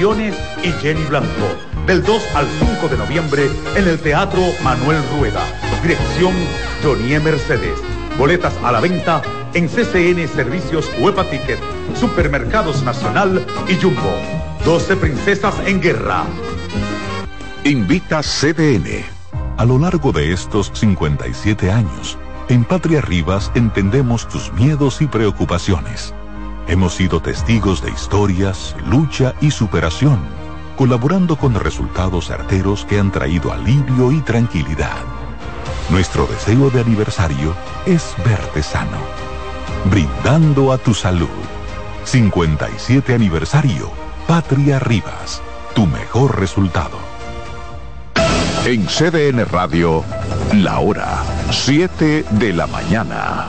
[0.00, 1.28] Y Jenny Blanco.
[1.86, 5.42] Del 2 al 5 de noviembre en el Teatro Manuel Rueda.
[5.82, 6.32] Dirección
[6.82, 7.78] Johnny Mercedes.
[8.16, 9.20] Boletas a la venta
[9.52, 11.58] en CCN Servicios Huepa Ticket,
[11.96, 14.16] Supermercados Nacional y Jumbo.
[14.64, 16.24] 12 Princesas en Guerra.
[17.64, 19.04] Invita CDN.
[19.58, 22.16] A lo largo de estos 57 años,
[22.48, 26.14] en Patria Rivas entendemos tus miedos y preocupaciones.
[26.70, 30.20] Hemos sido testigos de historias, lucha y superación,
[30.76, 35.02] colaborando con resultados certeros que han traído alivio y tranquilidad.
[35.90, 38.98] Nuestro deseo de aniversario es verte sano,
[39.86, 41.26] brindando a tu salud.
[42.04, 43.90] 57 aniversario,
[44.28, 45.42] Patria Rivas,
[45.74, 46.98] tu mejor resultado.
[48.64, 50.04] En CDN Radio,
[50.54, 53.48] la hora 7 de la mañana.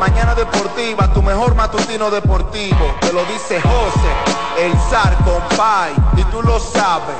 [0.00, 2.96] Mañana deportiva, tu mejor matutino deportivo.
[3.00, 4.12] Te lo dice José,
[4.58, 7.16] el zar compay, y tú lo sabes.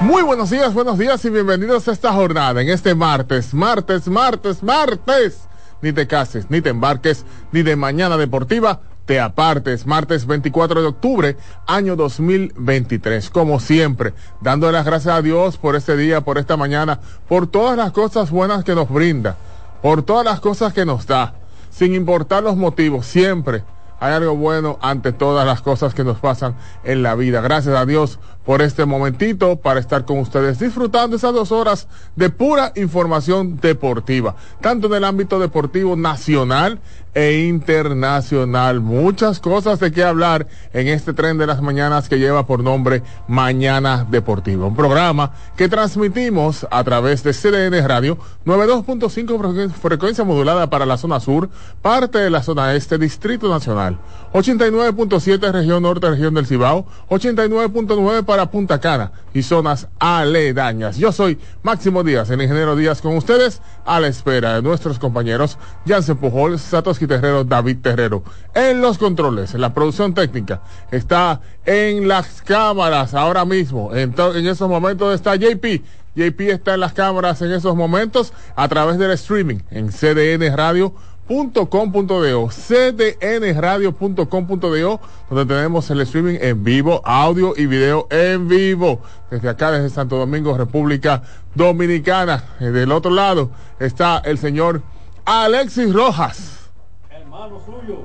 [0.00, 4.62] Muy buenos días, buenos días y bienvenidos a esta jornada en este martes, martes, martes,
[4.62, 5.51] martes.
[5.82, 9.86] Ni te cases, ni te embarques, ni de mañana deportiva te apartes.
[9.86, 13.30] Martes 24 de octubre, año 2023.
[13.30, 17.76] Como siempre, dándole las gracias a Dios por este día, por esta mañana, por todas
[17.76, 19.36] las cosas buenas que nos brinda,
[19.82, 21.34] por todas las cosas que nos da,
[21.70, 23.64] sin importar los motivos, siempre
[24.02, 27.40] hay algo bueno ante todas las cosas que nos pasan en la vida.
[27.40, 32.30] Gracias a Dios por este momentito para estar con ustedes disfrutando esas dos horas de
[32.30, 36.80] pura información deportiva, tanto en el ámbito deportivo nacional
[37.14, 38.80] e internacional.
[38.80, 43.02] Muchas cosas de qué hablar en este tren de las mañanas que lleva por nombre
[43.28, 44.66] Mañana Deportiva.
[44.66, 51.20] Un programa que transmitimos a través de CDN Radio 92.5 frecuencia modulada para la zona
[51.20, 51.50] sur,
[51.82, 53.98] parte de la zona este, Distrito Nacional.
[54.32, 60.96] 89.7 región norte, región del Cibao, 89.9 para Punta Cana y zonas aledañas.
[60.96, 65.58] Yo soy Máximo Díaz, el ingeniero Díaz con ustedes, a la espera de nuestros compañeros
[65.86, 68.22] Jansen Pujol, Satoshi Terrero, David Terrero.
[68.54, 73.94] En los controles, en la producción técnica, está en las cámaras ahora mismo.
[73.94, 75.82] En, en esos momentos está JP.
[76.16, 80.94] JP está en las cámaras en esos momentos a través del streaming en CDN Radio
[81.28, 85.00] .com.do, cdnradio.com.do,
[85.30, 89.00] donde tenemos el streaming en vivo, audio y video en vivo.
[89.30, 91.22] Desde acá, desde Santo Domingo, República
[91.54, 92.44] Dominicana.
[92.58, 94.82] Del otro lado está el señor
[95.24, 96.70] Alexis Rojas.
[97.10, 98.00] Hermano suyo.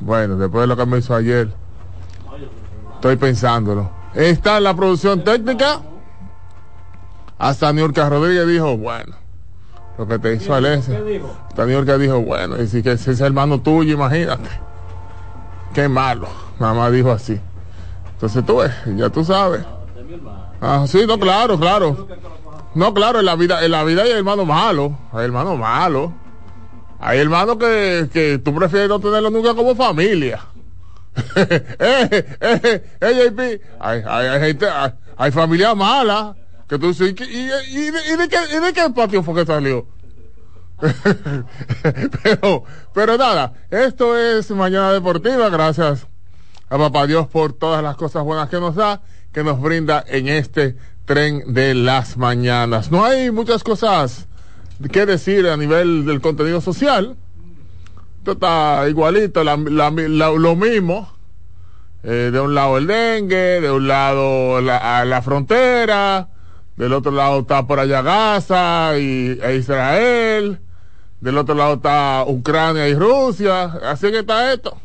[0.00, 1.52] Bueno, después de lo que me hizo ayer,
[2.94, 3.90] estoy pensándolo.
[4.14, 5.80] Está en la producción técnica.
[7.36, 9.23] Hasta Niurka Rodríguez dijo, bueno
[9.96, 10.94] lo que te hizo Alexis.
[11.54, 14.50] Daniel que dijo, bueno, y si que ese es hermano tuyo, imagínate.
[15.72, 16.28] Qué malo.
[16.58, 17.40] Mamá dijo así.
[18.12, 19.64] Entonces tú ves, ya tú sabes.
[20.60, 22.08] Ah, sí, no, claro, claro.
[22.74, 26.12] No, claro, en la vida, en la vida hay hermano malo, hay hermano malo.
[26.98, 30.40] Hay hermanos que, que tú prefieres no tenerlo nunca como familia.
[31.36, 36.34] eh, eh, eh, eh, hay, hay, hay, gente, hay, hay familia mala
[36.68, 39.34] que tú sí, y, y, y, de, y, de qué, ¿y de qué patio fue
[39.34, 39.86] que salió?
[42.22, 46.06] pero, pero nada, esto es Mañana Deportiva, gracias
[46.68, 49.02] a Papá Dios por todas las cosas buenas que nos da,
[49.32, 52.90] que nos brinda en este tren de las mañanas.
[52.90, 54.26] No hay muchas cosas
[54.90, 57.16] que decir a nivel del contenido social.
[58.18, 61.14] Esto está igualito, lo mismo.
[62.02, 66.28] Eh, de un lado el dengue, de un lado la, la frontera,
[66.76, 70.60] del otro lado está por allá Gaza y, e Israel,
[71.20, 74.76] del otro lado está Ucrania y Rusia, así que está esto.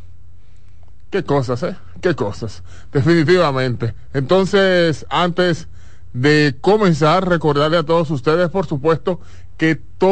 [1.10, 1.76] Qué cosas, ¿eh?
[2.02, 2.64] Qué cosas,
[2.94, 3.94] definitivamente.
[4.14, 5.68] Entonces, antes
[6.14, 9.20] de comenzar, recordarle a todos ustedes, por supuesto,
[9.60, 10.08] que todo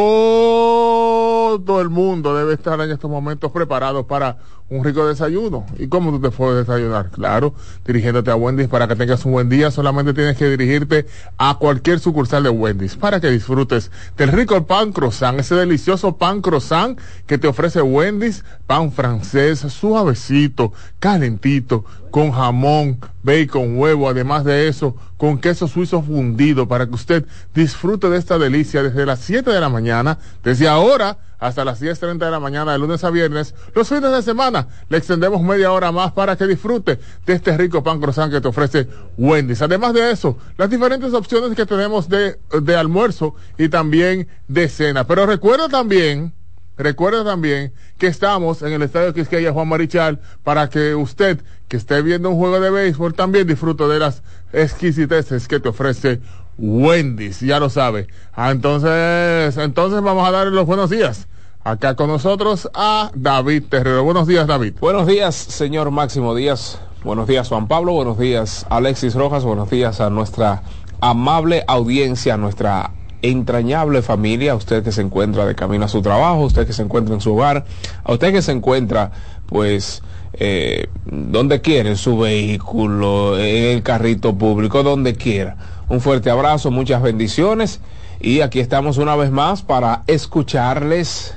[1.81, 4.39] el mundo debe estar en estos momentos preparado para
[4.69, 5.65] un rico desayuno.
[5.79, 7.09] ¿Y cómo tú te puedes desayunar?
[7.11, 7.53] Claro,
[7.85, 9.71] dirigiéndote a Wendy's para que tengas un buen día.
[9.71, 11.05] Solamente tienes que dirigirte
[11.37, 16.41] a cualquier sucursal de Wendy's para que disfrutes del rico pan croissant, ese delicioso pan
[16.41, 24.67] croissant que te ofrece Wendy's, pan francés, suavecito, calentito, con jamón, bacon, huevo, además de
[24.67, 29.36] eso, con queso suizo fundido para que usted disfrute de esta delicia desde las 7
[29.45, 33.53] de la mañana, desde ahora hasta las 10.30 de la mañana de lunes a viernes.
[33.75, 37.83] Los fines de semana le extendemos media hora más para que disfrute de este rico
[37.83, 38.87] pan croissant que te ofrece
[39.17, 39.61] Wendy's.
[39.61, 45.05] Además de eso, las diferentes opciones que tenemos de, de almuerzo y también de cena.
[45.05, 46.33] Pero recuerda también,
[46.75, 52.01] recuerda también que estamos en el Estadio Quisqueya Juan Marichal para que usted que esté
[52.01, 54.23] viendo un juego de béisbol también disfrute de las
[54.53, 56.21] exquisiteces que te ofrece
[56.57, 58.07] Wendy's, ya lo sabe.
[58.33, 61.27] Ah, entonces, entonces vamos a darle los buenos días.
[61.63, 64.03] Acá con nosotros a David Terrero.
[64.03, 64.75] Buenos días, David.
[64.79, 66.79] Buenos días, señor Máximo Díaz.
[67.03, 67.93] Buenos días, Juan Pablo.
[67.93, 69.43] Buenos días, Alexis Rojas.
[69.43, 70.63] Buenos días a nuestra
[71.01, 76.01] amable audiencia, a nuestra entrañable familia, a usted que se encuentra de camino a su
[76.01, 77.65] trabajo, a usted que se encuentra en su hogar,
[78.03, 79.11] a usted que se encuentra,
[79.47, 80.01] pues,
[80.33, 85.57] eh, donde quiera, en su vehículo, en el carrito público, donde quiera
[85.89, 87.79] un fuerte abrazo, muchas bendiciones.
[88.19, 91.35] Y aquí estamos una vez más para escucharles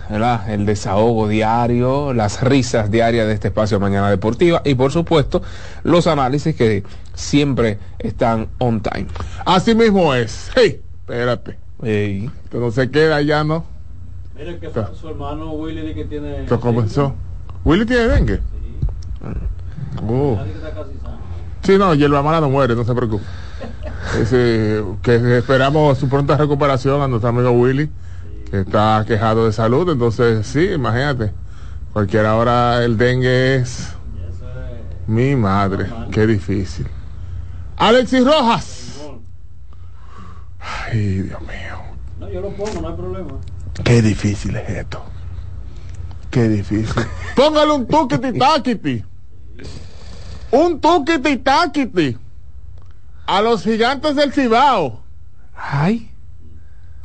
[0.48, 5.42] el desahogo diario, las risas diarias de este espacio Mañana Deportiva y por supuesto
[5.82, 6.82] los análisis que
[7.12, 9.08] siempre están on time.
[9.44, 10.50] Así mismo es.
[10.56, 11.58] Hey, espérate.
[11.82, 12.30] Hey.
[12.50, 13.64] no se queda ya, ¿no?
[14.38, 16.46] Mire que su hermano Willy que tiene...
[16.48, 17.14] ¿Qué comenzó?
[17.62, 18.36] ¿Willy tiene dengue?
[18.36, 20.02] Sí.
[20.02, 20.38] Uh.
[21.62, 23.24] Sí, no, y el mala no muere, no se preocupe
[25.02, 27.90] que esperamos su pronta recuperación a nuestro amigo Willy,
[28.50, 29.88] que está quejado de salud.
[29.90, 31.32] Entonces, sí, imagínate,
[31.92, 33.94] cualquier hora el dengue es
[35.06, 36.86] mi madre, qué difícil.
[37.76, 39.00] Alexis Rojas.
[40.60, 41.78] Ay, Dios mío.
[42.18, 43.30] No, yo lo pongo, no hay problema.
[43.82, 45.02] Qué difícil es esto.
[46.30, 47.04] Qué difícil.
[47.34, 49.04] Póngale un tuquiti taquiti.
[50.52, 52.18] Un tuquiti taquiti
[53.26, 55.02] a los gigantes del Cibao.
[55.54, 56.10] Ay.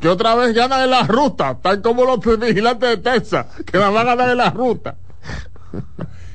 [0.00, 3.90] Que otra vez ganan en la ruta, tal como los vigilantes de Texas, que la
[3.90, 4.96] van a ganar en la ruta.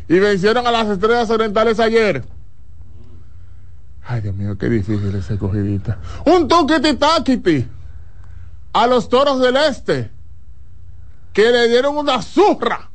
[0.07, 2.23] y vencieron a las estrellas orientales ayer.
[4.05, 5.99] Ay, Dios mío, qué difícil ese cogidita.
[6.25, 7.67] Un toquiti taquiti
[8.73, 10.09] a los toros del este,
[11.33, 12.89] que le dieron una zurra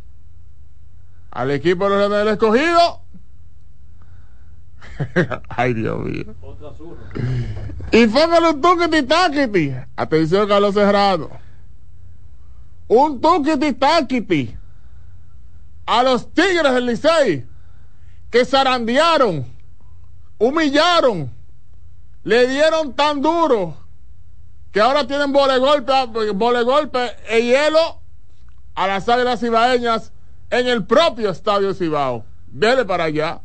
[1.31, 3.03] al equipo de los del escogido
[5.49, 6.35] Ay, Dios mío.
[7.93, 9.75] Y póngale un tuquiti taquiti.
[9.97, 11.31] Atención, Carlos Cerrado.
[12.89, 14.57] Un tuquiti taquiti.
[15.87, 17.47] A los tigres del Licey.
[18.31, 19.47] Que zarandearon.
[20.39, 21.31] Humillaron.
[22.25, 23.77] Le dieron tan duro.
[24.73, 25.93] Que ahora tienen vole golpe,
[26.35, 28.01] vole golpe e hielo
[28.75, 30.13] a las águilas cibaeñas
[30.51, 32.25] en el propio estadio Cibao.
[32.47, 33.41] Dele para allá.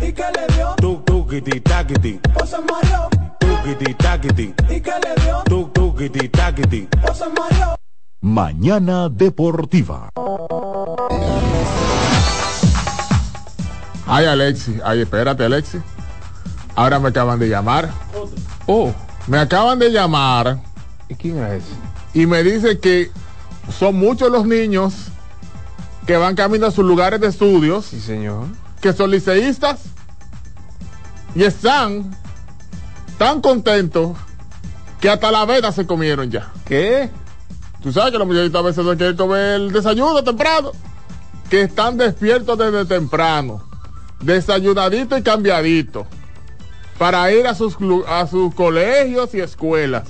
[0.00, 0.74] ¿Y qué le dio?
[2.40, 3.08] O se mareó,
[4.68, 5.42] ¿y qué le dio?
[7.08, 7.85] O se mareó.
[8.26, 10.10] Mañana Deportiva.
[14.04, 14.80] Ay, Alexi.
[14.84, 15.78] Ay, espérate, Alexi.
[16.74, 17.88] Ahora me acaban de llamar.
[18.66, 18.92] Oh,
[19.28, 20.58] me acaban de llamar.
[21.08, 21.62] ¿Y quién es?
[22.14, 23.12] Y me dice que
[23.78, 24.92] son muchos los niños
[26.04, 27.84] que van camino a sus lugares de estudios.
[27.84, 28.46] Sí, señor.
[28.80, 29.82] Que son liceístas.
[31.36, 32.10] Y están
[33.18, 34.16] tan contentos
[35.00, 36.50] que hasta la veda se comieron ya.
[36.64, 37.08] ¿Qué?
[37.86, 40.72] Tú sabes que los muchachitos a veces no quieren comer el desayuno temprano.
[41.48, 43.62] que están despiertos desde temprano,
[44.20, 46.04] desayunadito y cambiadito,
[46.98, 47.76] para ir a sus,
[48.08, 50.02] a sus colegios y escuelas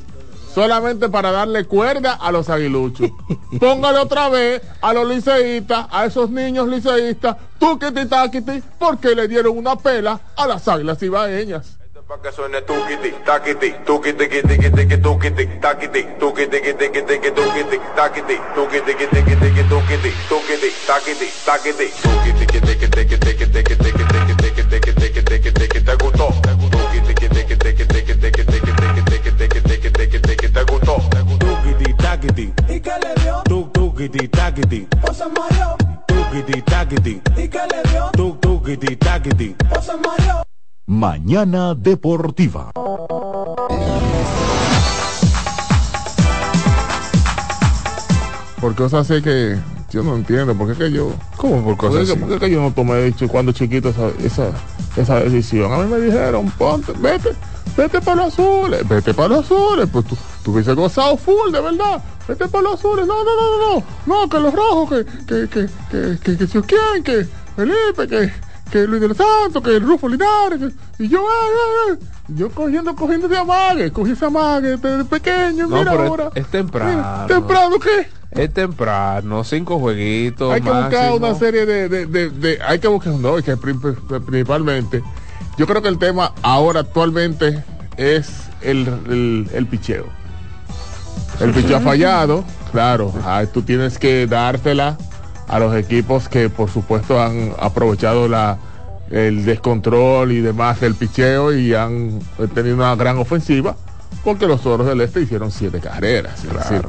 [0.55, 3.11] solamente para darle cuerda a los aguiluchos.
[3.61, 9.59] Póngale otra vez a los liceístas, a esos niños liceístas, tuquiti taquiti, porque le dieron
[9.59, 11.77] una pela a las águilas ibaeñas.
[12.07, 18.41] Para que suene tuquiti, taquiti, tuquiti, tuquiti, tuquiti, tuquiti, taquiti, tuquiti, tuquiti, tuquiti, tuquiti, taquiti,
[18.55, 25.97] tuquiti, tuquiti, tuquiti, tuquiti, tuquiti, taquiti, taquiti, tuquiti, tuquiti, tuquiti, tuquiti, tuquiti, tuquiti, tuquiti, te
[25.97, 31.95] gustó, te gustó, tuquiti, tuquiti, tuquiti, tuquiti, tuquiti, tuquiti, tuquiti, te gustó, te gustó, tuquiti,
[31.95, 37.59] taquiti, y que le dio, tu tuquiti, taquiti, o se mareó, tuquiti, taquiti, y que
[37.67, 40.47] le dio, tu tuquiti, taquiti, o se mareó.
[40.89, 42.71] Mañana Deportiva.
[48.61, 49.59] Por cosas así que
[49.91, 51.13] yo no entiendo, porque es que yo...
[51.37, 52.17] ¿Cómo por ¿Por cosas así?
[52.17, 54.53] por qué que yo no tomé cuando chiquito esa, esa,
[54.97, 55.73] esa decisión?
[55.73, 57.31] A mí me dijeron, ponte, vete,
[57.77, 61.63] vete para los azules, vete para los azules, pues tú, tú hubiese gozado full, de
[61.63, 65.05] verdad, vete para los azules, no, no, no, no, no, no, que los rojos, que,
[65.27, 67.27] que, que, que, que, que, si quién, que
[67.57, 70.59] Felipe, que, que Luis de los Santos, que el Rufo Linares,
[70.99, 75.05] que- y yo, eh, eh, eh, yo cogiendo, cogiendo de amague, cogí ese amague desde
[75.05, 76.31] pequeño, No, mira es- ahora.
[76.35, 76.91] es temprano.
[76.91, 78.09] Mira, ¿Temprano qué?
[78.43, 80.53] Es temprano, cinco jueguitos.
[80.53, 83.57] hay que buscar una serie de, de, de- de- hay que buscar no es que
[83.57, 83.95] pri- pri-
[84.27, 85.03] principalmente
[85.57, 87.65] yo creo que el tema ahora actualmente
[87.97, 88.29] es
[88.61, 90.07] el, el, el picheo
[91.41, 94.99] el picheo ha fallado claro ah, tú tienes que dártela
[95.49, 98.59] a los equipos que por supuesto han aprovechado la
[99.11, 102.19] el descontrol y demás del picheo y han
[102.55, 103.77] tenido una gran ofensiva
[104.25, 106.83] porque los toros del este hicieron siete carreras es decir,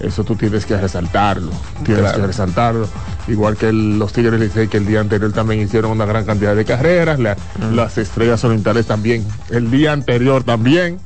[0.00, 1.50] eso tú tienes que resaltarlo,
[1.84, 2.20] tienes Claro.
[2.20, 2.88] que resaltarlo.
[3.26, 6.54] Igual que el- los Tigres Licey que el día anterior también hicieron una gran cantidad
[6.54, 7.36] de carreras, la-
[7.74, 10.98] las Estrellas Orientales también, el día anterior también.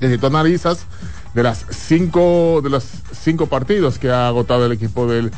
[0.00, 0.86] Y si tú analizas
[1.34, 5.30] de las cinco, de los cinco partidos que ha agotado el equipo del,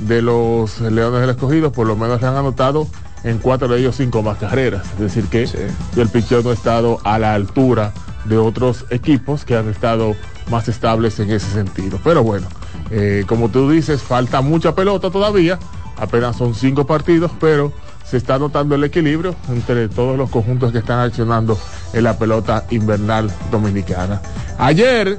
[0.00, 2.86] de los Leones del Escogido, por lo menos le han anotado
[3.22, 4.86] en cuatro de ellos cinco más carreras.
[4.94, 5.56] Es decir que Sí.
[5.96, 7.92] el picheo no ha estado a la altura
[8.24, 10.14] de otros equipos que han estado
[10.50, 11.98] más estables en ese sentido.
[12.04, 12.46] Pero bueno,
[12.90, 15.58] eh, como tú dices, falta mucha pelota todavía,
[15.96, 17.72] apenas son cinco partidos, pero
[18.04, 21.58] se está notando el equilibrio entre todos los conjuntos que están accionando
[21.94, 24.20] en la pelota invernal dominicana.
[24.58, 25.18] Ayer,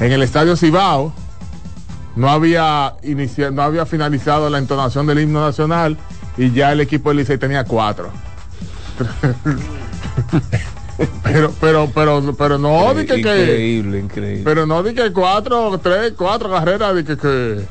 [0.00, 1.12] en el Estadio Cibao,
[2.18, 5.96] no había, inicia- no había finalizado la entonación del himno nacional
[6.36, 8.10] y ya el equipo del Licey tenía cuatro.
[11.22, 14.42] pero, pero, pero, pero no, di que, Increíble, increíble.
[14.44, 17.64] pero no di que cuatro, tres, cuatro carreras, que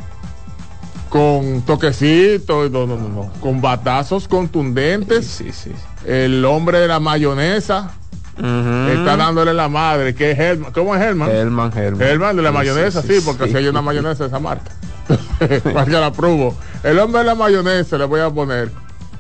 [1.10, 5.26] con toquecitos, no, no, no, no, con batazos contundentes.
[5.28, 5.72] sí, sí.
[5.74, 5.76] sí.
[6.06, 7.92] El hombre de la mayonesa
[8.38, 10.72] Está dándole la madre, que es Helman.
[10.72, 11.30] ¿Cómo es Helman?
[11.30, 12.02] Helman, Helman.
[12.08, 14.72] Helman de la Sí, mayonesa, sí, porque si hay una mayonesa de esa marca.
[15.74, 16.56] Marca la pruebo.
[16.84, 18.72] El hombre de la mayonesa, le voy a poner,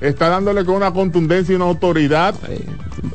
[0.02, 2.36] está dándole con una contundencia y una autoridad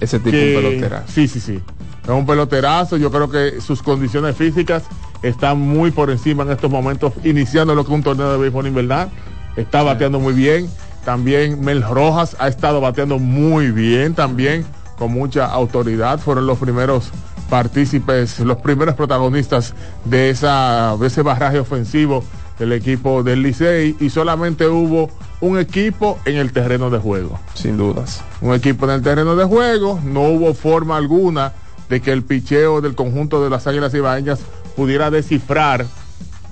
[0.00, 1.04] Ese tipo de pelotera.
[1.06, 1.60] Sí, sí, sí.
[2.02, 2.96] Es un peloterazo.
[2.96, 4.82] Yo creo que sus condiciones físicas
[5.22, 9.10] están muy por encima en estos momentos, iniciando lo que un torneo de béisbol invernal.
[9.56, 10.68] Está bateando muy bien.
[11.04, 14.64] También Mel Rojas ha estado bateando muy bien también,
[14.98, 16.18] con mucha autoridad.
[16.20, 17.10] Fueron los primeros
[17.50, 22.24] partícipes, los primeros protagonistas de, esa, de ese barraje ofensivo
[22.58, 27.76] del equipo del Licey y solamente hubo un equipo en el terreno de juego Sin
[27.76, 28.22] dudas.
[28.40, 31.52] un equipo en el terreno de juego, no hubo forma alguna
[31.88, 34.40] de que el picheo del conjunto de las Águilas Ibaeñas
[34.76, 35.84] pudiera descifrar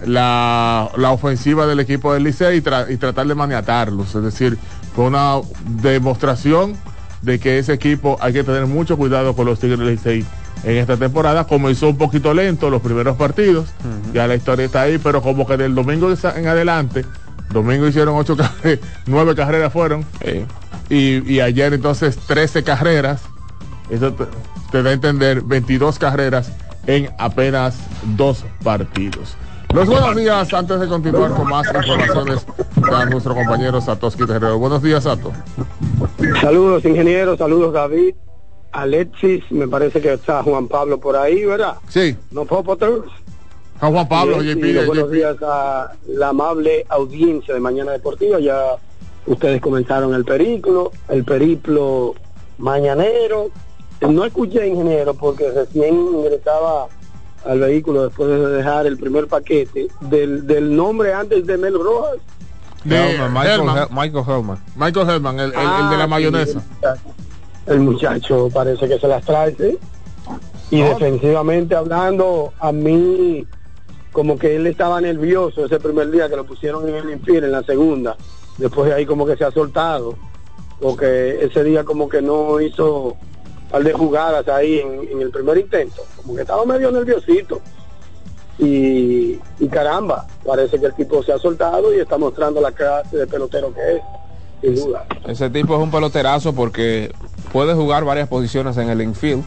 [0.04, 4.14] la, la ofensiva del equipo del Licey y, tra- y tratar de maniatarlos.
[4.14, 4.58] Es decir,
[4.94, 5.36] fue una
[5.82, 6.76] demostración
[7.22, 10.24] de que ese equipo hay que tener mucho cuidado con los Tigres del Licey
[10.64, 11.46] en esta temporada.
[11.46, 13.68] Comenzó un poquito lento los primeros partidos,
[14.12, 17.04] ya la historia está ahí, pero como que del domingo en adelante,
[17.52, 20.44] domingo hicieron ocho carreras, nueve carreras fueron, Eh,
[20.88, 23.22] y, y ayer entonces 13 carreras.
[23.90, 24.24] Eso te,
[24.72, 26.52] te da a entender 22 carreras
[26.86, 27.76] en apenas
[28.16, 29.36] dos partidos.
[29.72, 34.58] Los buenos días antes de continuar con más informaciones de nuestro compañero Satoshi Terrero.
[34.58, 35.30] Buenos días, Sato.
[36.40, 38.14] Saludos, ingeniero, saludos, David.
[38.72, 41.76] Alexis, me parece que está Juan Pablo por ahí, ¿verdad?
[41.88, 43.02] Sí, No Popoter.
[43.80, 45.12] a Juan Pablo, Bien, JP, y buenos JP.
[45.12, 48.38] días a la amable audiencia de Mañana Deportiva.
[48.40, 48.76] Ya
[49.26, 52.14] ustedes comenzaron el periplo, el periplo
[52.58, 53.50] mañanero.
[54.08, 56.86] No escuché, ingeniero, porque recién ingresaba
[57.44, 62.16] al vehículo después de dejar el primer paquete del, del nombre antes de Mel Rojas.
[62.84, 63.76] De Hellman, Michael, Hellman.
[63.76, 64.58] Hel- Michael Hellman.
[64.76, 66.52] Michael Hellman, el, el- el de la Ah, mayonesa.
[66.52, 67.14] el muchacho.
[67.66, 69.78] El muchacho parece que se las trae, ¿sí?
[70.70, 70.88] Y No.
[70.90, 73.46] defensivamente hablando, a mí
[74.12, 77.52] como que él estaba nervioso ese primer día que lo pusieron en el infiel en
[77.52, 78.16] la segunda.
[78.58, 80.14] Después de ahí como que se ha soltado,
[80.80, 83.16] porque ese día como que no hizo
[83.70, 87.60] par de jugadas ahí en, en el primer intento, como que estaba medio nerviosito.
[88.58, 93.16] Y, y caramba, parece que el tipo se ha soltado y está mostrando la clase
[93.16, 94.02] de pelotero que es,
[94.76, 95.06] sin duda.
[95.26, 97.10] Ese tipo es un peloterazo porque
[97.52, 99.44] puede jugar varias posiciones en el infield.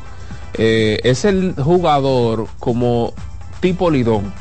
[0.55, 3.13] Eh, es el jugador como
[3.59, 4.33] tipo Lidón.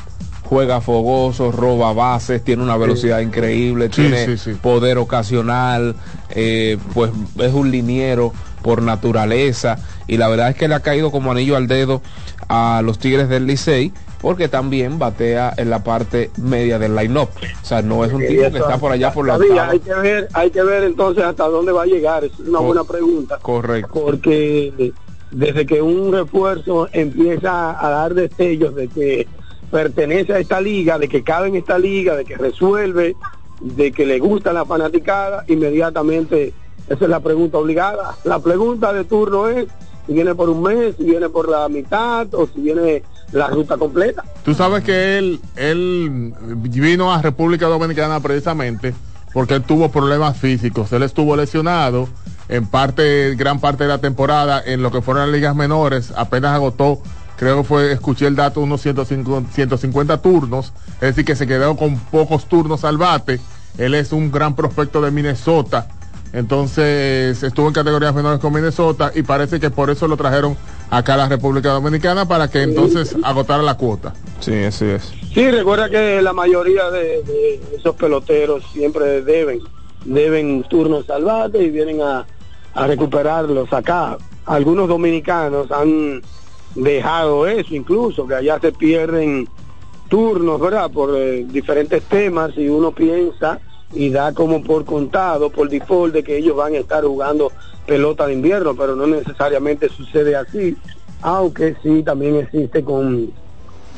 [0.45, 4.53] Juega fogoso, roba bases, tiene una velocidad increíble, Sí, tiene sí, sí.
[4.61, 5.95] poder ocasional,
[6.31, 9.77] eh, pues es un liniero por naturaleza
[10.07, 12.01] y la verdad es que le ha caído como anillo al dedo
[12.49, 17.27] a los Tigres del Licey porque también batea en la parte media del line-up.
[17.61, 19.93] O sea, no es un tipo que está por allá por la todavía hay que
[19.93, 23.37] ver hay que ver entonces hasta dónde va a llegar es una Co- buena pregunta
[23.41, 23.91] Correcto.
[23.93, 24.93] porque
[25.29, 29.27] desde que un refuerzo empieza a dar destellos de que
[29.71, 33.15] pertenece a esta liga de que cabe en esta liga de que resuelve
[33.59, 36.53] de que le gusta la fanaticada inmediatamente
[36.89, 39.67] esa es la pregunta obligada la pregunta de turno es
[40.05, 43.77] si viene por un mes si viene por la mitad o si viene la ruta
[43.77, 48.93] completa Tú sabes que él, él vino a República Dominicana precisamente
[49.33, 50.91] porque él tuvo problemas físicos.
[50.93, 52.07] Él estuvo lesionado
[52.49, 56.13] en parte, gran parte de la temporada en lo que fueron las ligas menores.
[56.15, 57.01] Apenas agotó,
[57.37, 60.73] creo que fue, escuché el dato, unos 150, 150 turnos.
[60.95, 63.39] Es decir, que se quedó con pocos turnos al bate.
[63.77, 65.87] Él es un gran prospecto de Minnesota.
[66.33, 70.57] Entonces estuvo en categorías menores con Minnesota y parece que por eso lo trajeron
[70.89, 74.15] acá a la República Dominicana para que entonces agotara la cuota.
[74.39, 75.13] Sí, así es.
[75.31, 79.61] Sí, recuerda que la mayoría de, de esos peloteros siempre deben,
[80.05, 82.25] deben turnos al bate y vienen a,
[82.73, 84.17] a recuperarlos acá.
[84.45, 86.23] Algunos dominicanos han
[86.73, 89.47] dejado eso incluso, que allá se pierden
[90.09, 90.89] turnos, ¿verdad?
[90.89, 93.59] Por eh, diferentes temas y uno piensa
[93.95, 97.51] y da como por contado, por default, de que ellos van a estar jugando
[97.85, 100.75] pelota de invierno, pero no necesariamente sucede así,
[101.21, 103.31] aunque sí también existe con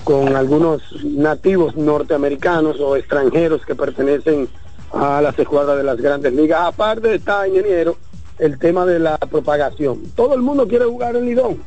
[0.06, 4.48] con algunos nativos norteamericanos o extranjeros que pertenecen
[4.94, 6.62] a las escuadras de las grandes ligas.
[6.62, 7.98] Aparte está, ingeniero,
[8.38, 10.04] el tema de la propagación.
[10.16, 11.58] Todo el mundo quiere jugar en Lidón.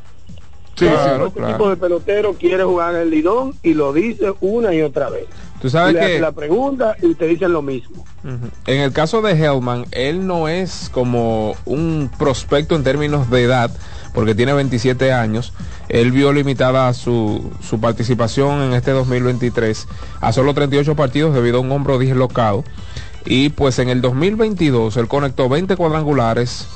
[0.76, 1.52] Sí, Claro, este claro.
[1.54, 5.26] tipo de pelotero quiere jugar en Lidón y lo dice una y otra vez.
[5.60, 8.04] Tú sabes le que la pregunta y te dicen lo mismo.
[8.66, 13.70] En el caso de Hellman, él no es como un prospecto en términos de edad,
[14.14, 15.52] porque tiene 27 años.
[15.88, 19.86] Él vio limitada su, su participación en este 2023
[20.20, 22.64] a solo 38 partidos debido a un hombro dislocado.
[23.24, 26.66] Y pues en el 2022 él conectó 20 cuadrangulares,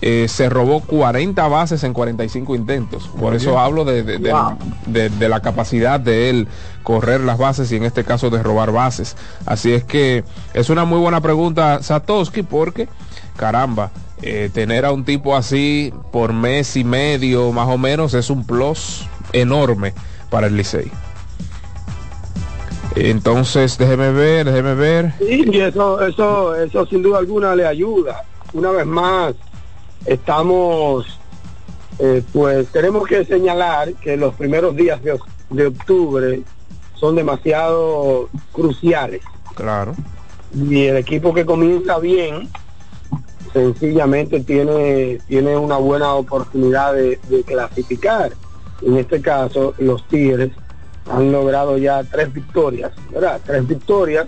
[0.00, 3.08] eh, se robó 40 bases en 45 intentos.
[3.18, 4.56] Por eso hablo de, de- del- Wow.
[4.86, 6.48] de- de la capacidad de él
[6.82, 9.16] correr las bases y en este caso de robar bases.
[9.46, 10.24] Así es que
[10.54, 12.88] es una muy buena pregunta, Satoshi, porque
[13.36, 13.90] caramba,
[14.22, 18.44] eh, tener a un tipo así por mes y medio más o menos es un
[18.44, 19.94] plus enorme
[20.30, 20.90] para el Licey.
[22.94, 25.12] Entonces, déjeme ver, déjeme ver.
[25.18, 28.22] Sí, y eso, eso, eso sin duda alguna le ayuda.
[28.52, 29.34] Una vez más,
[30.06, 31.18] estamos,
[31.98, 35.18] eh, pues tenemos que señalar que los primeros días de,
[35.50, 36.42] de octubre
[36.94, 39.22] son demasiado cruciales.
[39.54, 39.94] Claro.
[40.54, 42.48] Y el equipo que comienza bien,
[43.52, 48.32] sencillamente tiene, tiene una buena oportunidad de, de clasificar.
[48.82, 50.50] En este caso, los Tigres
[51.10, 53.40] han logrado ya tres victorias, ¿verdad?
[53.44, 54.26] Tres victorias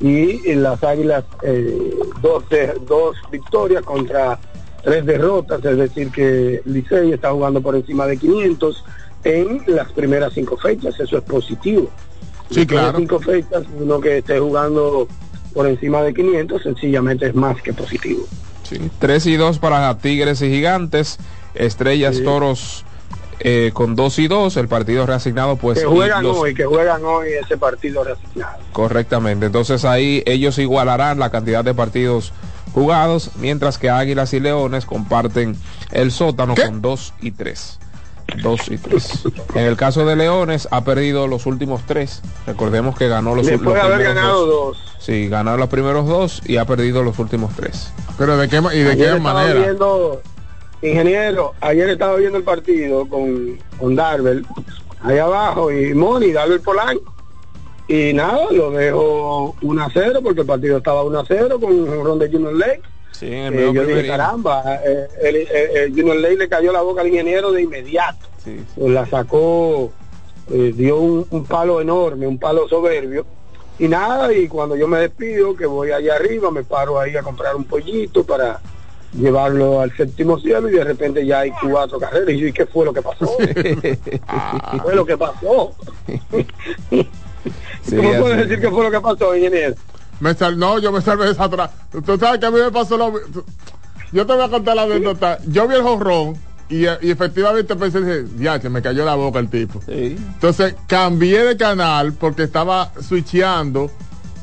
[0.00, 2.44] y en las Águilas eh, dos,
[2.86, 4.38] dos victorias contra
[4.82, 8.84] tres derrotas, es decir que Licey está jugando por encima de 500
[9.24, 11.90] en las primeras cinco fechas, eso es positivo.
[12.50, 12.98] Sí, claro.
[12.98, 15.06] cinco fechas, uno que esté jugando
[15.54, 18.24] por encima de 500 sencillamente es más que positivo.
[18.62, 18.78] Sí.
[18.98, 21.18] 3 y 2 para Tigres y Gigantes,
[21.54, 22.24] Estrellas, Sí.
[22.24, 22.84] Toros
[23.40, 25.78] eh, con 2 y 2, el partido reasignado pues...
[25.80, 28.58] que juegan los- hoy, que juegan hoy ese partido reasignado.
[28.72, 29.46] Correctamente.
[29.46, 32.32] Entonces ahí ellos igualarán la cantidad de partidos
[32.72, 35.56] jugados, mientras que Águilas y Leones comparten
[35.92, 36.62] el sótano ¿Qué?
[36.66, 37.78] con 2 y 3.
[38.42, 39.24] 2 y 3.
[39.54, 42.22] En el caso de Leones ha perdido los últimos 3.
[42.46, 44.76] Recordemos que ganó los, Después haber ganado dos.
[44.78, 44.94] dos.
[45.00, 47.92] Sí, ganó los primeros dos y ha perdido los últimos 3.
[48.18, 49.60] Pero de qué ma- y de Ayer qué estaba manera.
[49.60, 50.22] viendo,
[50.82, 54.46] ingeniero, ayer estaba viendo el partido con, con Darvel
[55.02, 57.12] ahí abajo, y Moni, dale el Polanco.
[57.92, 61.72] Y nada, lo dejo 1 a 0 porque el partido estaba 1 a 0 con
[61.72, 62.82] un ron de Junior Lake.
[63.10, 66.70] Sí, en el Eh, yo dije, caramba, eh, el, el- el Junior Lake le cayó
[66.72, 68.28] la boca al ingeniero de inmediato.
[68.44, 68.64] Sí, sí.
[68.80, 69.90] Pues la sacó,
[70.52, 73.26] eh, dio un, un palo enorme, un palo soberbio.
[73.80, 77.22] Y nada, y cuando yo me despido, que voy allá arriba, me paro ahí a
[77.24, 78.60] comprar un pollito para
[79.18, 82.30] llevarlo al séptimo cielo y de repente ya hay cuatro carreras.
[82.30, 83.28] Y yo, ¿y qué fue lo que pasó?
[83.38, 85.72] ¿Qué fue lo que pasó?
[87.82, 88.48] Sí, ¿Cómo puedes es.
[88.48, 89.74] decir qué fue lo que pasó, ingeniero?
[90.20, 91.70] Me sal, no, yo me salvé de esa atrás.
[92.04, 93.44] Tú sabes que a mí me pasó lo mi- tú-
[94.12, 95.38] Yo te voy a contar la anécdota.
[95.46, 96.36] Yo vi el jorrón
[96.68, 99.80] y, y efectivamente pensé, dije, ya, se me cayó la boca el tipo.
[99.86, 100.16] Sí.
[100.34, 103.90] Entonces cambié de canal porque estaba switcheando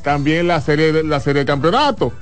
[0.02, 2.12] también la serie de, la serie de campeonato.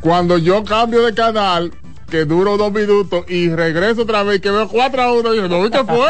[0.00, 1.72] Cuando yo cambio de canal,
[2.14, 5.66] que duro dos minutos y regreso otra vez que veo 4 a 1, dije, no,
[5.66, 6.06] ¿y qué fue?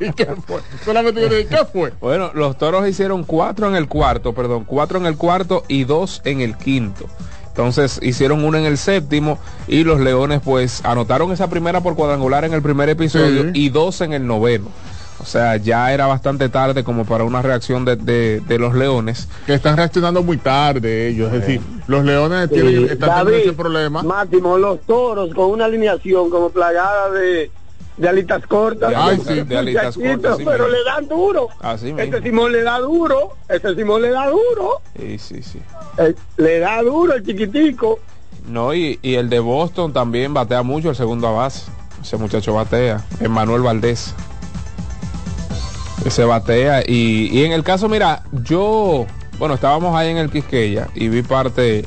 [0.08, 0.60] ¿Y qué fue?
[0.86, 1.92] Solamente yo dije, ¿qué fue?
[2.00, 6.22] Bueno, los toros hicieron cuatro en el cuarto, perdón, cuatro en el cuarto y dos
[6.24, 7.04] en el quinto.
[7.48, 9.38] Entonces hicieron uno en el séptimo
[9.68, 13.50] y los leones pues anotaron esa primera por cuadrangular en el primer episodio Sí.
[13.52, 14.68] y dos en el noveno.
[15.20, 19.28] O sea, ya era bastante tarde como para una reacción de, de- de los leones.
[19.46, 21.32] Que están reaccionando muy tarde ellos.
[21.32, 24.02] Es decir, los leones tienen, están teniendo David, ese problema.
[24.02, 27.50] Máximo, los toros con una alineación como plagada de,
[27.98, 28.88] de alitas cortas.
[28.90, 29.40] De Ay, sí.
[29.42, 30.78] de alitas cortas, sí pero mismo.
[30.78, 31.48] le dan duro.
[31.60, 32.22] Así Este mismo.
[32.22, 35.60] Simón le da duro, este Simón le da duro, Sí, sí, sí.
[35.98, 37.98] eh, le da duro el chiquitico.
[38.48, 41.70] No, y, y el de Boston también batea mucho, el segundo a base.
[42.00, 44.14] Ese muchacho batea, Emmanuel Valdés.
[46.04, 46.82] Ese batea.
[46.86, 49.06] Y, y en el caso, mira, yo,
[49.38, 51.84] bueno, estábamos ahí en el Quisqueya y vi parte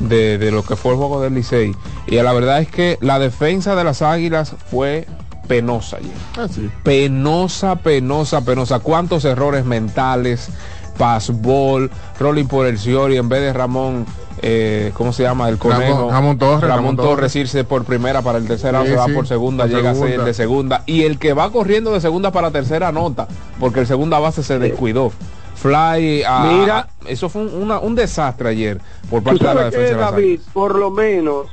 [0.00, 1.72] de, de lo que fue el juego del Licey.
[2.06, 5.06] Y la verdad es que la defensa de las Águilas fue
[5.48, 6.68] penosa ayer Ah, sí.
[6.82, 8.78] penosa, penosa, penosa.
[8.80, 10.48] ¿Cuántos errores mentales?
[10.98, 14.06] Passball, rolling por el Ciori en vez de Ramón,
[14.42, 15.48] eh, ¿cómo se llama?
[15.48, 16.10] El conejo.
[16.10, 19.06] Ramón- Ramón Torres, Ramón, Ramón Torres, irse por primera para el tercero, Sí, se va
[19.06, 20.82] sí, por segunda, por llega a ser de segunda.
[20.86, 23.26] Y el que va corriendo de segunda para tercera nota,
[23.60, 25.10] porque el segunda base se descuidó.
[25.54, 26.78] Fly, a- Mira.
[26.80, 29.94] a- eso fue un, una- un desastre ayer por parte de la defensa.
[29.94, 31.46] de las David, por lo menos,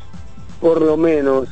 [0.59, 1.47] por lo menos,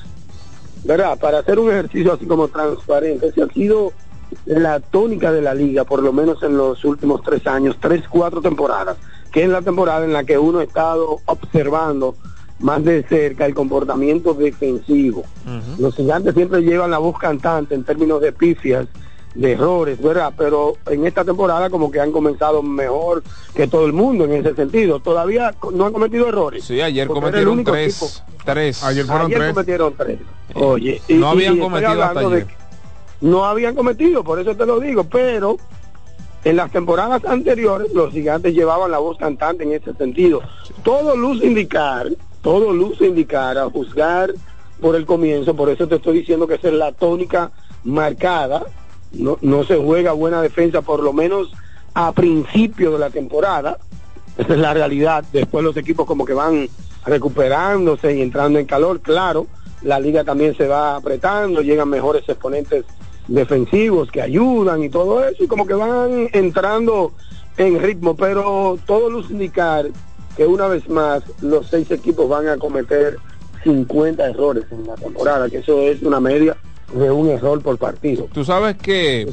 [0.84, 1.18] ¿verdad?
[1.18, 3.94] Para hacer un ejercicio así como transparente, si ha sido
[4.46, 8.42] la tónica de la liga, por lo menos en los últimos tres años, tres, cuatro
[8.42, 8.98] temporadas,
[9.32, 12.16] que es la temporada en la que uno ha estado observando
[12.60, 15.24] más de cerca el comportamiento defensivo.
[15.80, 18.88] Los gigantes siempre llevan la voz cantante en términos de pifias,
[19.34, 20.34] de errores, ¿verdad?
[20.38, 23.24] Pero en esta temporada como que han comenzado mejor
[23.56, 25.00] que todo el mundo en ese sentido.
[25.00, 26.66] Todavía no han cometido errores.
[26.66, 27.96] Sí, ayer cometieron tres.
[28.02, 28.34] equipo.
[28.46, 28.84] Tres.
[28.84, 29.54] Ayer fueron Ayer tres.
[29.54, 30.20] cometieron tres.
[30.54, 32.48] Oye, no habían cometido hasta ayer.
[33.22, 35.56] no habían cometido, por eso te lo digo, pero
[36.44, 40.42] en las temporadas anteriores los gigantes llevaban la voz cantante en ese sentido.
[40.84, 42.08] Todo luce indicar,
[42.42, 44.34] todo luce indicar a juzgar
[44.80, 47.52] por el comienzo, por eso te estoy diciendo que esa es la tónica
[47.84, 48.66] marcada,
[49.12, 51.52] no, no se juega buena defensa por lo menos
[51.94, 53.78] a principio de la temporada,
[54.38, 56.68] esa es la realidad, después los equipos como que van
[57.06, 59.46] recuperándose y entrando en calor, claro,
[59.84, 62.86] la liga también se va apretando, llegan mejores exponentes
[63.28, 67.14] defensivos que ayudan y todo eso, y como que van entrando
[67.58, 69.88] en ritmo, pero todo luce indicar
[70.36, 73.18] que una vez más los seis equipos van a cometer
[73.64, 76.58] 50 errores en la temporada, que eso es una media
[76.94, 78.28] de un error por partido.
[78.34, 79.32] Tú sabes que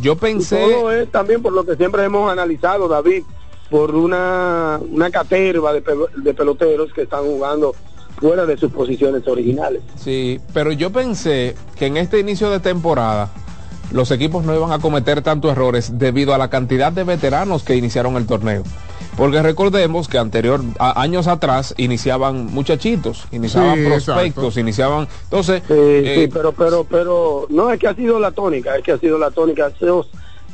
[0.00, 0.60] yo Y pensé...
[0.60, 3.22] todo es también por lo que siempre hemos analizado, David,
[3.70, 5.82] por una, una caterva de,
[6.16, 7.74] de peloteros que están jugando
[8.20, 9.82] fuera de sus posiciones originales.
[9.96, 13.30] Sí, pero yo pensé que en este inicio de temporada
[13.92, 17.74] los equipos no iban a cometer tantos errores debido a la cantidad de veteranos que
[17.76, 18.62] iniciaron el torneo.
[19.16, 24.60] Porque recordemos que anterior, a- años atrás, iniciaban muchachitos, iniciaban Sí, prospectos, exacto.
[24.60, 25.08] iniciaban.
[25.24, 28.84] Entonces, Sí, eh, sí, pero, pero, pero, no es que ha sido la tónica, es
[28.84, 29.66] que ha sido la tónica.
[29.80, 30.08] Esos-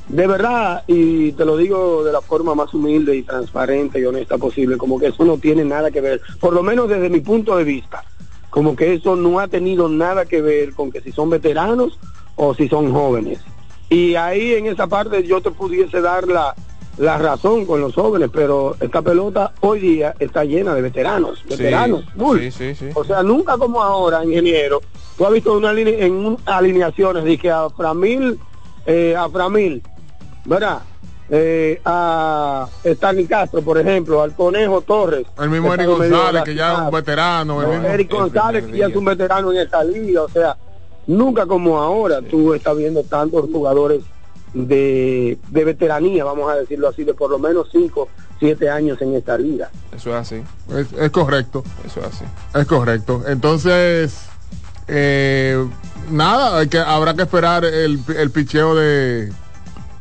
[0.08, 4.38] De verdad, y te lo digo de la forma más humilde y transparente y honesta
[4.38, 7.56] posible, como que eso no tiene nada que ver, por lo menos desde mi punto
[7.56, 8.04] de vista,
[8.50, 11.98] como que eso no ha tenido nada que ver con que si son veteranos
[12.36, 13.40] o si son jóvenes.
[13.90, 16.54] Y ahí en esa parte yo te pudiese dar la,
[16.98, 22.04] la razón con los jóvenes, pero esta pelota hoy día está llena de veteranos, veteranos,
[22.16, 22.38] full.
[22.38, 22.86] sí, sí, sí.
[22.94, 24.80] O sea, nunca como ahora, ingeniero.
[25.18, 28.38] Tú has visto una line- en un- alineaciones que a Framil,
[28.86, 29.82] eh, a Framil,
[30.46, 30.78] ¿verdad?
[31.28, 35.26] Eh, a Stanley Castro, por ejemplo, al Conejo Torres.
[35.38, 37.60] El mismo Eric González, que ya es un veterano.
[37.62, 40.28] El No, mismo- Eric El González, que ya es un veterano en esta liga, o
[40.28, 40.56] sea,
[41.08, 44.02] Nunca como ahora, tú estás viendo tantos jugadores
[44.54, 48.08] de, de veteranía, vamos a decirlo así, de por lo menos 5,
[48.40, 49.70] 7 años en esta liga.
[49.94, 50.42] Eso es así.
[50.74, 51.62] Es, es correcto.
[51.84, 52.24] Eso es así.
[52.54, 53.22] Es correcto.
[53.28, 54.26] Entonces,
[54.88, 55.64] eh,
[56.10, 59.32] nada, hay que, habrá que esperar el, el picheo de...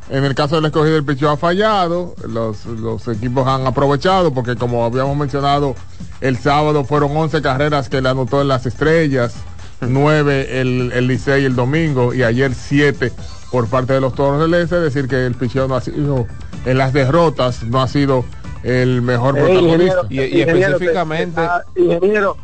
[0.08, 2.14] En el caso del escogido, el picheo ha fallado.
[2.28, 5.74] Los, los equipos han aprovechado porque, como habíamos mencionado,
[6.20, 9.34] el sábado fueron 11 carreras que le anotó en las estrellas,
[9.80, 13.12] 9 el, el Licey el domingo y ayer 7
[13.50, 14.76] por parte de los toros del Este.
[14.76, 16.26] Es decir, que el picheo no ha sido,
[16.64, 18.24] en las derrotas, no ha sido
[18.62, 19.72] el mejor Eh, protagonista.
[19.74, 22.36] ingeniero, Y- y ingeniero, te- específicamente- te sa- ingeniero,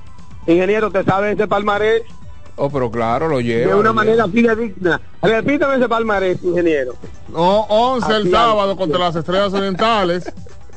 [0.47, 2.03] ingeniero, ¿te sabe ese palmarés?
[2.57, 3.73] Oh, pero claro, lo lleva.
[3.73, 5.01] de una lo manera fidedigna.
[5.23, 6.93] Repítame ese palmarés, ingeniero.
[7.33, 10.31] No, 11 el sábado contra las Estrellas Orientales.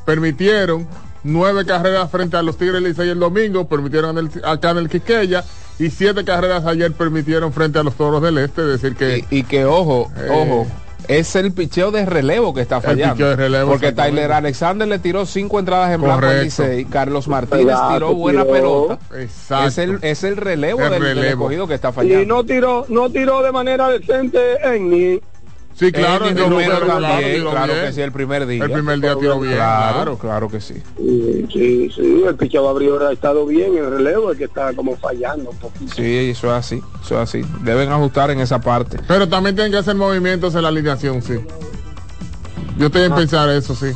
[0.06, 0.88] permitieron
[1.24, 4.90] nueve carreras frente a los Tigres Licey el domingo, permitieron en el- acá en el
[4.90, 5.44] Quisqueya.
[5.80, 8.62] Y siete carreras ayer permitieron frente a los Toros del Este.
[8.62, 10.30] Es decir, que Y, y que ojo, Eh.
[10.32, 10.68] ojo,
[11.08, 13.16] es el picheo de relevo que está fallando.
[13.16, 13.92] picheo de relevo, porque.
[13.92, 16.44] Tyler Alexander le tiró cinco entradas en blanco al.
[16.44, 18.54] Licey, Carlos Martínez Exacto, tiró buena tiró.
[18.54, 19.00] pelota.
[19.20, 19.68] Exacto.
[19.68, 21.44] Es el, es el relevo El del, del relevo.
[21.44, 22.22] escogido que está fallando.
[22.22, 25.22] Y no tiró, no tiró de manera decente en ni
[25.76, 27.44] sí, claro, número, claro, también,
[27.86, 28.64] que sí, el primer día.
[28.64, 30.50] El primer día tiró bien, claro, claro.
[30.50, 30.76] que sí.
[30.98, 34.96] Sí, sí, sí, el pichado abrió ha estado bien, el relevo es que está como
[34.98, 35.94] fallando un poquito.
[35.96, 37.42] Sí, eso es así, eso es así.
[37.64, 38.98] Deben ajustar en esa parte.
[39.08, 41.36] Pero también tienen que hacer movimientos en la alineación, sí.
[42.78, 43.92] Yo estoy en pensar eso, sí.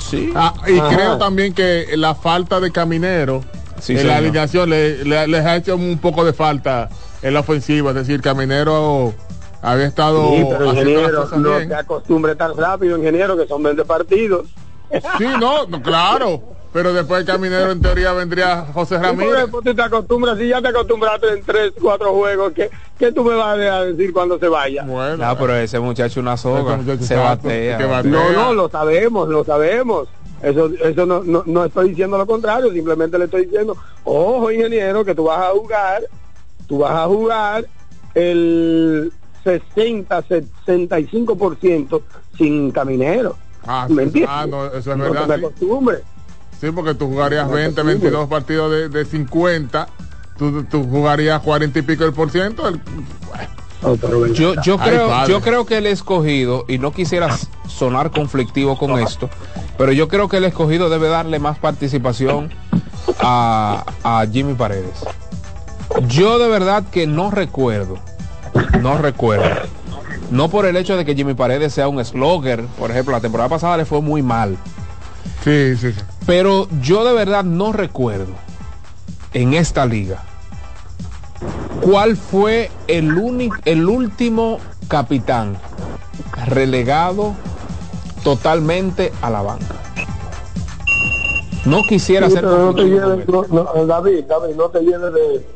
[0.00, 0.30] Sí.
[0.34, 0.94] Ah, y Ajá.
[0.96, 3.42] creo también que la falta de caminero
[3.80, 4.12] Sí, en señor.
[4.12, 6.88] la alineación le- le- les ha hecho un poco de falta
[7.22, 7.90] en la ofensiva.
[7.90, 9.14] Es decir, Caminero
[9.64, 11.68] había estado Sí, pero ingeniero, cosas no bien.
[11.68, 14.46] te acostumbre tan rápido, ingeniero, que son 20 partidos.
[15.18, 16.40] Sí, no, no, claro.
[16.72, 19.36] Pero después de Caminero en teoría vendría José ¿Y por qué Ramírez.
[19.42, 23.22] después tú te acostumbras, si ya te acostumbraste en 3, 4 juegos, ¿qué, qué tú
[23.24, 24.82] me vas a decir cuando se vaya?
[24.84, 26.76] Bueno, No, pero ese muchacho una soga.
[26.76, 27.78] Muchacho Se batea.
[27.86, 28.02] batea.
[28.10, 30.08] No, no, lo sabemos, lo sabemos.
[30.42, 35.04] Eso, eso no, no, no estoy diciendo lo contrario, simplemente le estoy diciendo, ojo ingeniero,
[35.04, 36.02] que tú vas a jugar,
[36.66, 37.64] tú vas a jugar
[38.14, 39.12] el
[39.44, 40.24] 60,
[40.66, 42.02] 65%
[42.36, 43.36] sin caminero.
[43.66, 44.30] Ah, ¿Me entiendes?
[44.32, 45.44] ah, no, eso es No verdad, sí.
[45.44, 46.00] acostumbres.
[46.60, 49.88] Sí, porque tú jugarías No, 20, sí, 22 partidos de, de 50.
[50.38, 52.66] Tú, tú jugarías 40 y pico el por ciento.
[52.68, 52.80] el-
[54.34, 57.36] Yo, yo creo, yo creo que el escogido, y no quisiera
[57.68, 59.28] sonar conflictivo con esto,
[59.76, 62.50] pero yo creo que el escogido debe darle más participación
[63.20, 65.04] a, a Jimmy Paredes.
[66.08, 67.98] Yo de verdad que no recuerdo,
[68.80, 69.44] no recuerdo.
[70.30, 73.48] No por el hecho de que Jimmy Paredes sea un slogger, por ejemplo, la temporada
[73.48, 74.56] pasada le fue muy mal.
[75.42, 76.00] Sí, sí, sí.
[76.26, 78.32] Pero yo de verdad no recuerdo
[79.34, 80.22] en esta liga
[81.82, 85.56] cuál fue el único, el último capitán
[86.46, 87.34] relegado
[88.22, 89.74] totalmente a la banca.
[91.66, 95.46] No quisiera Sí, ser no no, no, David, David, no te lleves de,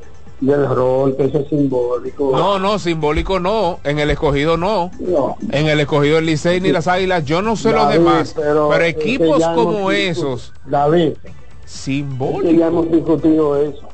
[0.40, 2.30] del rol, que eso es simbólico.
[2.32, 4.90] No, no, simbólico no, en el escogido no.
[5.00, 5.36] No.
[5.50, 8.72] En el escogido del Licey ni las Águilas, yo no sé los David, demás, pero,
[8.72, 11.32] es que equipos como esos, David, es que
[11.66, 12.56] simbólicos.
[12.56, 13.88] ya hemos discutido eso,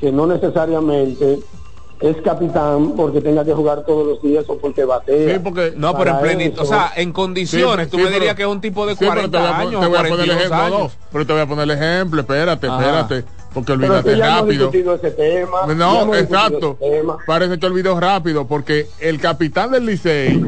[0.00, 1.38] que no necesariamente
[2.00, 5.34] es capitán porque tenga que jugar todos los días o porque batea.
[5.34, 8.18] Sí, porque No, pero en plenitud, o sea, en condiciones, Sí, tú sí, me pero-
[8.20, 9.86] dirías que es un tipo de Sí, pero te 40 voy a pon- años, te
[9.86, 12.66] voy a poner el 42 ejemplo, no, pero te voy a poner el ejemplo, espérate,
[12.66, 12.76] Ajá.
[12.80, 13.24] espérate,
[13.56, 14.70] porque olvídate que ya rápido.
[14.70, 15.60] discutido ese tema.
[15.66, 16.76] ya No, hemos exacto.
[16.78, 17.16] ese tema.
[17.26, 20.44] Parece que olvidó rápido, porque el capitán del Licey,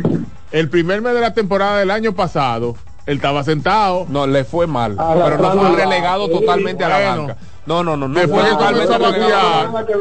[0.52, 4.04] el primer mes de la temporada del año pasado, él estaba sentado.
[4.10, 7.22] No, le fue mal, la pero no fue relegado Sí, totalmente a la bueno.
[7.28, 7.36] banca.
[7.64, 9.86] No, no, no, no Después fue que totalmente relegado.
[9.86, 9.94] que.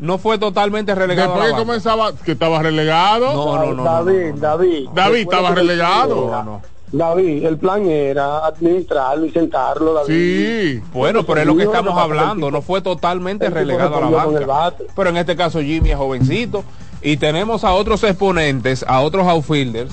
[0.00, 1.64] No fue totalmente relegado Después a que la banca.
[1.68, 3.32] comenzaba, que estaba relegado.
[3.32, 4.40] No, no, no, David, no, no.
[4.40, 4.88] David.
[4.92, 6.14] David estaba que- relegado.
[6.30, 6.62] No, no.
[6.92, 10.08] David, el plan era administrarlo y sentarlo, David.
[10.08, 10.82] Sí.
[10.92, 14.74] Bueno, pero es lo que estamos hablando, no fue totalmente relegado a la banca.
[14.94, 16.64] Pero en este caso Jimmy es jovencito
[17.00, 19.92] y tenemos a otros exponentes, a otros outfielders.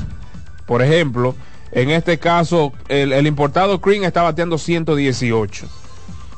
[0.65, 1.35] Por ejemplo,
[1.71, 5.67] en este caso el, el importado Green está bateando 118.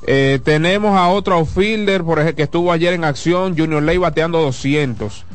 [0.07, 4.41] Eh, tenemos a otro outfielder, por ejemplo, que estuvo ayer en acción, Junior Ley bateando
[4.41, 5.25] 200.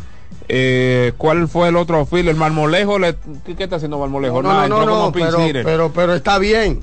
[0.48, 2.34] Eh, ¿Cuál fue el otro outfielder?
[2.36, 4.42] Marmolejo, le- ¿qué, qué está haciendo Marmolejo?
[4.42, 6.80] No, Nada, no, no, entró no, como pinch pero, pero, pero está bien,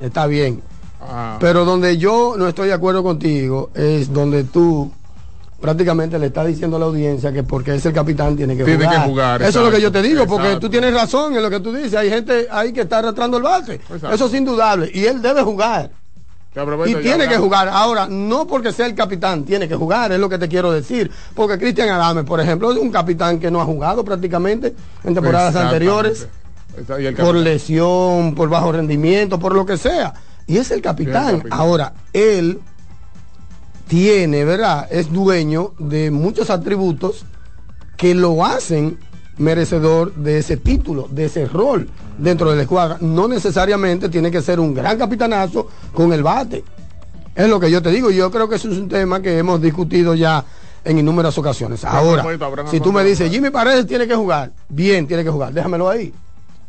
[0.00, 0.62] está bien.
[1.00, 1.36] Ah.
[1.38, 4.90] Pero donde yo no estoy de acuerdo contigo es donde tú
[5.60, 8.84] prácticamente le estás diciendo a la audiencia que porque es el capitán tiene que Tiene
[8.84, 9.02] jugar.
[9.02, 11.50] que jugar, Eso es lo que yo te digo, porque tú tienes razón en lo
[11.50, 11.94] que tú dices.
[11.94, 13.74] Hay gente ahí que está arrastrando el bate.
[13.74, 14.12] Exacto.
[14.12, 14.90] Eso es indudable.
[14.92, 15.90] Y él debe jugar.
[16.56, 17.68] Aprovecha Y tiene que jugar.
[17.68, 21.10] Ahora, no porque sea el capitán, tiene que jugar, es lo que te quiero decir.
[21.34, 25.56] Porque Cristian Adame, por ejemplo, es un capitán que no ha jugado prácticamente en temporadas
[25.56, 26.28] anteriores,
[27.18, 30.14] por lesión, por bajo rendimiento, por lo que sea.
[30.46, 31.38] Y es el capitán.
[31.38, 31.58] capitán.
[31.58, 32.60] Ahora, él
[33.88, 34.86] tiene, ¿verdad?
[34.90, 37.24] Es dueño de muchos atributos
[37.96, 38.98] que lo hacen
[39.38, 42.98] merecedor de ese título, de ese rol dentro de la escuadra.
[43.00, 46.64] No necesariamente tiene que ser un gran capitanazo con el bate.
[47.34, 48.10] Es lo que yo te digo.
[48.10, 50.44] Yo creo que eso es un tema que hemos discutido ya
[50.84, 51.84] en innumerables ocasiones.
[51.84, 52.24] Ahora,
[52.70, 56.12] si tú me dices, Jimmy Paredes tiene que jugar, bien, tiene que jugar, déjamelo ahí.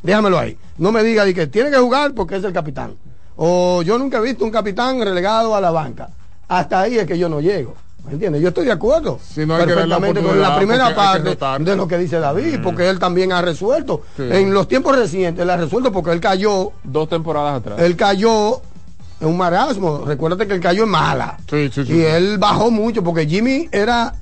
[0.01, 0.58] Déjamelo ahí.
[0.78, 2.95] No me diga de que tiene que jugar porque es el capitán.
[3.36, 6.10] O yo nunca he visto un capitán relegado a la banca.
[6.47, 7.75] Hasta ahí es que yo no llego.
[8.06, 8.41] ¿Me entiendes?
[8.41, 11.38] Yo estoy de acuerdo Sí, no hay que darle la perfectamente con la primera parte
[11.72, 14.04] de lo que dice David, porque él también ha resuelto.
[14.15, 14.24] Sí.
[14.30, 17.80] En los tiempos recientes, él ha resuelto porque él cayó, Dos temporadas atrás.
[17.80, 18.62] él cayó
[19.20, 20.04] en un marasmo.
[20.06, 21.38] Recuérdate que él cayó en mala.
[21.50, 24.13] Sí, sí, sí, y él bajó mucho porque Jimmy era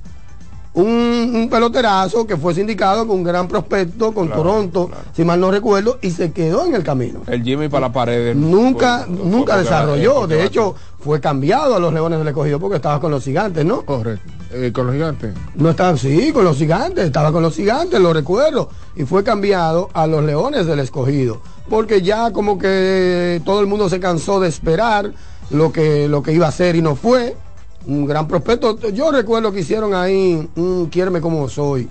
[0.74, 5.02] un, un peloterazo que fue sindicado con un gran prospecto con Claro, Toronto, claro.
[5.14, 7.20] si mal no recuerdo, y se quedó en el camino.
[7.26, 8.34] El Jimmy para la pared.
[8.34, 10.26] Nunca, fue- nunca desarrolló.
[10.26, 13.82] De hecho, fue cambiado a los Leones del Escogido porque estaba con los gigantes, ¿no?
[13.82, 14.30] Correcto.
[14.52, 15.34] Eh, con los gigantes.
[15.54, 18.68] No estaba, sí, con los gigantes, estaba con los gigantes, lo recuerdo.
[18.96, 21.40] Y fue cambiado a los leones del escogido.
[21.68, 25.12] Porque ya como que todo el mundo se cansó de esperar
[25.50, 27.36] lo que, lo que iba a hacer y no fue.
[27.86, 28.78] Un gran prospecto.
[28.90, 31.88] Yo recuerdo que hicieron ahí un Quiéreme como soy.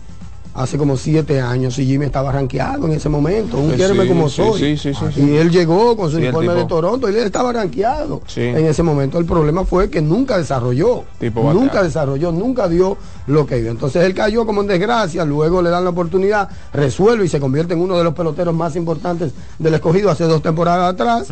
[0.55, 3.57] Hace como siete años y Jimmy estaba rankeado en ese momento.
[3.57, 4.77] Un Sí, Quiéreme sí, como sí, soy.
[4.77, 6.65] sí, y él llegó con su informe de.
[6.65, 9.17] Toronto y él estaba rankeado en ese momento.
[9.17, 11.05] El problema fue que nunca desarrolló.
[11.19, 13.71] Tipo nunca desarrolló, nunca dio lo que dio.
[13.71, 17.73] Entonces él cayó como en desgracia, luego le dan la oportunidad, resuelve y se convierte
[17.73, 21.29] en uno de los peloteros más importantes del escogido hace dos temporadas atrás.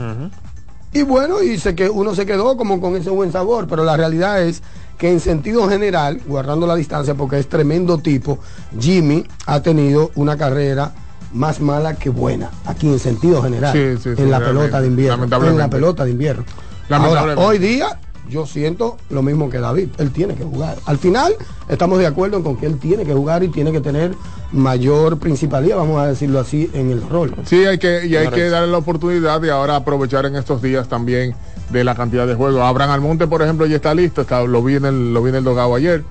[0.94, 3.96] Y bueno, y se que uno se quedó como con ese buen sabor, pero la
[3.96, 4.62] realidad es
[4.98, 8.40] que en sentido general, guardando la distancia porque es tremendo tipo,
[8.78, 10.92] Jimmy ha tenido una carrera
[11.34, 14.88] más mala que buena, aquí en sentido general, Sí, sí, sí, en la pelota de
[14.88, 16.44] invierno, en la pelota de invierno.
[16.90, 17.98] Ahora, hoy día
[18.32, 20.78] yo siento lo mismo que David, él tiene que jugar.
[20.86, 21.34] Al final
[21.70, 24.14] estamos de acuerdo en con que él tiene que jugar y tiene que tener
[24.54, 27.36] mayor principalía, vamos a decirlo así, en el rol.
[27.46, 30.88] Sí, hay que, y hay que darle la oportunidad de ahora aprovechar en estos días
[30.88, 31.36] también
[31.70, 32.62] de la cantidad de juegos.
[32.62, 35.36] Abraham Almonte, por ejemplo, ya está listo, está, lo vi en el, lo vi en
[35.36, 36.04] el dogado ayer.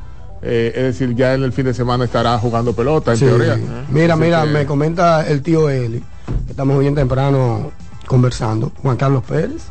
[0.43, 3.25] Eh, es decir, ya en el fin de semana estará jugando pelota, en Sí.
[3.27, 3.59] teoría.
[3.91, 5.99] Mira, Así mira, que- me comenta el tío Eli,
[6.47, 7.73] que estamos bien temprano
[8.07, 9.63] conversando, Juan Carlos Pérez,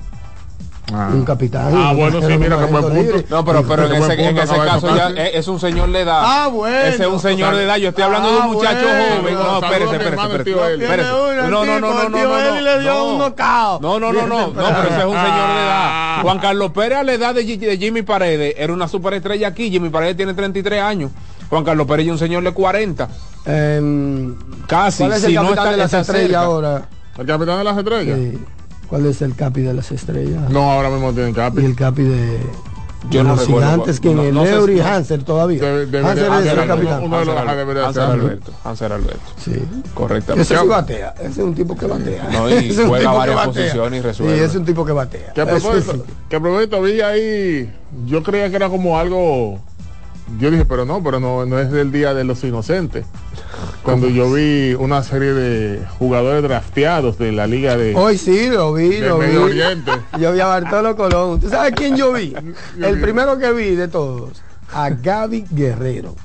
[0.93, 1.09] Ah.
[1.13, 1.71] un capitán.
[1.75, 2.89] Ah, un bueno, sí, mira, qué buen punto.
[2.89, 3.25] libre.
[3.29, 6.21] No, pero, pero en ese, en ese caso ya es, es un señor de edad.
[6.23, 6.77] Ah, bueno.
[6.77, 7.77] Ese es un señor de edad.
[7.77, 9.21] Yo estoy hablando de un Ah, muchacho bueno.
[9.21, 9.33] joven.
[9.35, 11.09] No, espérese, espérese, espérese.
[11.09, 13.29] No, no, no, no, no, no, Eli le dio no.
[13.79, 16.21] No, no, no, no, no, pero ese es un señor de edad.
[16.21, 19.69] Juan Carlos Pérez a la edad de, Jimmy Paredes era una superestrella aquí.
[19.69, 21.11] Jimmy Paredes tiene 33 años.
[21.49, 23.07] Juan Carlos Pérez es un señor de 40.
[23.45, 24.35] Em,
[24.67, 25.03] Casi.
[25.03, 26.87] ¿Cuál es si no está, de las estrellas ahora?
[27.17, 28.17] ¿El capitán de las estrellas?
[28.89, 30.49] ¿Cuál es el capi de las estrellas?
[30.49, 31.63] No, ahora mismo tienen Y capi.
[31.65, 32.39] el capi de,
[33.11, 35.61] Yo de no los recuerdo gigantes, que No- en no sé Leury si- Hanser todavía.
[35.61, 37.03] Debe- debe- Hanser debe- es el capitán.
[37.03, 38.11] uno de los- Hansel debería Hansel ser.
[38.11, 38.51] Alberto.
[38.63, 39.19] Hansel Alberto.
[39.37, 39.51] Sí.
[39.93, 40.41] Correctamente.
[40.53, 42.29] Ese sí batea, ese es un tipo que batea.
[42.31, 43.53] No, y Ese es un juega tipo que varias batea.
[43.53, 44.37] posiciones y resuelve.
[44.37, 45.33] Sí, es un tipo que batea.
[45.33, 46.01] Que a Ese propósito, sí.
[46.29, 47.73] que a propósito vi ahí,
[48.07, 49.59] yo creía que era como algo,
[50.37, 53.05] yo dije, pero no, pero no, no es del Día de los Inocentes.
[53.83, 58.73] Cuando yo vi una serie de jugadores drafteados de la liga de, Hoy sí, lo
[58.73, 59.51] vi, lo Medio vi.
[59.51, 59.91] Oriente.
[60.19, 61.39] Yo vi a Bartolo Colón.
[61.39, 62.33] ¿Tú sabes quién yo vi?
[62.79, 64.41] El primero que vi de todos.
[64.73, 66.15] A Gaby Guerrero.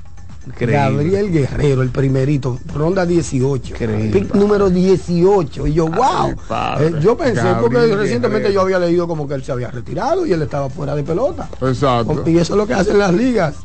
[0.47, 0.75] Increíble.
[0.75, 3.73] Gabriel Guerrero, el primerito, ronda 18.
[3.73, 4.11] Increíble.
[4.11, 5.67] Pick número 18.
[5.67, 6.35] Y yo, wow.
[6.79, 8.53] Eh, yo pensé, porque recientemente Guerrero.
[8.53, 11.49] yo había leído como que él se había retirado y él estaba fuera de pelota.
[11.61, 12.23] Exacto.
[12.27, 13.55] Y eso es lo que hacen las ligas.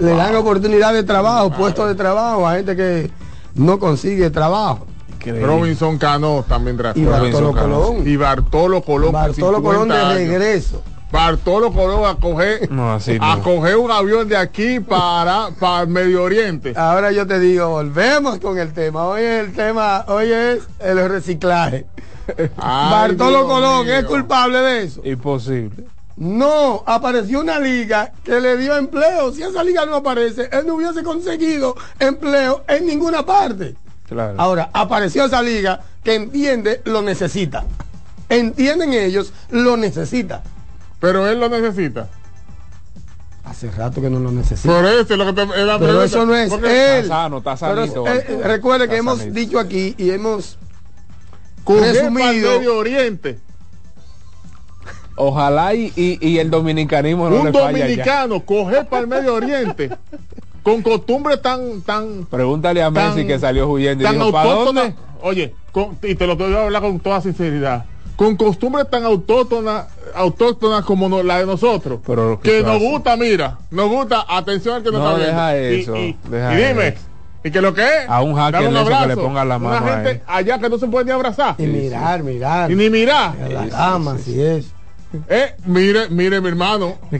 [0.00, 3.10] Le dan oportunidad de trabajo, puestos de trabajo a gente que
[3.54, 4.86] no consigue trabajo.
[5.14, 5.46] Increíble.
[5.46, 7.10] Robinson Cano también Y drafteado.
[7.10, 7.52] Bartolo.
[7.54, 8.06] Colón.
[8.08, 9.12] Y Bartolo Colón.
[9.12, 10.14] Bartolo 50 Colón de años.
[10.14, 10.82] regreso.
[11.10, 13.42] Bartolo Colón a coger, No, así a no.
[13.42, 16.74] coger un avión de aquí para, para Medio Oriente.
[16.76, 19.04] Ahora yo te digo, volvemos con el tema.
[19.06, 21.86] Hoy el tema, hoy es el reciclaje.
[22.58, 23.94] Ay, Bartolo Dios Colón mío.
[23.94, 25.00] es culpable de eso.
[25.04, 25.84] Imposible.
[26.16, 29.32] No, apareció una liga que le dio empleo.
[29.32, 33.76] Si esa liga no aparece, él no hubiese conseguido empleo en ninguna parte.
[34.08, 34.34] Claro.
[34.38, 37.64] Ahora, apareció esa liga que entiende, lo necesita.
[38.28, 40.42] Entienden ellos, lo necesita.
[41.00, 42.08] Pero él lo necesita.
[43.44, 44.74] Hace rato que no lo necesita.
[44.74, 46.04] Por eso es lo que te, Pero pregunta.
[46.04, 47.04] eso no es Porque él.
[47.04, 50.58] Está sano, está Pero, eh, recuerde que hemos dicho aquí y hemos
[51.64, 52.58] para resumido.
[52.58, 53.38] Medio Oriente.
[55.16, 57.84] Ojalá y, y, y el dominicanismo no un le falle allá.
[57.86, 59.90] dominicano coger para el Medio Oriente
[60.62, 64.50] con costumbres tan tan Pregúntale a Messi tan- que salió huyendo y tan dijo, ¿para
[64.50, 64.94] dónde?
[65.22, 67.86] Oye, con- y te lo voy a hablar con toda sinceridad.
[68.16, 72.00] Con costumbres tan autóctonas autóctonas como no- la de nosotros.
[72.06, 75.58] Pero, ¿qué que nos gusta, mira, nos gusta, atención al que nos No, está deja
[75.58, 76.98] Y- eso, y, deja y dime, eso.
[77.44, 78.08] ¿y que lo que es?
[78.08, 79.20] A un hacker de eso que le abrazo.
[79.22, 81.54] ponga la mano Una gente allá que no se puede ni abrazar.
[81.58, 82.70] Y mirar, mirar.
[82.70, 83.34] Y ni mirar.
[83.42, 84.72] A la cama, así es.
[85.28, 86.94] Eh, mire, mire, mi hermano.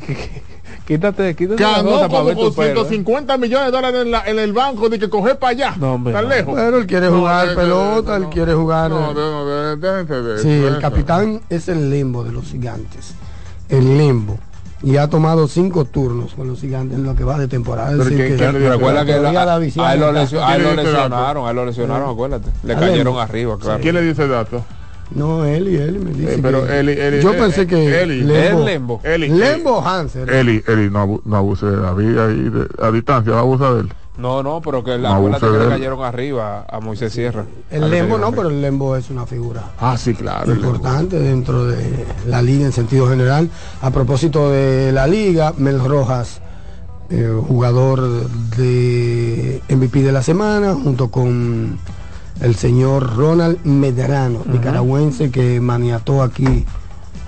[0.86, 2.82] Quítate, quítate la Ganó como con tu pelo.
[2.82, 2.88] ¿eh?
[2.88, 5.74] 150 millones de dólares en, la- en el banco de que coger para allá.
[5.78, 6.30] No, hombre, tan no.
[6.30, 6.54] lejos.
[6.54, 8.30] Pero él quiere No, jugar pelota, él no.
[8.30, 8.90] quiere jugar.
[8.90, 13.14] No, eh, no, de Sí, el capitán es el limbo de los gigantes.
[13.68, 14.38] El limbo.
[14.82, 17.88] Y ha tomado cinco turnos con los gigantes en lo que va de temporada.
[17.90, 20.06] Pero decir, ¿quién- que quién le Pero recuerda que todavía la- David a él lo,
[20.06, 22.50] Silva lesio- está- a él lo ¿Quién le dice lesionaron, a él lo lesionaron, acuérdate.
[22.62, 23.80] Le cayeron arriba, claro.
[23.80, 24.64] ¿Quién le dice el dato?
[25.14, 26.34] No, él y él me dice.
[26.34, 28.22] Eh, pero que- Eli- Eli- yo eh, pensé que Eli.
[28.22, 29.00] Lembo, Lembo.
[29.04, 30.28] Eli, Lembo Hanser.
[30.28, 33.74] Eli, Eli, no, abu- no abuse de David ahí de- a distancia, va a abusar
[33.74, 33.92] de él.
[34.18, 37.44] No, no, pero que la, No que le cayeron arriba a Moisés Sierra.
[37.70, 40.50] el Lembo no, pero el Lembo es una figura Ah, sí, claro.
[40.54, 43.50] importante dentro de la liga en sentido general.
[43.82, 46.40] A propósito de la liga, Mel Rojas,
[47.10, 48.26] eh, jugador
[48.56, 51.78] de MVP de la semana, junto con
[52.40, 56.64] el señor Ronald Medrano, nicaragüense que maniató aquí.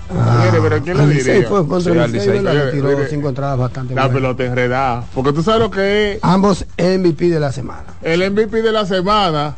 [0.09, 1.47] a- Mire, pero ¿quién le diría?
[1.47, 2.29] fue contra Sí, el Licey.
[2.43, 2.73] ¿verdad?
[2.73, 4.15] Le Mire, cinco entradas bastante La buenas.
[4.21, 5.03] pelota enredada.
[5.13, 7.83] Porque tú sabes lo que es Ambos MVP de la semana.
[8.01, 9.55] el MVP de la semana.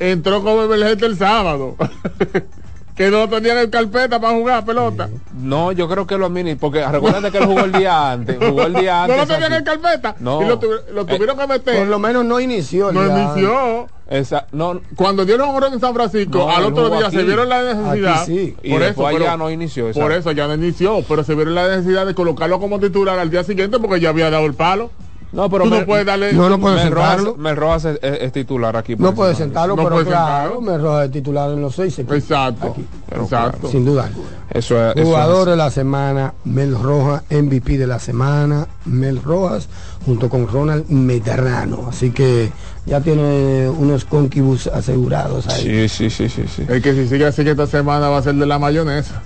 [0.00, 1.76] Entró como emergente el sábado.
[2.96, 5.08] que no tenían el carpeta para jugar pelota.
[5.36, 8.62] No, yo creo que lo mini, porque recuérdate que él jugó el día antes, jugó
[8.62, 9.28] el día No antes.
[9.28, 10.14] lo tenían en carpeta.
[10.20, 10.42] No.
[10.42, 11.78] Y lo, tuvi- lo tuvieron que meter.
[11.78, 12.92] Por lo menos no inició.
[12.92, 13.22] no ya.
[13.32, 13.88] inició.
[14.08, 17.16] Esa- no, Cuando dieron un en San Francisco, No, al otro día aquí.
[17.16, 18.22] se vieron la necesidad.
[18.22, 18.56] Aquí sí.
[18.62, 19.90] y Por eso, pero- ya no inició.
[19.92, 23.30] Por eso ya no inició, pero se vieron la necesidad de colocarlo como titular al
[23.30, 24.90] día siguiente porque ya había dado el palo.
[25.34, 26.32] No, pero Tú no Mel- puedes darle.
[26.32, 27.36] No, no puede Mel Rojas, sentarlo.
[27.36, 28.94] Mel Rojas es, es- es titular aquí.
[28.96, 30.60] No puede sentarlo, No pero puede claro, sentarlo.
[30.60, 32.16] me roja de titular en los seis equipos.
[32.16, 32.68] Exacto.
[32.70, 33.68] Aquí, Pero exacto.
[33.68, 34.28] sin duda alguna.
[34.50, 34.96] Eso es.
[34.96, 39.68] eso Jugador es- de la semana, Mel Rojas, MVP de la semana, Mel Rojas,
[40.06, 41.86] junto con Ronald Medrano.
[41.88, 42.52] Así que
[42.86, 45.88] ya tiene unos conquibus asegurados ahí.
[45.88, 46.64] Sí, sí, sí, sí, sí.
[46.68, 49.20] El que si sigue así que esta semana va a ser de la mayonesa.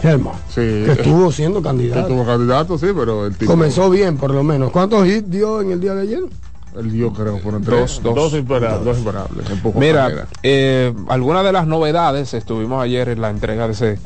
[0.00, 0.60] Germán, Sí.
[0.60, 2.06] que estuvo siendo candidato.
[2.08, 3.50] tuvo candidato, sí, pero el tipo.
[3.50, 4.70] Comenzó bien, por lo menos.
[4.70, 6.20] ¿Cuántos hits dio en el día de ayer?
[6.76, 8.00] El dio, creo, fueron tres.
[8.02, 8.34] Dos, dos.
[8.34, 8.84] imparables.
[8.84, 9.46] Dos imparables.
[9.74, 13.98] Mira, eh, algunas de las novedades, estuvimos ayer en la entrega de ese,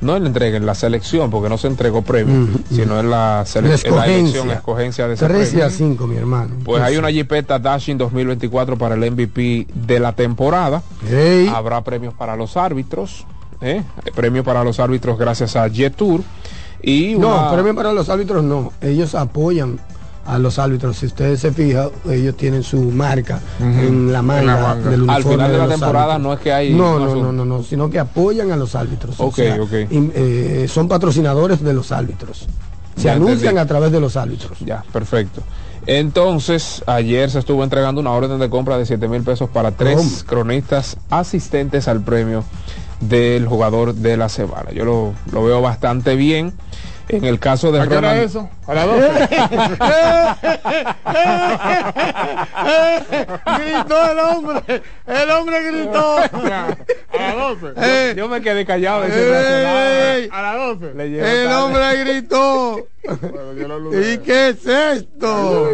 [0.00, 3.44] no en la entrega, en la selección, porque no se entregó premio, sino en la,
[3.46, 4.54] sele- La en la elección, escogencia.
[4.54, 5.66] escogencia de ese 13 premio.
[5.66, 6.54] a 5, mi hermano.
[6.64, 10.82] Pues hay una Jeepeta Dashing 2024 para el MVP de la temporada.
[11.52, 13.26] Habrá premios para los árbitros,
[13.64, 13.82] ¿eh?
[14.14, 16.20] premios para los árbitros gracias a Jet Tour.
[16.82, 18.72] Y No, una- premio para los árbitros no.
[18.80, 19.78] Ellos apoyan
[20.26, 20.96] a los árbitros.
[20.98, 24.90] Si ustedes se fijan, ellos tienen su marca en la manga, En la manga.
[24.90, 26.22] del uniforme Al final de la temporada árbitros.
[26.22, 29.18] no es que hay No, no, no, no, no, sino que apoyan a los árbitros.
[29.18, 29.70] O Ok, sea, ok.
[29.90, 32.46] im- eh, son patrocinadores de los árbitros.
[32.96, 33.58] Se Ya anuncian entendí.
[33.60, 34.58] a través de los árbitros.
[34.60, 35.42] Ya, perfecto.
[35.86, 39.96] Entonces, ayer se estuvo entregando una orden de compra de 7 mil pesos para tres
[39.96, 40.10] ¿Cómo?
[40.26, 42.42] cronistas asistentes al premio
[43.00, 44.72] del jugador de la semana.
[44.72, 46.52] Yo lo, lo veo bastante bien.
[47.08, 48.50] En el caso de ¿A qué hora Ronald- es eso?
[48.66, 49.04] A las 12.
[53.58, 56.18] gritó el hombre, el hombre gritó.
[56.18, 57.72] A las 12.
[57.76, 59.04] Eh, Yo me quedé callado.
[59.04, 60.94] ese ey, A las 12.
[60.94, 61.54] Le el tarde.
[61.56, 62.86] hombre gritó.
[63.06, 64.14] Bueno, yo lo lunes.
[64.14, 65.68] ¿Y qué es esto?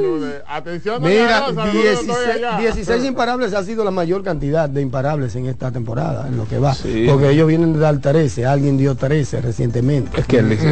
[0.49, 2.59] Atención, Mira, Rosa, los lunes estoy 16, allá.
[2.59, 6.59] 16 imparables ha sido la mayor cantidad de imparables en esta temporada, en lo que
[6.59, 6.75] va.
[6.75, 7.07] Sí.
[7.09, 10.21] Porque ellos vienen de dar 13, alguien dio 13 recientemente.
[10.21, 10.67] Es que él, hizo-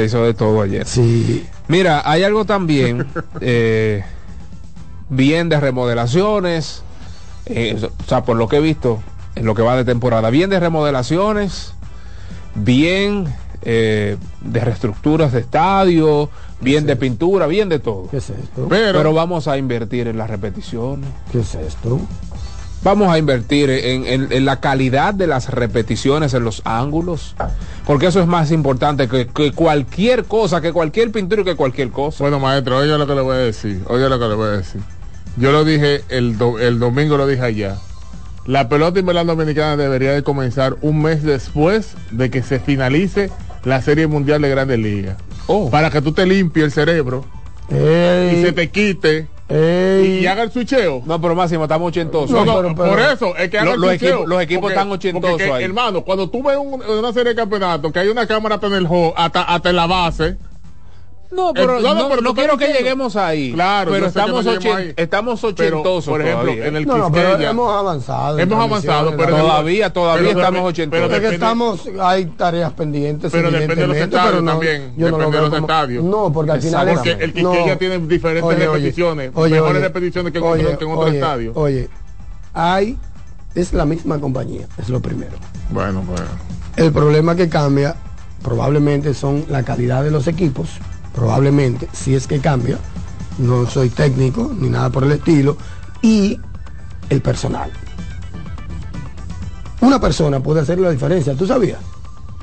[0.00, 0.86] él hizo- hizo de todo ayer.
[0.86, 3.06] Sí, Mira, hay algo también
[3.40, 4.02] eh,
[5.08, 6.82] bien de remodelaciones,
[7.46, 9.00] eh, o sea, por lo que he visto
[9.34, 11.72] en lo que va de temporada, bien de remodelaciones,
[12.54, 13.32] bien
[13.62, 16.28] eh, de reestructuras de estadio,
[16.60, 18.08] bien de pintura, bien de todo.
[18.10, 18.66] ¿qué es esto?
[18.68, 21.08] Pero, Pero vamos a invertir en las repeticiones.
[21.30, 22.00] ¿Qué es esto?
[22.84, 27.36] Vamos a invertir en, en- en la calidad de las repeticiones, en los ángulos,
[27.86, 31.90] porque eso es más importante que, que cualquier cosa, que cualquier pintura y que cualquier
[31.90, 32.24] cosa.
[32.24, 33.82] bueno, maestro, oiga lo que le voy a decir.
[33.86, 34.80] Oiga lo que le voy a decir.
[35.36, 37.76] Yo lo dije el, do- el domingo, lo dije allá.
[38.46, 43.30] La pelota invernal dominicana debería de comenzar un mes después de que se finalice
[43.64, 45.16] la Serie Mundial de Grandes Ligas.
[45.46, 45.70] Oh.
[45.70, 47.24] Para que tú te limpies el cerebro
[47.70, 50.20] y se te quite Ey.
[50.20, 51.02] y haga el switcheo.
[51.04, 52.30] No, pero Máximo, estamos ochentosos.
[52.30, 54.70] No, no, pero- pero- por eso es que haga Lo- el los equipos- los equipos
[54.70, 55.64] están ochentosos porque ahí.
[55.64, 58.74] Hermano, cuando tú ves un- una serie de campeonatos que hay una cámara hasta en
[58.74, 60.36] el hall, hasta, hasta en la base,
[61.32, 63.52] No, pero Eh, no, pero no quiero que lleguemos ahí.
[63.52, 64.92] Claro, pero estamos, no ahí.
[64.96, 66.04] estamos pero, ochentosos.
[66.12, 66.66] por ejemplo, todavía.
[66.66, 68.38] en el No, pero hemos avanzado.
[68.38, 71.08] Hemos avanzado, pero- la- Todavía, todavía pero- estamos pero- ochentosos.
[71.08, 73.32] pero que estamos, hay tareas pendientes.
[73.32, 75.66] Pero depende de los estadios pero no- también, Yo no lo depende de los como-
[75.66, 76.04] estadios.
[76.04, 77.78] No, porque al final porque el Quisqueya no.
[77.78, 81.14] tiene diferentes repeticiones, oye, mejores oye, repeticiones que en oye, otro, que en otro oye,
[81.18, 81.52] estadio.
[81.54, 81.88] Oye,
[82.52, 82.98] hay,
[83.54, 85.32] es la misma compañía, es lo primero.
[85.70, 86.20] Bueno, pues.
[86.76, 87.96] El problema que cambia
[88.42, 90.68] probablemente son la calidad de los equipos,
[91.14, 92.78] probablemente, si es que cambia,
[93.38, 95.56] no soy técnico ni nada por el estilo,
[96.02, 96.38] y
[97.08, 97.70] el personal.
[99.80, 101.80] Una persona puede hacer la diferencia, ¿tú sabías?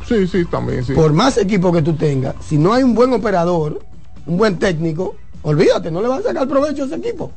[0.07, 0.93] Sí, sí, también, sí.
[0.93, 3.79] Por más equipo que tú tengas, si no hay un buen operador,
[4.25, 7.31] un buen técnico, olvídate, no le van a sacar provecho a ese equipo.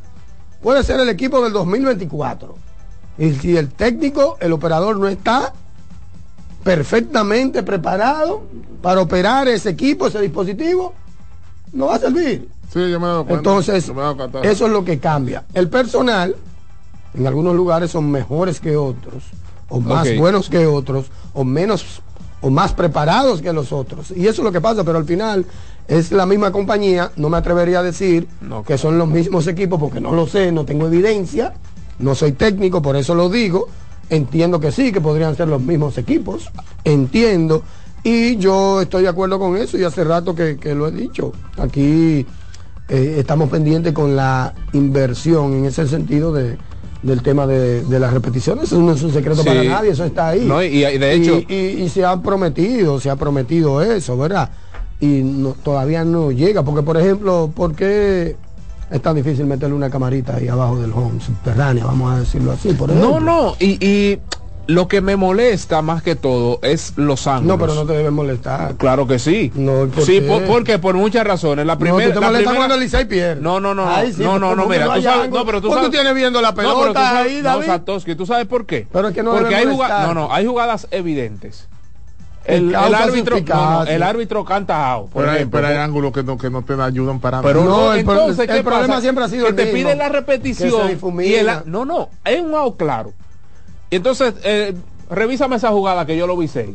[0.62, 2.54] Puede ser el equipo del 2024.
[3.18, 5.52] Y si el técnico, el operador no está
[6.64, 8.42] perfectamente preparado
[8.80, 10.94] para operar ese equipo, ese dispositivo,
[11.72, 12.48] no va a servir.
[12.72, 13.50] Sí, yo me he dado cuenta.
[13.50, 14.40] Entonces, Yo me he dado cuenta.
[14.42, 15.44] eso es lo que cambia.
[15.52, 16.34] El personal,
[17.14, 19.24] en algunos lugares son mejores que otros,
[19.68, 22.00] o más buenos que otros, o menos,
[22.40, 24.10] o más preparados que los otros.
[24.10, 25.44] Y eso es lo que pasa, pero al final
[25.88, 29.78] es la misma compañía, no me atrevería a decir No, que son los mismos equipos,
[29.78, 31.54] porque no lo sé, no tengo evidencia,
[31.98, 33.68] no soy técnico, por eso lo digo.
[34.08, 36.50] Entiendo que sí, que podrían ser los mismos equipos,
[36.84, 37.62] entiendo.
[38.04, 41.32] Y yo estoy de acuerdo con eso y hace rato que, que lo he dicho.
[41.58, 42.26] Aquí
[42.88, 46.56] eh, estamos pendientes con la inversión en ese sentido de,
[47.02, 48.64] del tema de, de las repeticiones.
[48.64, 49.48] Eso no es un secreto Sí.
[49.48, 50.44] para nadie, eso está ahí.
[50.44, 54.16] No, y- y de hecho- Y, y- y se ha prometido, se ha prometido eso,
[54.18, 54.50] ¿verdad?
[55.00, 58.36] Y no- todavía no llega, porque por ejemplo, ¿por qué
[58.90, 62.72] es tan difícil meterle una camarita ahí abajo del home, subterránea, vamos a decirlo así?
[62.72, 63.20] Por No, ejemplo?
[63.20, 64.18] no, y
[64.72, 67.58] lo que me molesta más que todo es los ángulos.
[67.58, 68.74] No, pero no te debe molestar.
[68.76, 69.52] Claro que sí.
[69.54, 70.22] No, ¿por sí, qué?
[70.28, 71.66] por, porque por muchas razones.
[71.66, 73.40] La No, primera, tú te la molestas primera- cuando el Licey pierde.
[73.40, 75.60] No, no, no, Ay, no, sí, no, no, no, mira, no tú sabes, no, pero
[75.60, 77.66] tú Pues tú sabes, tienes viendo la No, pero tú pelota sabes- ahí, no, David.
[77.66, 78.86] Satoshi, ¿tú sabes por qué?
[78.92, 81.68] Pero es que no Porque hay jugadas, no, no, hay jugadas evidentes.
[82.44, 86.12] El, el árbitro, no, no, el árbitro canta out, por Pero hay, pero hay ángulos
[86.12, 87.46] que no, que no te ayudan para nada.
[87.48, 89.76] Pero No, no, el entonces, el ¿qué problema siempre ha sido que el te mismo,
[89.76, 90.90] piden la que repetición
[91.22, 93.12] y el, no, no, es un out claro.
[93.92, 94.72] Y entonces, eh,
[95.10, 96.74] revísame esa jugada que yo lo vi safe.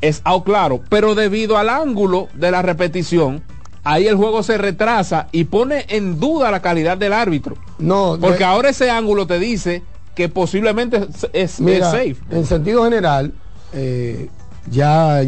[0.00, 3.42] Es out claro, pero debido al ángulo de la repetición,
[3.84, 7.58] ahí el juego se retrasa y pone en duda la calidad del árbitro.
[7.78, 9.82] No, de- Porque ahora ese ángulo te dice
[10.14, 12.16] que posiblemente es, es- es Mira, safe.
[12.30, 13.34] en sentido general,
[13.74, 14.30] eh,
[14.70, 15.20] ya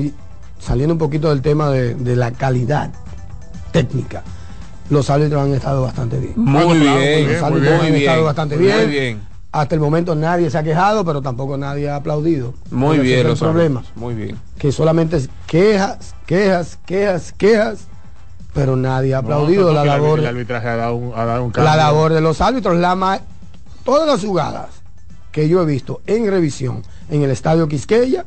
[0.58, 2.90] saliendo un poquito del tema de, de la calidad
[3.70, 4.22] técnica,
[4.88, 6.32] los árbitros han estado bastante bien.
[6.36, 9.29] Muy bien, muy Los bien, árbitros muy han bien, estado bastante bien.
[9.52, 12.54] Hasta el momento nadie se ha quejado, pero tampoco nadie ha aplaudido.
[12.70, 13.80] Muy bien los problema.
[13.80, 14.38] árbitros, Muy bien.
[14.58, 17.78] Que solamente es quejas, quejas, quejas, quejas,
[18.54, 20.20] pero nadie ha No, aplaudido la labor.
[20.20, 23.20] El arbitraje ha dado un, ha dado un la labor de los árbitros, la ma-
[23.84, 24.68] todas las jugadas
[25.32, 28.26] que yo he visto en revisión en el estadio Quisqueya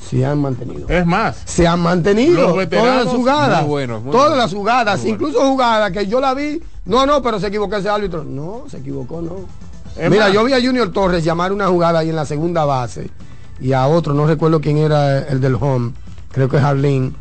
[0.00, 0.88] se han mantenido.
[0.88, 5.04] Es más, Se han mantenido todas las jugadas, muy buenos, muy todas buenos, las jugadas,
[5.04, 8.78] incluso jugadas que yo la vi, no, no, pero se equivocó ese árbitro, no, se
[8.78, 9.67] equivocó, no.
[9.98, 10.32] Es Mira, más.
[10.34, 13.10] yo vi a Junior Torres llamar una jugada ahí en la segunda base
[13.60, 15.92] y a otro, no recuerdo quién era el del home,
[16.30, 17.12] creo que es Arlene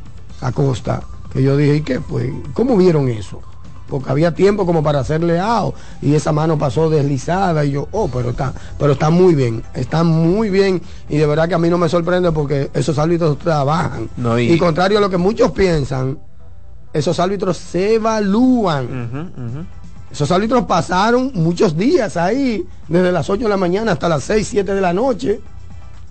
[0.41, 1.01] Acosta,
[1.33, 1.99] que yo dije, ¿y qué?
[1.99, 3.41] Pues, ¿cómo vieron eso?
[3.89, 8.09] Porque había tiempo como para hacerle out y esa mano pasó deslizada y yo, oh,
[8.13, 11.69] pero está, pero está muy bien, está muy bien y de verdad que a mí
[11.69, 14.09] no me sorprende porque esos árbitros trabajan.
[14.17, 14.57] No, y- y...
[14.59, 16.19] contrario a lo que muchos piensan,
[16.93, 19.67] esos árbitros se evalúan.
[20.11, 24.47] Esos árbitros pasaron muchos días ahí, desde las 8 de la mañana hasta las 6,
[24.47, 25.41] 7 de la noche,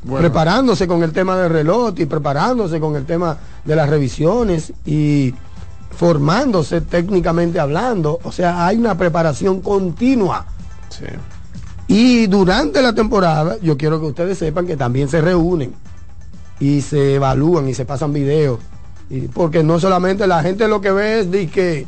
[0.02, 4.72] bueno, preparándose con el tema del reloj y preparándose con el tema de las revisiones
[4.84, 5.34] y
[5.90, 8.20] formándose técnicamente hablando.
[8.22, 10.46] O sea, hay una preparación continua.
[10.90, 11.06] Sí.
[11.88, 15.74] Y durante la temporada, yo quiero que ustedes sepan que también se reúnen
[16.60, 18.60] y se evalúan y se pasan videos.
[19.08, 21.86] Y porque no solamente la gente lo que ve es de que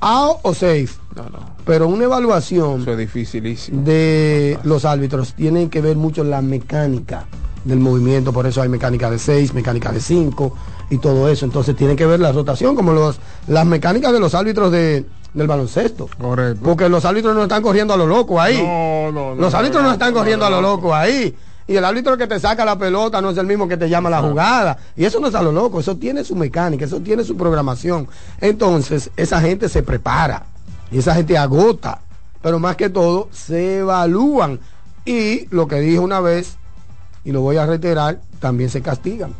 [0.00, 1.38] out o safe, No, no.
[1.64, 3.82] pero una evaluación Eso es dificilísimo.
[3.82, 7.24] de los árbitros tienen que ver mucho la mecánica
[7.64, 10.56] del movimiento, por eso hay mecánica de 6, mecánica de 5
[10.90, 11.44] y todo eso.
[11.44, 15.04] Entonces tienen que ver la rotación como los, las mecánicas de los árbitros de,
[15.34, 16.08] del baloncesto.
[16.18, 16.60] correcto.
[16.62, 18.58] Porque los árbitros no están corriendo a lo loco ahí.
[18.62, 21.34] No, no, no, los árbitros no, están corriendo a lo loco ahí.
[21.68, 24.08] Y el árbitro que te saca la pelota no es el mismo que te llama
[24.08, 24.78] la jugada.
[24.96, 28.06] Y eso no es a lo loco, eso tiene su mecánica, eso tiene su programación.
[28.40, 30.46] Entonces, esa gente se prepara.
[30.90, 32.00] Y esa gente agota.
[32.42, 34.60] Pero más que todo, se evalúan.
[35.04, 36.56] Y lo que dije una vez,
[37.24, 39.32] y lo voy a reiterar, también se castigan.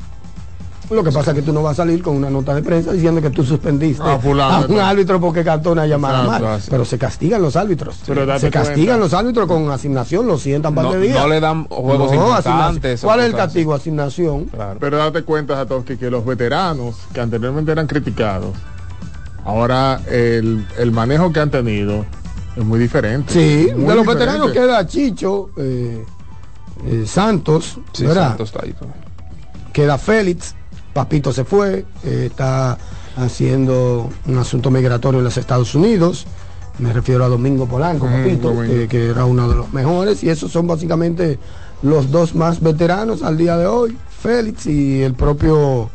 [0.89, 2.93] Lo que pasa es que tú no vas a salir con una nota de prensa
[2.93, 6.45] diciendo que tú suspendiste Ah, fulano, a un árbitro porque cantó una llamada mal.
[6.47, 6.69] así.
[6.71, 7.97] Pero se castigan los árbitros.
[8.07, 8.99] Pero date se castigan cuenta.
[8.99, 11.19] los árbitros con asignación, lo sientan par No, de días.
[11.19, 12.47] no le dan juegos No, importantes.
[12.47, 13.09] asignación.
[13.09, 13.75] ¿Cuál es el castigo?
[13.75, 14.45] Asignación.
[14.45, 14.79] Claro.
[14.79, 18.51] Pero date cuenta, Satoshi, que los veteranos que anteriormente eran criticados,
[19.47, 22.05] ahora el, el manejo que han tenido
[22.57, 23.33] es muy diferente.
[23.33, 24.15] Sí, Muy de los diferente.
[24.15, 26.05] veteranos queda Chicho, eh,
[26.87, 28.29] eh, Santos, Sí, ¿verdad?
[28.31, 28.75] Santos está ahí
[29.73, 30.55] queda Félix,
[30.95, 32.79] Papito se fue, eh, está
[33.17, 36.27] haciendo un asunto migratorio en los Estados Unidos.
[36.79, 38.89] Me refiero a Domingo Polanco, Mm, Papito, Domingo.
[38.89, 40.23] que era uno de los mejores.
[40.25, 41.39] Y esos son básicamente
[41.83, 45.91] los dos más veteranos al día de hoy, Félix y el propio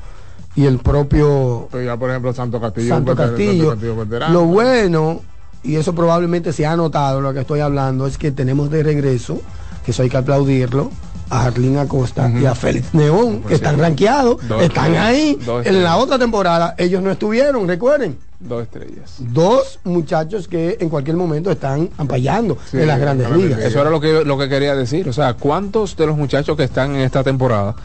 [0.56, 2.90] y el propio Pero ya, por ejemplo, Santo Castillo.
[2.90, 3.64] Santo un veterano- Castillo.
[3.64, 4.34] Santo Castillo veterano.
[4.34, 5.22] Lo bueno,
[5.64, 9.40] y eso probablemente se ha notado, lo que estoy hablando, es que tenemos de regreso,
[9.86, 10.92] que eso hay que aplaudirlo,
[11.30, 15.40] a Arlín Acosta y a Félix Neón, que están rankeados, Dos están ahí.
[15.46, 18.18] Dos En la otra temporada ellos no estuvieron, recuerden.
[18.42, 19.16] Dos estrellas.
[19.20, 23.60] Dos muchachos que en cualquier momento están ampallando Sí, en las grandes ligas.
[23.62, 25.08] Eso era lo que, lo que quería decir.
[25.08, 27.76] O sea, ¿cuántos de los muchachos que están en esta temporada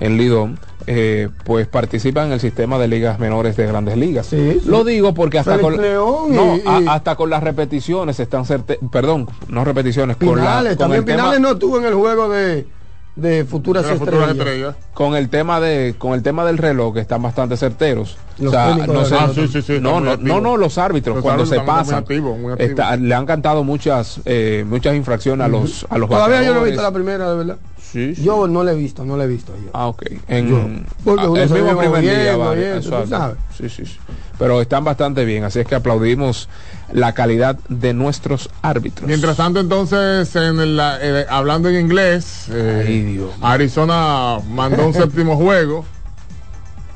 [0.00, 4.26] en Lidón, eh, pues participan en el sistema de ligas menores de grandes ligas?
[4.26, 4.68] Sí, sí.
[4.68, 8.18] Lo digo porque hasta Félix con, León no, y- a- y- hasta con las repeticiones
[8.18, 11.78] están certe perdón, no repeticiones, con, la- Pinales, con también el tema- Pinales no estuvo
[11.78, 12.66] en el juego de,
[13.14, 14.00] de futuras De las
[14.32, 14.74] estrellas.
[14.94, 18.16] con el tema de con el tema del reloj que están bastante certeros.
[18.38, 19.30] Los o sea, técnicos no, del sé- reloj.
[19.30, 21.78] Ah, sí, sí, sí, no, no, no, no, los árbitros Los cuando árbitros se muy
[21.82, 22.04] pasan
[22.40, 26.54] muy está- le han cantado muchas eh, muchas infracciones a los a los Todavía yo
[26.54, 27.56] no he visto la primera, de verdad.
[27.92, 28.22] Sí, sí.
[28.22, 29.70] Yo no la he visto, no la he visto yo.
[29.74, 30.02] Ah, ok.
[30.28, 30.60] En, Yo.
[31.04, 33.36] Porque ah, uno el mismo primer día, vale, eso, tú sabes.
[33.56, 33.98] Sí, sí, sí.
[34.38, 36.48] Pero están bastante bien, así es que aplaudimos
[36.92, 39.06] la calidad de nuestros árbitros.
[39.06, 43.46] Mientras tanto, entonces, en el- la- eh, hablando en inglés, eh, Ay, Dios mío.
[43.46, 45.84] Arizona mandó un séptimo juego.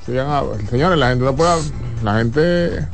[0.07, 1.61] Señores, la gente no puede.
[2.03, 2.87] La gente.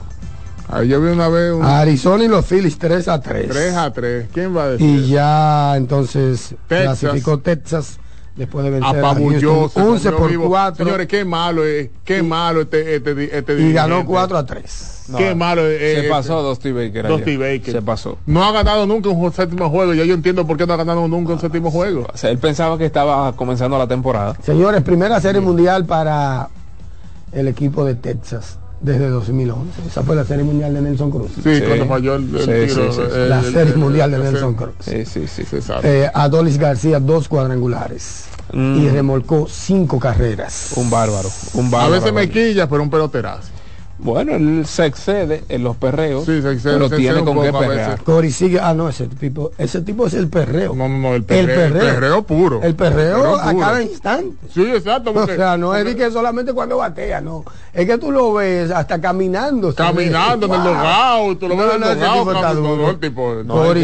[0.72, 3.48] Ahí yo vi una vez un Arizona y los Phillies 3 a 3.
[3.50, 4.28] 3 a 3.
[4.32, 4.88] ¿Quién va a decir?
[4.88, 7.00] Y ya entonces Texas.
[7.00, 7.98] clasificó Texas
[8.36, 10.48] después de vencer a Apabulló, Houston se 11 comió por vivo.
[10.48, 11.90] 4 Señores, qué malo es.
[12.04, 14.12] Qué malo este, este, este y ganó dirigente.
[14.12, 15.04] 4 a 3.
[15.08, 15.78] No, qué malo es.
[15.78, 16.08] Se este.
[16.08, 17.06] pasó Dusty Baker.
[17.06, 17.36] Dusty.
[17.36, 17.72] Baker.
[17.72, 18.16] Se pasó.
[18.24, 19.92] No ha ganado nunca un séptimo juego.
[19.92, 22.06] Ya yo entiendo por qué no ha ganado nunca un séptimo juego.
[22.10, 24.38] O sea, él pensaba que estaba comenzando la temporada.
[24.42, 26.48] Señores, primera serie mundial para
[27.32, 29.70] el equipo de Texas desde 2011.
[29.88, 31.30] Esa fue la serie mundial de Nelson Cruz.
[31.42, 31.62] Sí, Sí.
[31.66, 32.92] cuando falló el, el Sí, tiro.
[32.92, 33.16] sí, sí, sí.
[33.18, 34.74] el- La el- serie el- mundial de el- Nelson el- Cruz.
[34.80, 35.42] Sí, sí, sí.
[35.84, 38.24] Eh, Adolis García, dos cuadrangulares.
[38.52, 38.76] Mm.
[38.82, 40.72] Y remolcó cinco carreras.
[40.76, 41.30] Un bárbaro.
[41.54, 41.92] Un a bárbaro.
[41.92, 43.48] veces me quilla, pero un peloterazo.
[44.04, 46.24] Bueno, él se excede en los perreos.
[46.24, 48.02] Sí, se excede- pero se tiene con qué perrear.
[48.02, 50.74] Corey sigue, ah no, ese tipo, ese tipo es el perreo.
[50.74, 51.94] No, no, no, el El perreo, el perreo.
[51.94, 52.60] perreo puro.
[52.62, 53.58] El perreo Perreo a puro.
[53.60, 54.36] cada instante.
[54.52, 55.12] Sí, exacto.
[55.14, 57.44] O sea, no es de porque que solamente cuando batea, no.
[57.72, 59.72] Es que tú lo ves hasta caminando.
[59.72, 61.88] Caminando en el dogout, tú lo ves en el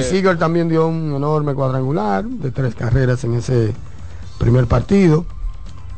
[0.00, 3.72] es Seager también dio un enorme cuadrangular de tres carreras en ese
[4.38, 5.24] primer partido.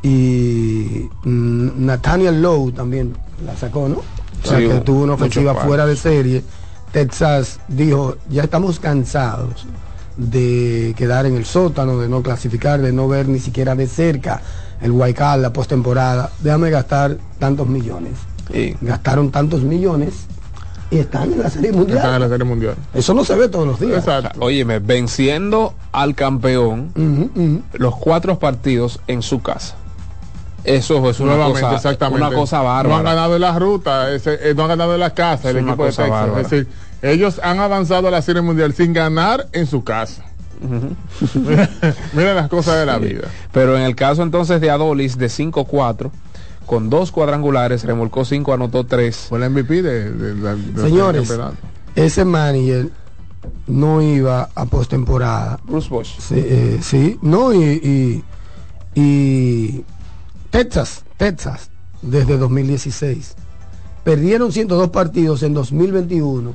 [0.03, 3.15] Y mm, Nathaniel Lowe también
[3.45, 3.97] la sacó, ¿no?
[3.99, 6.43] O sea, Sí, que tuvo una ofensiva fuera de serie.
[6.93, 9.67] Texas dijo, ya estamos cansados
[10.17, 14.43] de quedar en el sótano, de no clasificar, de no ver ni siquiera de cerca
[14.81, 16.31] el Waikal, la postemporada.
[16.41, 18.13] Déjame gastar tantos millones.
[18.53, 18.77] Sí.
[18.81, 20.27] Gastaron tantos millones
[20.91, 21.99] y están en la serie mundial.
[21.99, 22.75] Están en la serie mundial.
[22.93, 23.99] Eso no se ve todos los días.
[23.99, 24.41] Exacto.
[24.41, 26.93] Óyeme, venciendo al campeón
[27.75, 29.77] los cuatro partidos en su casa.
[30.65, 32.27] Eso es una cosa, exactamente.
[32.27, 33.03] una cosa No han bárbara.
[33.03, 35.85] ganado en la ruta, ese, eh, no han ganado en la casa el Es equipo
[35.85, 36.11] de Texas.
[36.11, 36.41] bárbara.
[36.43, 36.69] Es decir,
[37.03, 40.25] ellos han avanzado a la serie mundial sin ganar en su casa.
[42.13, 43.29] Mira las cosas de la vida.
[43.53, 46.11] Pero en el caso entonces de Adolis de 5-4,
[46.67, 49.17] con dos cuadrangulares, remolcó 5, anotó 3.
[49.31, 51.33] Fue el MVP de, de- de- Señores,
[51.95, 52.89] ese manager
[53.67, 55.59] no iba a postemporada.
[55.65, 56.19] Bruce Bosch.
[56.19, 58.23] Sí, eh, sí, no, y,
[58.95, 59.85] y, y
[60.51, 61.71] Texas, Texas,
[62.03, 63.37] desde 2016.
[64.05, 66.55] Perdieron 102 partidos en 2021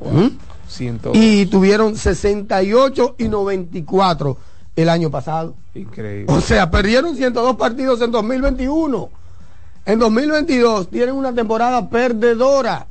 [0.00, 0.26] ¿Mm?
[0.68, 1.00] 100.
[1.14, 4.36] y tuvieron 68 y 94
[4.76, 5.54] el año pasado.
[5.74, 6.32] Increíble.
[6.32, 9.10] O sea, perdieron 102 partidos en 2021.
[9.84, 12.86] En 2022 tienen una temporada perdedora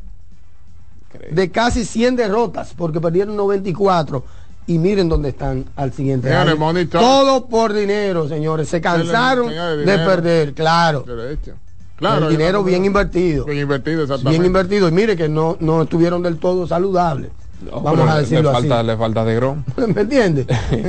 [1.08, 1.42] increíble.
[1.42, 4.24] de casi 100 derrotas porque perdieron 94
[4.68, 6.88] y miren dónde están al siguiente Señores, año.
[6.90, 8.70] Todo por dinero, señores.
[8.70, 10.06] Se cansaron Señores, de dinero.
[10.10, 11.02] perder, claro.
[11.06, 11.54] Derecho.
[11.98, 13.46] Claro, el dinero bien invertido.
[13.46, 14.32] Bien invertido, exactamente.
[14.32, 14.88] Bien invertido.
[14.88, 17.30] Y mire que no, no estuvieron del todo saludables.
[17.64, 18.88] No, Vamos a decirlo le falta, así.
[18.88, 19.64] le falta de Grom.
[19.94, 20.48] ¿Me entiendes?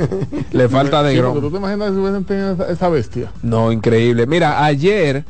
[0.51, 1.39] Le falta de Sí, Grom.
[1.39, 3.31] tú te imaginas si hubiesen tenido esa, esa bestia.
[3.43, 4.25] No, increíble.
[4.25, 5.23] Mira, ayer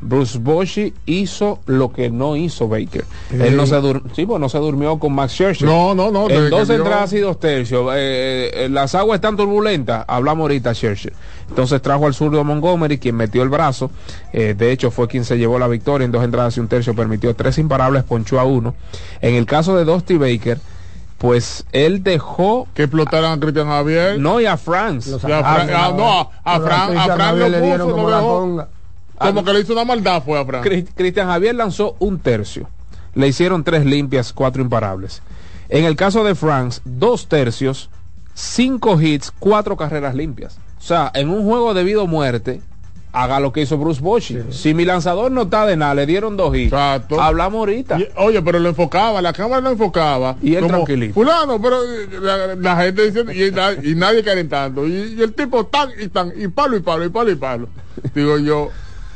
[0.00, 3.04] Bruce Bochy hizo lo que no hizo Baker.
[3.32, 5.66] Él no se durmió, sí, pues no se durmió con Max Scherzer.
[5.68, 6.28] No, no, no.
[6.30, 7.90] En dos entradas y dos tercios.
[7.96, 10.04] eh, eh, las aguas están turbulentas.
[10.06, 11.12] Hablamos ahorita Scherzer.
[11.48, 13.90] Entonces trajo al zurdo Montgomery, quien metió el brazo.
[14.32, 16.94] Eh, de hecho, fue quien se llevó la victoria en dos entradas y un tercio.
[16.94, 18.74] Permitió tres imparables, ponchó a uno.
[19.20, 20.58] En el caso de Dusty Baker,
[21.18, 22.68] pues él dejó.
[22.74, 24.20] Que explotaran a Cristian Javier.
[24.20, 25.12] No, y a Franz.
[25.12, 28.10] A Fran- ah, no, a, a Fran, a Fran Javier lo le dieron como lo
[28.10, 28.68] la dejó.
[29.18, 29.32] Ponga.
[29.32, 30.62] Como que le hizo una maldad fue a Fran.
[30.64, 32.68] Cri- Cristian Javier lanzó un tercio.
[33.14, 35.22] Le hicieron tres limpias, cuatro imparables.
[35.68, 37.90] En el caso de Franks, dos tercios,
[38.34, 40.58] cinco hits, cuatro carreras limpias.
[40.78, 42.60] O sea, en un juego de vida o muerte,
[43.12, 44.38] haga lo que hizo Bruce Bochy.
[44.50, 46.72] Si mi lanzador no está de nada, le dieron dos hits.
[46.72, 47.20] Exacto.
[47.20, 47.98] Hablamos ahorita.
[47.98, 50.36] Y- oye, pero lo enfocaba, la cámara lo enfocaba.
[50.40, 51.14] Y él como, tranquilito.
[51.14, 53.32] Fulano, pero eh, la, la gente diciendo,
[53.82, 54.86] y nadie calentando.
[54.86, 57.68] Y, y el tipo tan y tan, y palo y palo, y palo y palo.
[58.14, 58.68] Digo yo,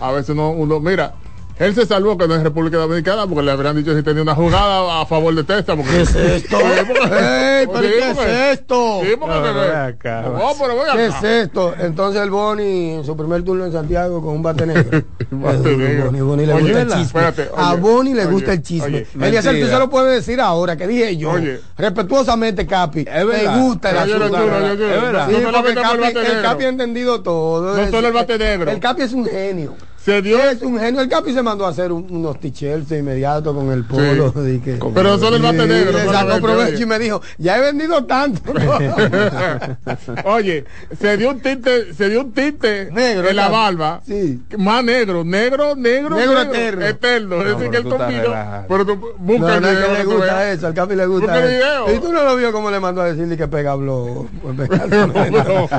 [0.03, 1.15] a veces no, uno, mira,
[1.59, 4.35] él se salvó que no es República Dominicana porque le habrían dicho si tenía una
[4.35, 5.77] jugada a favor de Testa.
[5.77, 6.57] Porque, ¿Qué es esto?
[6.57, 8.19] Oye, porque- ¡Ey, pero Sí, qué es
[8.59, 9.01] esto?
[9.05, 10.23] Sí, porque No, que- no, ven acá.
[10.23, 11.75] No, pero ven ¿Qué es esto?
[11.79, 15.03] Entonces el Boni en su primer turno en Santiago con un bate negro.
[15.31, 17.03] Boni, Boni le gusta el chisme.
[17.03, 19.07] Espérate, a oye, Boni le gusta el chisme.
[19.21, 21.31] Eliezer, tú se lo puedes decir ahora, que dije yo.
[21.33, 21.61] Oye.
[21.77, 23.05] Respetuosamente, Capi.
[23.05, 24.39] Me gusta el asunto.
[24.39, 27.77] el Capi, ha entendido todo.
[27.77, 28.71] No solo el bate negro.
[28.71, 29.75] El Capi es un genio.
[30.05, 30.39] Se dio.
[30.43, 31.01] Es un genio.
[31.01, 34.33] El Capi se mandó a hacer un- unos t-shirts de inmediato con el polo.
[34.35, 34.41] Sí.
[34.41, 37.61] de que- Pero solo el bate negro, Le sacó provecho y me dijo, ya he
[37.61, 38.53] vendido tanto.
[40.25, 40.65] Oye,
[41.01, 44.01] se dio un tinte, se dio un tinte Negro, en la barba.
[44.07, 44.41] Sí.
[44.59, 46.85] Más negro, negro, negro, Negro eterno.
[46.87, 47.37] Eterno.
[47.43, 48.65] es decir, pero que él combinó.
[48.69, 49.87] Pero tú busca No, el no es video.
[49.93, 51.53] que le gusta eso, al Capi le gusta el eso.
[51.87, 51.95] video.
[51.97, 54.27] Y tú no lo vio como le mandó a decirle que pega habló.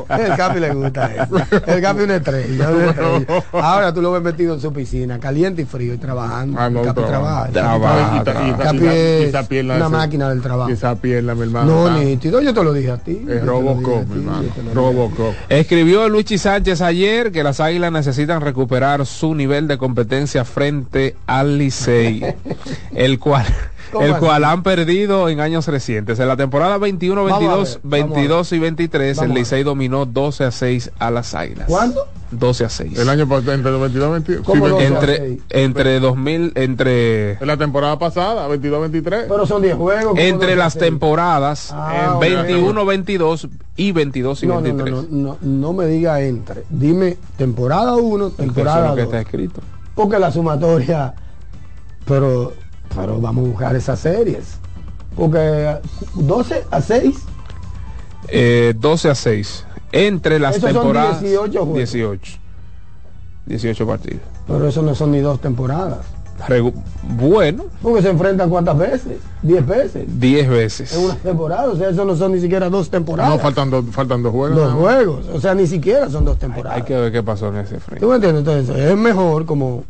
[0.10, 1.36] El Capi le gusta eso.
[1.68, 3.44] El Capi es una estrella, una estrella.
[3.54, 6.58] Ahora tú lo ves metido en su piscina, caliente y frío y trabajando.
[6.60, 7.50] Ah, no, el Capi trabaja.
[7.50, 8.18] trabaja.
[8.20, 10.72] El Capi Capi es esa pierna una ese- máquina del trabajo.
[10.72, 11.72] Esa pierna, mi hermano.
[11.72, 13.26] No, está- nítido, yo te lo dije a ti.
[13.28, 14.44] Es Robocop, mi hermano.
[14.74, 15.34] Robocop.
[15.50, 21.58] Escribió Luigi Sánchez ayer que las Águilas necesitan recuperar su nivel de competencia frente al
[21.58, 22.24] Licey,
[22.96, 26.20] el cual ¿Cómo el cual han perdido en años recientes.
[26.20, 29.36] En la temporada 21, Vamos a 22, ver, vamos a 22 y 23, Vamos el.
[29.40, 31.66] Licey dominó 12 a 6 a las Águilas.
[31.68, 32.08] ¿Cuánto?
[32.32, 32.98] 12 a 6.
[32.98, 34.46] El año pasado, entre 22 y 22.
[34.46, 34.92] ¿Cómo sí, 22.
[35.04, 35.42] entre seis.
[35.50, 39.26] entre 2000 entre En la temporada pasada, 22-23.
[39.28, 40.06] Pero son 10 juegos.
[40.08, 42.22] ¿cómo entre las temporadas Ah, en ok.
[42.22, 45.12] 21, 22 y 22 y No, no, no, 23.
[45.12, 46.64] no, no, no me diga entre.
[46.72, 49.14] Dime temporada 1, Eso es temporada lo que 2.
[49.14, 49.62] está escrito.
[49.94, 51.14] Porque la sumatoria,
[52.06, 52.54] pero,
[52.96, 54.58] pero vamos a buscar esas series.
[55.16, 55.78] Porque
[56.16, 57.16] 12 a 6,
[58.30, 59.66] Eh, 12 a 6.
[59.92, 61.76] Entre las Esos son temporadas 18 juegos.
[61.78, 62.38] 18.
[63.46, 64.22] 18 partidos.
[64.48, 66.00] pero eso no son ni dos temporadas.
[66.48, 66.74] Regu-
[67.16, 69.20] bueno, Porque se enfrentan cuántas veces?
[69.44, 70.06] 10 veces.
[70.20, 70.94] 10 veces.
[70.94, 73.32] En una temporada, o sea, eso no son ni siquiera dos temporadas.
[73.34, 74.58] No, faltan dos, faltan dos juegos.
[74.58, 76.78] dos juegos, o sea, ni siquiera son dos temporadas.
[76.80, 78.02] Hay que ver qué pasó en ese frente.
[78.02, 78.40] ¿Tú me entiendes?
[78.48, 79.84] Entonces, es mejor como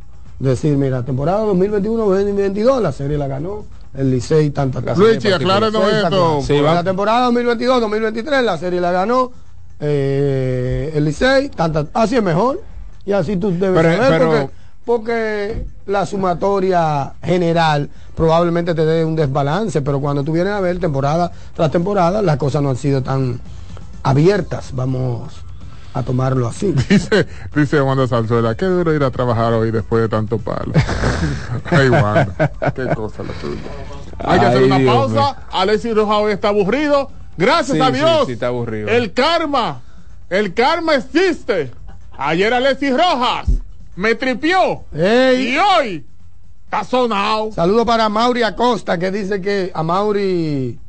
[0.44, 3.66] decir, mira, temporada 2021-2022, la serie la ganó
[3.96, 6.42] el Licey tanta La Luigi, serie acláranos Seis a esto.
[6.42, 6.60] Sí.
[6.62, 9.32] La temporada 2022-2023, la serie la ganó
[9.80, 12.62] eh, el Licey, tanta, así es mejor.
[13.06, 14.50] Y así tú debes Pero- saber pero- porque,
[14.86, 20.80] porque la sumatoria general probablemente te dé un desbalance, pero cuando tú vienes a ver
[20.80, 23.40] temporada tras temporada, las cosas no han sido tan
[24.04, 25.43] abiertas, vamos
[25.94, 26.72] a tomarlo así.
[26.90, 30.74] Dice, dice Wanda Salzuela, qué duro ir a trabajar hoy después de tanto palo.
[31.72, 33.62] Ay, Wanda, qué cosa la tuya.
[34.26, 35.14] Hay que hacer una Dios pausa.
[35.14, 35.36] mío.
[35.52, 37.12] Alexis Roja hoy está aburrido.
[37.38, 38.26] Gracias Sí, a sí, Dios.
[38.28, 38.88] sí, está aburrido.
[38.90, 39.82] El karma,
[40.30, 41.72] el karma existe.
[42.18, 43.50] Ayer Alexis Rojas
[43.96, 44.84] me tripió.
[44.96, 45.54] ¡Ey!
[45.54, 46.06] Y hoy
[46.66, 47.52] está sonado.
[47.52, 50.80] Saludo para Mauri Acosta que dice que a Mauri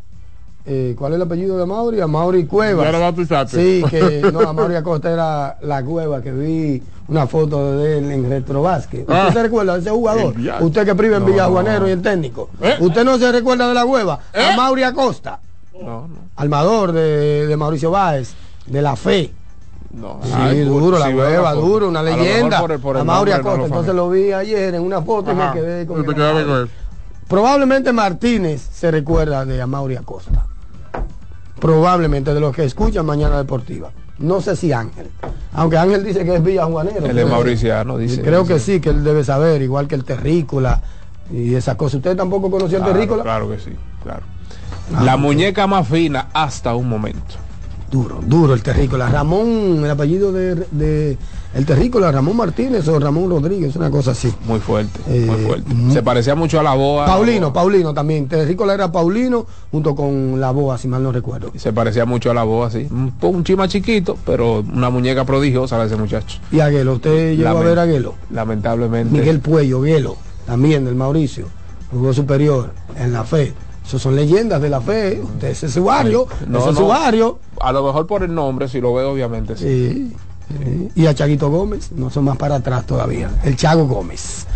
[0.66, 2.00] eh, ¿cuál es el apellido de Mauri?
[2.00, 2.86] A Mauri Cuevas.
[2.86, 3.56] Ya lo bautizaste.
[3.56, 8.10] Sí, que no, a Mauri Acosta era la cueva que vi una foto de él
[8.10, 9.00] en Retrobásquet.
[9.02, 9.30] ¿Usted Ah.
[9.32, 10.34] se recuerda de ese jugador?
[10.60, 11.28] Usted que prive en No.
[11.30, 12.48] Villajuanero y el técnico.
[12.62, 12.76] ¿Eh?
[12.80, 14.18] ¿Usted no se recuerda de la cueva?
[14.32, 14.42] ¿Eh?
[14.52, 15.38] A Mauri Acosta,
[15.78, 16.08] No, no.
[16.36, 18.32] armador de, de Mauricio Báez,
[18.66, 19.30] de la fe.
[19.92, 20.18] no.
[20.22, 22.58] Sí, Ay, duro, la hueva, duro, una leyenda.
[22.60, 23.66] por el- por el a Mauri no Acosta.
[23.66, 25.52] Entonces lo vi ayer en una foto y Ajá.
[25.54, 26.44] me quedé con Y quedaste Mauri.
[26.46, 26.70] con él.
[27.28, 30.46] Probablemente Martínez se recuerda de Amaury Acosta.
[31.64, 33.90] Probablemente de los que escuchan Mañana Deportiva.
[34.18, 35.06] No sé si Ángel.
[35.54, 37.06] Aunque Ángel dice que es villajuanero.
[37.06, 38.20] Él es mauriciano, dice.
[38.20, 40.82] Creo que sí, que él debe saber, igual que el terrícola
[41.32, 41.94] y esas cosas.
[41.94, 43.22] ¿Usted tampoco conoció el terrícola?
[43.22, 43.70] claro que sí,
[44.02, 44.20] claro.
[44.94, 47.36] Ah, La muñeca más fina hasta un momento.
[47.90, 49.08] Duro, duro el terrícola.
[49.08, 51.16] Ramón, el apellido de, de-
[51.54, 54.32] el terrícola, Ramón Martínez o Ramón Rodríguez, una cosa así.
[54.46, 55.72] Muy fuerte, Eh, muy fuerte.
[55.74, 57.06] mu- Se parecía mucho a la boa.
[57.06, 58.26] Paulino, Paulino también.
[58.28, 61.52] Terrícola era Paulino junto con la boa, si mal no recuerdo.
[61.56, 62.88] Se parecía mucho a la boa, sí.
[62.90, 66.38] Un, un chima chiquito, pero una muñeca prodigiosa de ese muchacho.
[66.50, 68.14] Y Aguelo, usted llegó a ver a Aguelo.
[68.30, 69.16] Lamentablemente.
[69.16, 71.46] Miguel Puello, Guelo, también del Mauricio,
[71.90, 73.52] jugó superior en la fe.
[73.86, 75.20] Esos son leyendas de la fe.
[75.22, 76.80] Usted ese es su barrio, No, ese es no.
[76.80, 77.38] su barrio.
[77.60, 79.64] A lo mejor por el nombre, si lo veo, obviamente sí.
[79.64, 80.12] Sí,
[80.48, 80.90] sí.
[80.94, 83.30] Y a Chaguito Gómez, no son más para atrás todavía.
[83.44, 84.46] El Chago Gómez.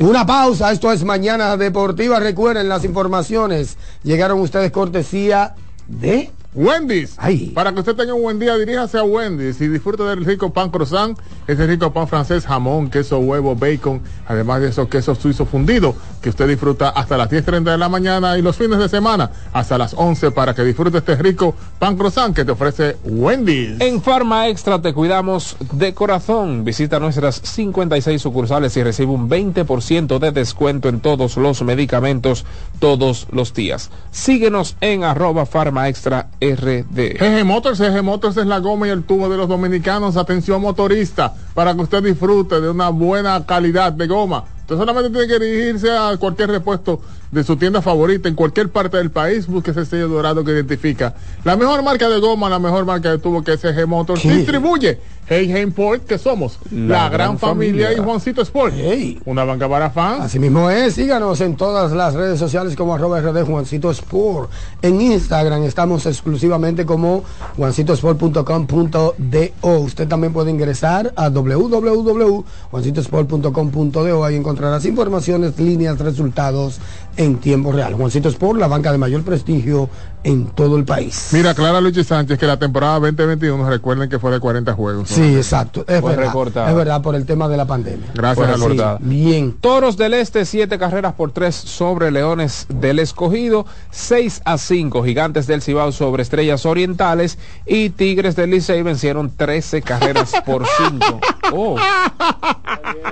[0.00, 2.20] Una pausa, esto es Mañana Deportiva.
[2.20, 3.76] Recuerden las informaciones.
[4.04, 5.54] Llegaron ustedes cortesía
[5.88, 7.14] de Wendy's.
[7.16, 7.50] Ay.
[7.54, 10.70] Para que usted tenga un buen día, diríjase a Wendy's y disfrute del rico pan
[10.70, 15.94] croissant, ese rico pan francés, jamón, queso, huevo, bacon, además de esos quesos suizos fundidos
[16.20, 19.78] que usted disfruta hasta las 10.30 de la mañana y los fines de semana hasta
[19.78, 23.80] las 11 para que disfrute este rico pan croissant que te ofrece Wendy's.
[23.80, 26.64] En Farma Extra te cuidamos de corazón.
[26.64, 32.44] Visita nuestras 56 sucursales y recibe un 20% de descuento en todos los medicamentos
[32.78, 33.90] todos los días.
[34.10, 37.18] Síguenos en arroba Farma Extra RD.
[37.18, 40.16] GG Motors, GG Motors es la goma y el tubo de los dominicanos.
[40.16, 44.44] Atención motorista, para que usted disfrute de una buena calidad de goma.
[44.62, 47.00] Usted solamente tiene que dirigirse a cualquier repuesto
[47.32, 49.48] de su tienda favorita en cualquier parte del país.
[49.48, 51.14] Busque ese sello dorado que identifica
[51.44, 54.20] la mejor marca de goma, la mejor marca de tubo que es GG Motors.
[54.20, 54.36] ¿Qué?
[54.36, 58.74] Distribuye Hey Hey Import, que somos la, gran, familia, y Juancito Sport.
[58.76, 59.18] Hey.
[59.24, 60.24] Una banca para fans.
[60.24, 64.50] Así mismo es, síganos en todas las redes sociales como arroba RD Juancito Sport.
[64.82, 67.24] En Instagram estamos exclusivamente como
[67.56, 69.78] juancitosport.com.do.
[69.78, 74.24] Usted también puede ingresar a www.juancitosport.com.do.
[74.24, 76.78] Ahí encontrarás informaciones, líneas, resultados
[77.16, 77.94] en tiempo real.
[77.94, 79.88] Juancito Sport, la banca de mayor prestigio
[80.24, 81.30] en todo el país.
[81.32, 85.08] Mira, Clara Luchi Sánchez, que la temporada 2021, recuerden que fue de 40 juegos.
[85.08, 85.84] Sí, exacto.
[85.88, 86.70] Es Fue verdad, recortada.
[86.70, 88.06] es verdad, por el tema de la pandemia.
[88.14, 88.98] Gracias a recortada.
[89.00, 89.52] Bien.
[89.60, 95.46] Toros del Este, 7 carreras por 3 sobre Leones del Escogido, 6 a 5 Gigantes
[95.46, 101.20] del Cibao sobre Estrellas Orientales y Tigres del Licey vencieron 13 carreras por 5.
[101.54, 101.76] Oh.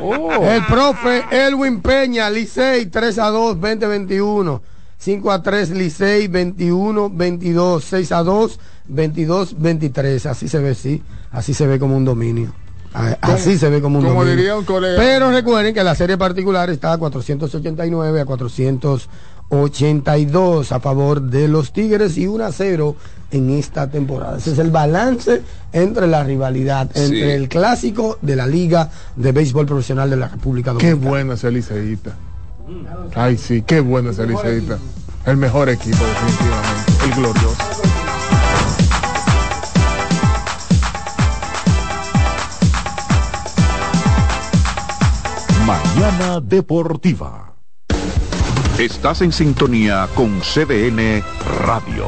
[0.00, 0.44] Oh.
[0.44, 4.62] El profe Elwin Peña, Licey 3 a 2, 2021.
[5.00, 10.26] 5 a 3, Licey 21, 22, 6 a 2, 22, 23.
[10.26, 11.02] Así se ve, sí.
[11.32, 12.52] Así se ve como un dominio.
[13.22, 14.36] Así se ve como un como dominio.
[14.36, 14.98] diría un colega.
[15.00, 21.72] Pero recuerden que la serie particular está a 489 a 482 a favor de los
[21.72, 22.96] Tigres y 1 a 0
[23.30, 24.36] en esta temporada.
[24.38, 25.40] Ese es el balance
[25.72, 27.00] entre la rivalidad, Sí.
[27.04, 31.10] entre el clásico de la Liga de Béisbol Profesional de la República Qué Dominicana.
[31.10, 32.16] bueno ese liceísta.
[33.14, 34.78] Ay, sí, qué bueno ese liceísta.
[35.26, 36.92] El mejor equipo, definitivamente.
[37.04, 37.56] El glorioso.
[45.66, 47.54] Mañana Deportiva.
[48.78, 51.22] Estás en sintonía con CDN
[51.66, 52.06] Radio.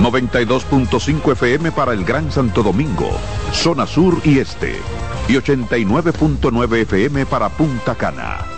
[0.00, 3.10] 92.5 FM para el Gran Santo Domingo,
[3.52, 4.76] zona sur y este.
[5.28, 8.57] Y 89.9 FM para Punta Cana.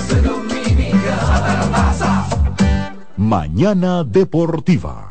[3.21, 5.10] Mañana Deportiva.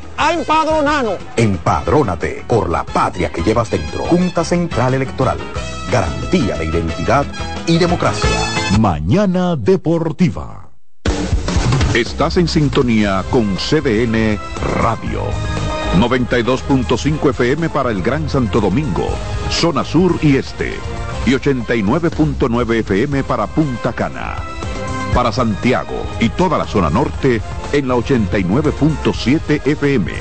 [0.21, 1.17] a empadronarnos.
[1.35, 4.03] Empadrónate por la patria que llevas dentro.
[4.03, 5.39] Junta Central Electoral.
[5.91, 7.25] Garantía de identidad
[7.65, 8.29] y democracia.
[8.79, 10.69] Mañana Deportiva.
[11.95, 14.39] Estás en sintonía con CDN
[14.77, 15.23] Radio.
[15.97, 19.09] 92.5 FM para el Gran Santo Domingo,
[19.49, 20.73] zona sur y este.
[21.25, 24.60] Y 89.9 FM para Punta Cana.
[25.13, 27.41] Para Santiago y toda la zona norte
[27.73, 30.11] en la 89.7 FM.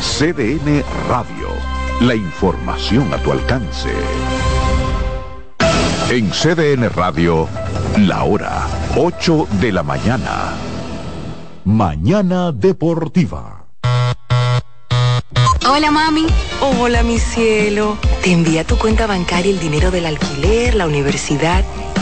[0.00, 1.48] CDN Radio.
[2.00, 3.90] La información a tu alcance.
[6.10, 7.46] En CDN Radio,
[7.98, 8.66] la hora
[8.96, 10.54] 8 de la mañana.
[11.64, 13.66] Mañana Deportiva.
[15.70, 16.26] Hola mami.
[16.60, 17.96] Hola mi cielo.
[18.22, 21.64] Te envía tu cuenta bancaria el dinero del alquiler, la universidad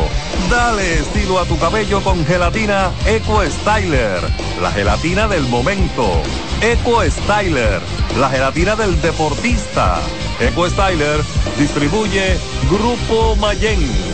[0.51, 4.21] Dale estilo a tu cabello con gelatina Eco Styler,
[4.61, 6.23] la gelatina del momento.
[6.61, 7.81] Eco Styler,
[8.19, 9.99] la gelatina del deportista.
[10.41, 11.21] Eco Styler
[11.59, 12.39] distribuye
[12.71, 14.14] Grupo Mayen.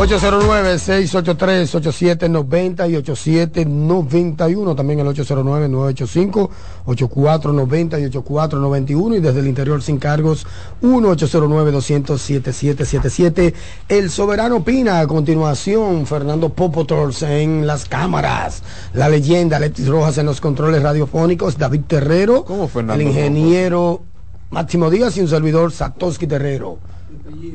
[0.00, 4.74] ...809-683-8790 y 8791...
[4.74, 9.16] ...también el 809-985-8490 y 8491...
[9.16, 10.46] ...y desde el interior sin cargos...
[10.82, 13.52] ...1-809-200-7777...
[13.90, 15.00] ...el Soberano opina...
[15.00, 18.62] ...a continuación Fernando Popotors en las cámaras...
[18.94, 21.58] ...la leyenda Alexis Rojas en los controles radiofónicos...
[21.58, 22.46] ...David Terrero...
[22.72, 24.00] Fernando ...el ingeniero
[24.48, 25.14] Máximo Díaz...
[25.18, 26.78] ...y un servidor Satoshi Terrero...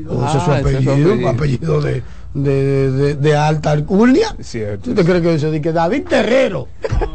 [0.10, 1.30] Ah, su ese es su apellido, apellido.
[1.30, 2.04] apellido de,
[2.36, 4.36] de, de- de alta alcurnia.
[4.42, 4.90] Cierto.
[4.90, 6.68] ¿Tú te crees que eso dice que David Terrero?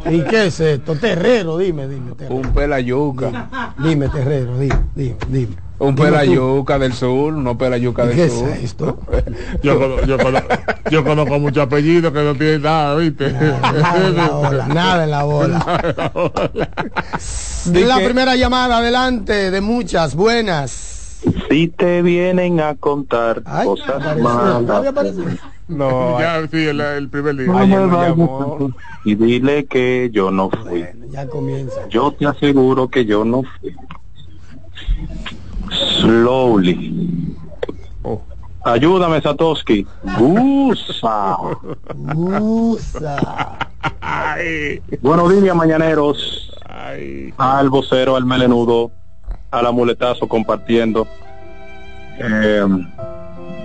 [0.09, 0.95] ¿Y qué es esto?
[0.95, 2.11] Terrero, dime, dime.
[2.15, 2.35] Terrero.
[2.35, 3.73] Un pelayuca.
[3.77, 5.55] Dime, Terrero, dime, dime, dime.
[5.77, 6.13] Un Dime tú.
[6.13, 8.49] pelayuca del sur, no pelayuca ¿Y del qué es sur.
[8.49, 8.99] esto?
[9.63, 10.17] Yo, cono- yo
[10.91, 13.31] yo conozco muchos apellidos que no tienen nada, ¿viste?
[13.31, 15.89] Nada en la bola, nada en la bola.
[17.73, 20.90] La primera llamada, adelante, de muchas, buenas.
[21.51, 24.63] Si te vienen a contar cosas malas,
[25.67, 27.47] No, ya, sí, el, el primer día.
[27.47, 28.57] no me vayas a-
[29.03, 30.85] y dile que yo no fui.
[31.09, 31.85] Ya comienza.
[31.89, 33.75] Yo te aseguro que yo no fui.
[35.99, 37.35] Slowly.
[38.63, 39.85] Ayúdame, Satoshi.
[40.21, 41.35] Usa.
[42.15, 43.57] Usa.
[45.01, 46.49] Buenos días, mañaneros.
[47.37, 48.93] Al vocero, al melenudo,
[49.51, 51.05] al amuletazo compartiendo.
[52.23, 52.67] Eh,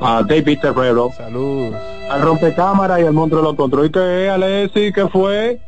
[0.01, 1.11] a David Terrero.
[1.17, 1.73] Salud.
[2.11, 3.91] Al rompecámara y al monstruo de los controles.
[3.91, 4.93] ¿Y qué, Alessi?
[4.93, 5.61] ¿Qué fue?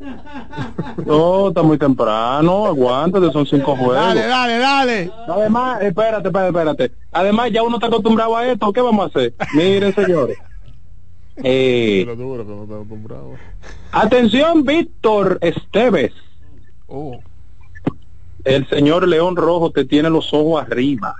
[1.04, 2.66] No, está muy temprano.
[2.66, 3.96] Aguántate, son cinco juegos.
[3.96, 5.10] Dale, dale, dale.
[5.28, 6.92] Además, espérate, espérate, espérate.
[7.12, 8.72] Además, ya uno está acostumbrado a esto.
[8.72, 9.34] ¿Qué vamos a hacer?
[9.54, 10.38] Miren, señores.
[11.42, 12.06] Eh,
[13.92, 16.12] atención, Víctor Esteves.
[16.86, 17.18] Oh.
[18.44, 21.14] El señor León Rojo te tiene los ojos arriba.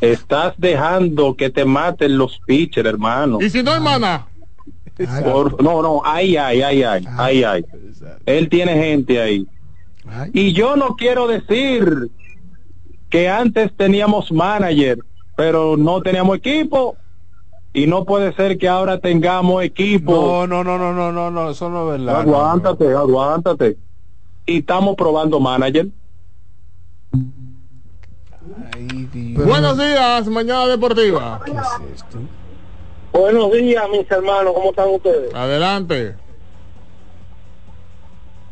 [0.00, 3.38] Estás dejando que te maten los pitchers, hermano.
[3.40, 4.26] ¿Y si no, hermana?
[5.24, 7.64] Por- no, no, ay, ay, ay, ay, ay, ay.
[8.24, 9.46] Él tiene gente ahí.
[10.32, 12.10] Y yo no quiero decir
[13.10, 14.98] que antes teníamos manager,
[15.36, 16.96] pero no teníamos equipo.
[17.72, 20.46] Y no puede ser que ahora tengamos equipo.
[20.46, 22.20] No, no, no, no, no, no, no, eso no es verdad.
[22.22, 23.76] aguántate, aguántate.
[24.46, 25.88] Y estamos probando manager.
[29.34, 31.40] Buenos días, mañana deportiva.
[33.12, 35.34] Buenos días, mis hermanos, ¿cómo están ustedes?
[35.34, 36.14] Adelante.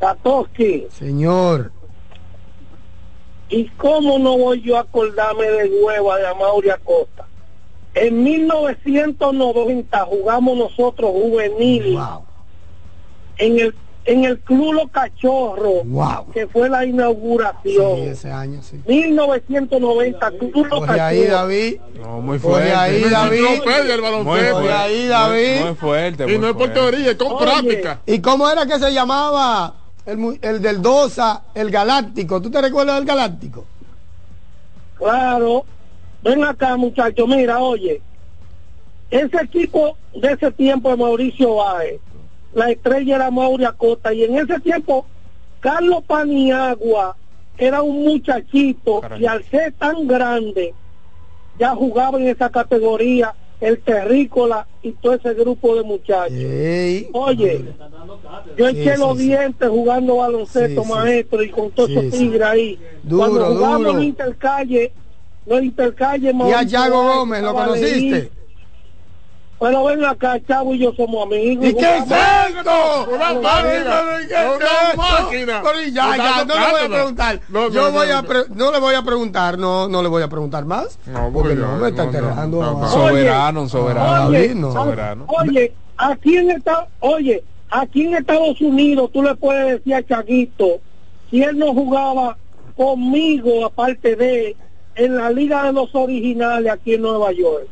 [0.00, 1.70] Satoshi, Señor.
[3.54, 7.26] ¿y cómo no voy yo a acordarme de hueva de Amaury Acosta?
[7.94, 11.98] En 1990 jugamos nosotros juvenil
[13.38, 13.74] en el
[14.06, 16.30] en el Club Los Cachorros, Wow.
[16.32, 17.96] que fue la inauguración.
[17.96, 18.80] Sí, ese año, sí.
[18.86, 21.40] 1990, Club Los Coge ahí, Cachorros.
[21.40, 21.80] David.
[22.02, 22.74] No, muy fuerte.
[22.74, 23.38] ahí, David.
[23.44, 24.58] Enciclopedia, el baloncesto.
[24.58, 25.54] Ahí, David.
[25.56, 26.24] Muy, muy fuerte.
[26.24, 27.44] Y muy no es por teoría, es con Oye.
[27.44, 28.00] práctica.
[28.06, 29.74] ¿Y cómo era que se llamaba
[30.04, 32.42] el, el del Dosa, el Galáctico?
[32.42, 33.64] ¿Tú te recuerdas del Galáctico?
[34.98, 35.64] Claro.
[36.22, 37.26] Ven acá, muchachos.
[37.28, 38.00] Mira, oye.
[39.10, 42.00] Ese equipo de ese tiempo de Mauricio Báez,
[42.54, 45.06] la estrella era Mauri Acosta, y en ese tiempo
[45.60, 47.16] Carlos Paniagua
[47.58, 50.74] era un muchachito y al ser tan grande
[51.58, 56.36] ya jugaba en esa categoría el terrícola y todo ese grupo de muchachos.
[57.12, 57.64] Oye,
[58.58, 59.28] yo eché sí, los sí.
[59.28, 62.78] dientes jugando baloncesto, maestro, y con todos esos tigres ahí.
[63.02, 63.90] Duro, Cuando jugamos duro.
[63.98, 64.92] en Intercalle,
[65.46, 68.10] los Intercalle, Y a Yago Gómez, ¿lo conociste?
[68.10, 68.30] Leí.
[69.64, 71.64] Pero ven acá, Chavo y yo somos amigos.
[71.64, 73.08] ¿Y qué es esto?
[73.10, 74.02] Una máquina.
[75.62, 77.40] pero, ya, ya, no le voy a preguntar.
[77.48, 78.28] No, Yo no, voy no, a no.
[78.28, 80.98] pre- no le voy a preguntar, no, no le voy a preguntar más.
[81.06, 82.60] No, porque no me está no, no, enterrando.
[82.62, 82.88] no, no.
[82.90, 84.26] Soberano, soberano.
[84.28, 84.70] Oye, David, no.
[84.72, 85.24] Soberano.
[85.28, 90.80] Oye, aquí en esta, oye, aquí en Estados Unidos tú le puedes decir a Chaguito
[91.30, 92.36] si él no jugaba
[92.76, 94.56] conmigo aparte de
[94.96, 97.66] en la liga de los originales aquí en Nueva York.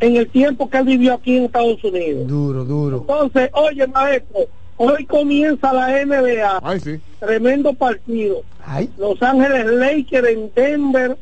[0.00, 2.26] En el tiempo que él vivió aquí en Estados Unidos.
[2.26, 2.98] Duro, duro.
[2.98, 4.40] Entonces, oye, maestro,
[4.76, 6.60] hoy comienza la NBA.
[6.62, 7.00] Ay, sí.
[7.20, 8.42] Tremendo partido.
[8.64, 8.90] Ay.
[8.98, 11.16] Los Ángeles Lakers en Denver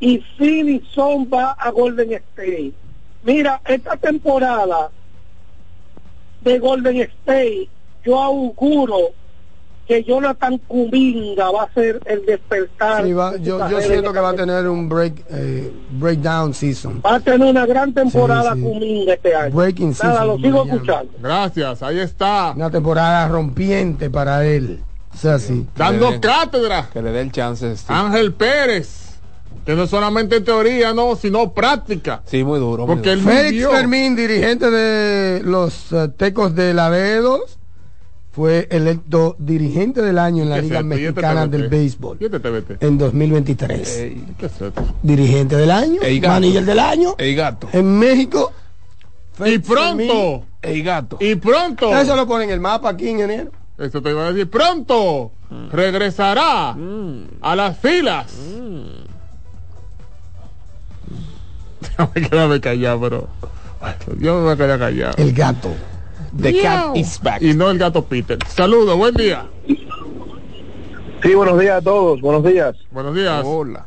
[0.00, 2.72] y Phoenix son va a Golden State.
[3.24, 4.90] Mira, esta temporada
[6.42, 7.68] de Golden State,
[8.04, 9.12] yo auguro
[9.86, 13.04] que Jonathan Kuminga va a ser el despertar.
[13.04, 17.02] Sí, va- yo, yo siento en que va a tener un break, eh, breakdown season.
[17.04, 18.64] Va a tener una gran temporada Sí, sí.
[18.66, 19.54] Kuminga este año.
[19.54, 20.70] Breaking Nada, season, lo sigo Miami.
[20.72, 21.12] escuchando.
[21.20, 22.52] Gracias, ahí está.
[22.56, 24.80] Una temporada rompiente para él.
[25.12, 25.66] O sea, sí.
[25.76, 26.88] Dando cátedra.
[26.92, 27.76] Que le dé el chance.
[27.76, 27.98] Steve.
[27.98, 29.02] Ángel Pérez.
[29.64, 32.22] Que no solamente teoría, no, sino práctica.
[32.26, 32.86] Sí, muy duro.
[32.86, 33.32] muy Porque él duro.
[33.32, 33.70] Félix vivió.
[33.70, 37.40] Fermín, dirigente de los eh, Tecos de Laredo,
[38.34, 40.84] fue electo dirigente del año en la ¿Qué Liga es?
[40.84, 43.96] ¿Y este Mexicana del Béisbol ¿Y este en 2023.
[43.98, 44.84] Ey, ¿Qué es esto?
[45.02, 46.34] dirigente del año, Ey, gato.
[46.34, 47.68] manager del año ey, gato.
[47.72, 48.52] en México.
[49.44, 51.16] Y pronto, Ey, gato.
[51.20, 53.50] y pronto, Eso lo pone en el mapa aquí, ingeniero.
[53.78, 55.30] eso te iba a decir, pronto
[55.72, 56.76] regresará
[57.40, 58.32] a las filas.
[61.80, 63.28] Déjame quedarme callado, pero
[64.18, 65.14] yo me voy a quedar callado.
[65.18, 65.70] El gato.
[66.36, 67.42] The cat is back.
[67.42, 68.38] Y no el gato Peter.
[68.48, 69.46] Saludos, buen día.
[71.22, 72.76] Sí, buenos días a todos, buenos días.
[72.90, 73.42] Buenos días.
[73.46, 73.86] Hola.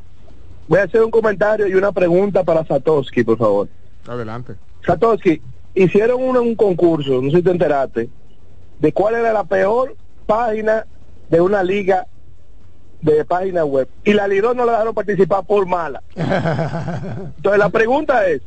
[0.67, 3.67] Voy a hacer un comentario y una pregunta para Satoshi, por favor.
[4.07, 4.55] Adelante.
[4.85, 5.41] Satoshi,
[5.75, 8.09] hicieron un, un concurso, no sé si te enteraste,
[8.79, 9.95] de cuál era la peor
[10.25, 10.85] página
[11.29, 12.07] de una liga
[13.01, 13.87] de página web.
[14.03, 16.01] Y la Lidón no la dejaron participar por mala.
[16.15, 18.41] Entonces la pregunta es,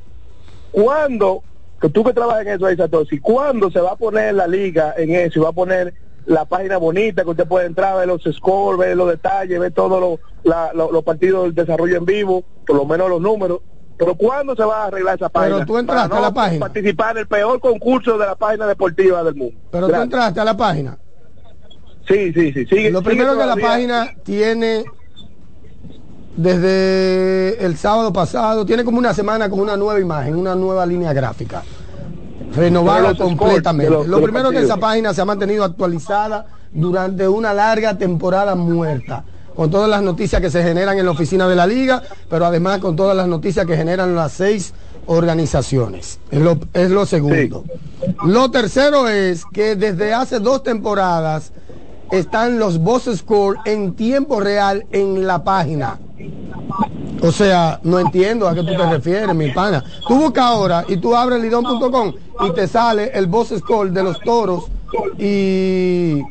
[0.72, 1.42] ¿cuándo,
[1.80, 4.94] que tú que trabajas en eso ahí, Satoshi, cuándo se va a poner la liga
[4.96, 5.94] en eso y va a poner
[6.26, 10.00] la página bonita que usted puede entrar, ver los scores, ver los detalles, ver todos
[10.44, 13.60] los lo- partidos del desarrollo en vivo, por lo menos los números?
[13.96, 15.56] Pero ¿cuándo se va a arreglar esa página?
[15.56, 16.60] Pero tú entraste Para no a la página.
[16.60, 19.58] participar en el peor concurso de la página deportiva del mundo.
[19.70, 20.04] Pero tú Gracias.
[20.04, 20.98] entraste a la página.
[22.08, 22.66] Sí, sí, sí.
[22.66, 24.84] Sigue, Lo sigue primero que la página tiene
[26.36, 31.12] desde el sábado pasado, tiene como una semana con una nueva imagen, una nueva línea
[31.12, 31.62] gráfica.
[32.52, 33.90] Scores completamente.
[33.90, 34.64] Lo primero que partidos.
[34.64, 39.24] esa página se ha mantenido actualizada durante una larga temporada muerta.
[39.54, 42.78] Con todas las noticias que se generan en la oficina de la liga, pero además
[42.78, 44.72] con todas las noticias que generan las seis
[45.06, 46.18] organizaciones.
[46.30, 47.64] Es lo, es lo segundo.
[48.24, 51.52] Lo tercero es que desde hace dos temporadas
[52.10, 55.98] están los boss score en tiempo real en la página.
[57.22, 59.84] O sea, no entiendo a qué tú te refieres, mi pana.
[60.08, 62.12] Tú buscas ahora y tú abres lidón.com
[62.46, 64.64] y te sale el boss score de los toros
[65.18, 66.22] y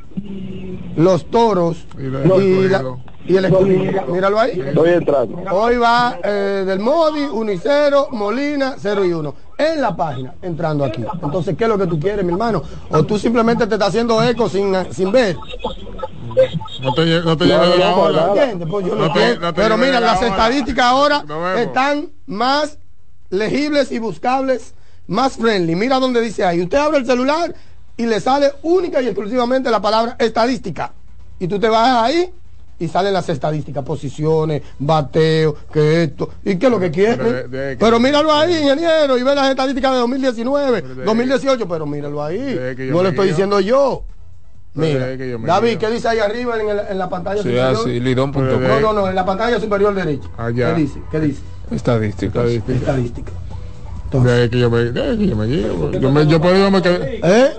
[0.95, 2.99] los toros Y lo- y, la- escogido.
[3.27, 4.06] y el escogido.
[4.07, 4.60] Míralo ahí.
[4.60, 5.38] Estoy entrando.
[5.51, 9.35] Hoy va eh, del Modi, 1 y 0, Molina, 0 y 1.
[9.60, 11.03] En la página, entrando aquí.
[11.22, 12.64] Entonces, ¿qué es lo que tú quieres, mi hermano?
[12.91, 15.36] O tú simplemente te estás haciendo eco sin, sin ver.
[16.81, 18.68] No te, no te No.
[18.69, 21.26] Pues yo te- te Pero mira, la las estadísticas ahora
[21.60, 22.77] están más
[23.30, 24.76] legibles y buscables,
[25.07, 25.76] más friendly.
[25.76, 26.61] Mira donde dice ahí.
[26.61, 27.53] Usted abre el celular
[27.98, 30.94] y le sale única y exclusivamente la palabra estadística.
[31.38, 32.34] Y tú te vas ahí
[32.80, 36.30] y salen las estadísticas, posiciones, bateo, que esto.
[36.45, 37.18] ¿Y qué es lo que quiere?
[37.18, 41.03] Pero de- de- Pero míralo ahí, ingeniero, y ve las estadísticas de 2019, Pero de-
[41.06, 42.38] 2018, pero míralo ahí.
[42.77, 43.34] que No le estoy guío.
[43.35, 44.03] diciendo yo.
[44.76, 45.80] Mira, que yo David, guío.
[45.80, 47.65] ¿qué dice ahí arriba en, el- en la pantalla Sí, superior?
[47.76, 50.27] así, de- No, no, no, en la pantalla superior derecha.
[50.38, 50.73] Allá.
[50.76, 51.01] ¿Qué dice?
[51.11, 51.41] ¿Qué dice?
[51.72, 52.45] Estadísticas.
[52.45, 52.80] Estadística.
[52.80, 53.31] Estadística.
[54.11, 55.91] De ahí que yo me, que yo me guío.
[55.91, 56.39] Yo, me, yo
[56.72, 57.51] me quedé, ¿Eh?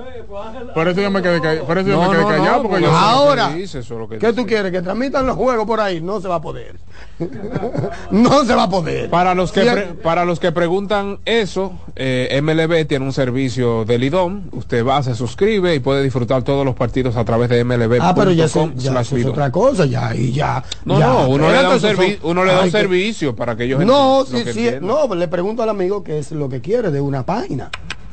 [0.74, 2.62] Por eso yo me quedé callado, por eso yo No, me quedé no, callado no,
[2.62, 4.40] porque porque yo eso es lo que Ahora, dice, eso es lo que ¿qué dice.
[4.42, 4.72] tú quieres?
[4.72, 6.00] Que transmitan los juegos por ahí.
[6.00, 6.76] No se va a poder.
[8.10, 9.10] no se va a poder.
[9.10, 13.98] Para los que pre- para los que preguntan eso, eh, MLB tiene un servicio de
[13.98, 14.48] Lidón.
[14.52, 18.14] Usted va, se suscribe y puede disfrutar todos los partidos a través de MLB.com Ah,
[18.14, 20.62] pero ya, se- ya es otra cosa, ya, y ya.
[20.84, 22.78] No, ya, no, uno le da un, servi- son- uno le da un Ay, que-
[22.78, 24.86] servicio para que ellos No, sí, sí, entiendan.
[24.86, 27.70] no, le pregunto al amigo qué es lo que quiere de una página.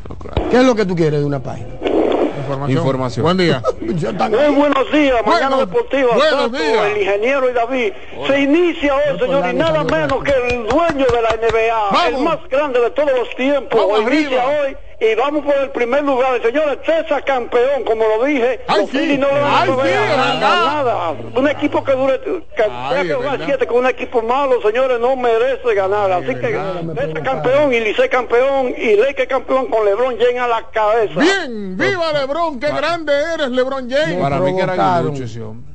[0.10, 0.50] No, claro.
[0.50, 1.68] ¿Qué es lo que tú quieres de una página?
[2.48, 2.78] Información.
[2.78, 3.24] Información.
[3.24, 3.62] Buen día.
[4.30, 6.86] Muy buenos días, Mañana Deportiva, buenos Tato, días.
[6.88, 7.94] el ingeniero y David.
[8.28, 12.40] Se inicia hoy, señor, y nada menos que el dueño de la NBA, el más
[12.50, 14.62] grande de todos los tiempos, Vamos inicia arriba.
[14.64, 16.36] hoy y vamos por el primer lugar.
[16.36, 19.18] El señor César campeón, como lo dije, Ay, los sí.
[19.18, 21.12] No le van a Ay, sí, a es nada.
[21.36, 23.46] Un equipo que dure, que es jugar verdad.
[23.46, 26.12] siete con un equipo malo, señores, no merece ganar.
[26.12, 26.60] Así que
[26.96, 31.20] César campeón y Licey campeón y Lakers campeón con LeBron James a la cabeza.
[31.20, 34.20] Bien, viva Lebron, qué grande eres, Lebron James.
[34.20, 35.04] Para mí que era.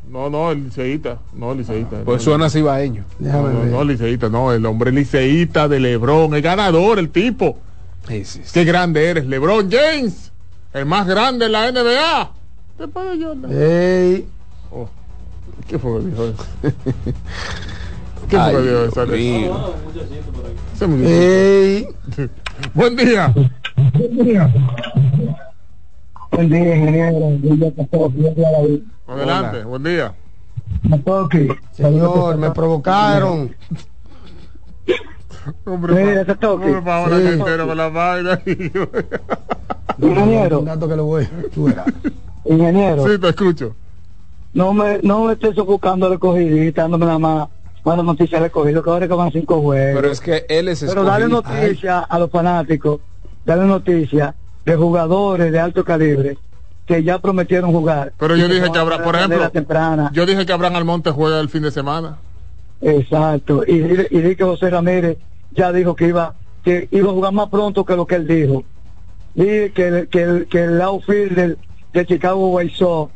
[0.09, 1.97] No, no, el liceíta, no, el liceíta.
[2.05, 3.03] Pues suena cibaeño.
[3.19, 7.57] No, no, no, liceíta, no, el hombre liceíta de Lebron, el ganador, el tipo.
[8.09, 8.51] Sí, sí, sí.
[8.53, 10.33] Qué grande eres, Lebron James,
[10.73, 12.31] el más grande en la NBA.
[12.79, 13.51] Después de Jordan.
[13.53, 14.29] Ey,
[14.70, 14.89] Oh,
[15.69, 16.35] ¿Qué fue eso?
[18.29, 19.07] ¿Qué fue Ay, que dijo Dios eso?
[19.07, 19.74] mío.
[20.74, 21.09] Ese muchacho.
[21.09, 21.89] ey.
[22.74, 23.35] Buen día.
[26.31, 27.12] Buen día, ingeniero.
[27.19, 28.11] Buen día, Pastor.
[28.12, 28.81] Buen día, David.
[29.07, 30.15] Adelante, buen día.
[30.85, 31.49] Matoki.
[31.73, 33.55] Señor, me provocaron.
[35.64, 36.66] Hombre, ese toque.
[36.74, 37.23] hombre, ahora Sí.
[37.24, 38.40] que entero con la vaina.
[40.01, 40.59] Ingeniero.
[40.60, 41.28] Un dato que lo voy.
[41.55, 41.86] tú verás.
[42.44, 43.06] Ingeniero.
[43.09, 43.74] Sí, te escucho.
[44.55, 47.48] No me, no me estés sofocando al escogido y dándome nada más
[47.85, 50.01] buenas noticias al escogido, que ahora que van cinco juegos.
[50.01, 53.01] Pero es que él es Pero dale noticias a los fanáticos,
[53.44, 56.36] dale noticias de jugadores de alto calibre
[56.86, 58.12] que ya prometieron jugar.
[58.19, 60.10] Pero Y yo dije que habrá, por ejemplo, temprana.
[60.12, 62.19] yo dije que Abraham Almonte juega el fin de semana.
[62.81, 63.62] Exacto.
[63.66, 65.16] Y, di- y di que José Ramírez
[65.55, 66.35] ya dijo que iba
[66.65, 68.62] que iba a jugar más pronto que lo que él dijo.
[69.35, 71.59] Di que, el- que, el- que el outfielder
[71.93, 73.12] de Chicago White Sox,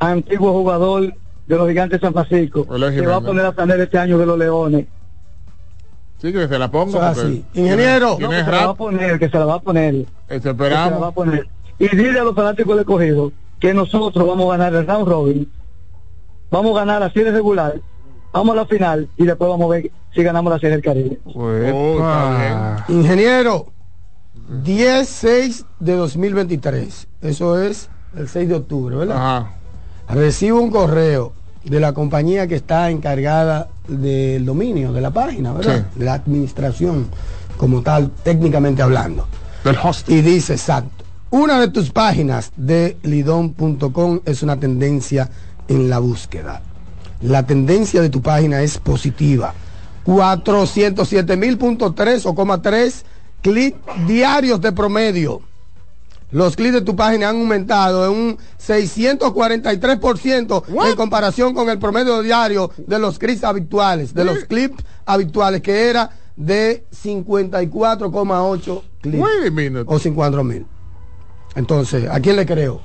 [0.00, 1.14] antiguo jugador
[1.46, 4.26] de los gigantes de San Francisco, que va a poner a tener este año de
[4.26, 4.86] los Leones.
[6.20, 7.44] Sí, que se la porque así.
[7.54, 8.16] Ingeniero.
[8.18, 9.94] No, que se la va a poner, que se la va a poner.
[9.94, 11.14] Eso que se la va a esperamos.
[11.14, 11.48] poner.
[11.78, 15.52] Y dile a los fanáticos de cogido que nosotros vamos a ganar el round robin,
[16.50, 17.74] vamos a ganar la serie regular,
[18.34, 21.18] vamos a la final y después vamos a ver si ganamos la serie del Caribe.
[21.24, 23.66] Oh, Ingeniero,
[24.64, 27.08] 10-6 de 2023.
[27.22, 29.16] Eso es el 6 de octubre, ¿verdad?
[29.16, 29.52] Ajá.
[30.08, 31.32] Recibo un correo
[31.64, 35.86] de la compañía que está encargada del dominio de la página, ¿verdad?
[35.94, 37.08] De la administración
[37.56, 39.26] como tal, técnicamente hablando.
[39.62, 40.10] Del host.
[40.10, 45.30] Y dice, exacto, una de tus páginas de lidon.com es una tendencia
[45.68, 46.60] en la búsqueda.
[47.24, 49.54] La tendencia de tu página es positiva.
[50.04, 53.06] 407 mil punto tres o coma tres
[53.40, 55.40] clics diarios de promedio.
[56.30, 62.20] Los clics de tu página han aumentado en un 643% en comparación con el promedio
[62.20, 69.24] diario de los clics habituales, de los clips habituales, que era de 54,8 clics.
[69.86, 70.66] O 54 mil.
[71.54, 72.82] Entonces, ¿a quién le creo?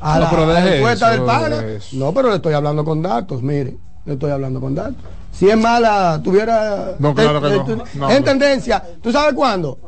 [0.00, 1.62] A No, la, del pana.
[1.92, 3.76] No, pero le estoy hablando con datos, mire.
[4.04, 4.96] Le estoy hablando con datos.
[5.32, 6.94] Si es mala, tuviera.
[6.98, 8.10] No, claro que no.
[8.10, 8.82] en tendencia.
[9.02, 9.78] ¿Tú sabes cuándo?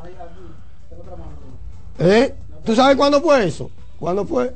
[1.98, 2.34] ¿Eh?
[2.64, 3.70] ¿Tú sabes cuándo fue eso?
[3.98, 4.54] ¿Cuándo fue?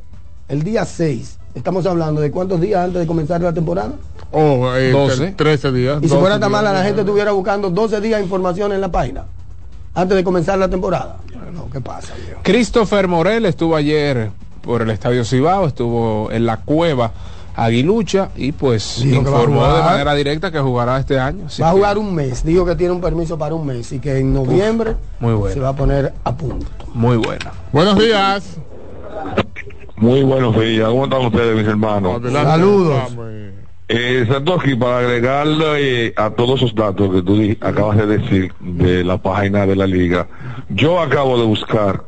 [0.49, 1.39] El día 6.
[1.55, 3.93] Estamos hablando de cuántos días antes de comenzar la temporada.
[4.33, 5.33] Oh, eh, 12.
[5.33, 5.99] 13 días.
[5.99, 8.81] Y si 12 fuera tan mala, la gente estuviera buscando 12 días de información en
[8.81, 9.27] la página.
[9.95, 11.19] Antes de comenzar la temporada.
[11.53, 12.41] No, ¿qué pasa, viejo?
[12.43, 14.31] Christopher Morel estuvo ayer
[14.63, 17.13] por el Estadio Cibao, estuvo en la cueva
[17.55, 19.85] Aguilucha y pues Dijo que va a informó de jugar.
[19.85, 21.45] manera directa que jugará este año.
[21.61, 22.45] Va a que jugar un mes.
[22.45, 25.55] Dijo que tiene un permiso para un mes y que en noviembre muy bueno.
[25.55, 26.67] se va a poner a punto.
[26.95, 27.53] Muy buena.
[27.73, 28.57] Buenos días.
[29.97, 30.89] Muy buenos días.
[30.89, 32.17] ¿Cómo están ustedes, mis hermanos?
[32.17, 32.51] Adelante.
[32.51, 33.17] Saludos.
[33.89, 34.27] Eh.
[34.27, 39.19] Satoshi, para agregarle eh, a todos esos datos que tú acabas de decir de la
[39.19, 40.27] página de la liga,
[40.71, 42.03] yo acabo de buscar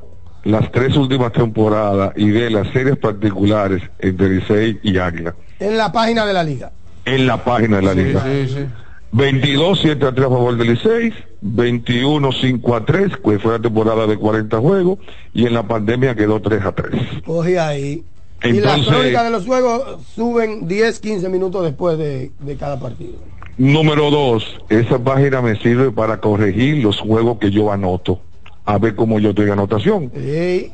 [0.44, 5.90] las tres últimas temporadas y de las series particulares entre Licey y Águila En la
[5.92, 6.70] página de la liga.
[7.06, 8.22] en la página de la liga.
[8.24, 8.66] Sí, sí.
[9.12, 13.58] 22 7 a 3 a favor del Licey, 21 5 a 3, que fue la
[13.60, 14.98] temporada de 40 juegos,
[15.32, 17.00] y en la pandemia quedó 3 a 3.
[17.24, 18.02] Coge ahí.
[18.42, 22.78] y las Entonces- crónicas de los juegos suben 10, 15 minutos después de, de cada
[22.80, 23.12] partido.
[23.56, 28.20] Número dos, esa página me sirve para corregir los juegos que yo anoto,
[28.64, 30.10] a ver cómo yo tengo anotación.
[30.14, 30.72] Ey,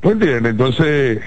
[0.00, 0.52] ¿Tú entiendes?
[0.52, 1.20] Entonces,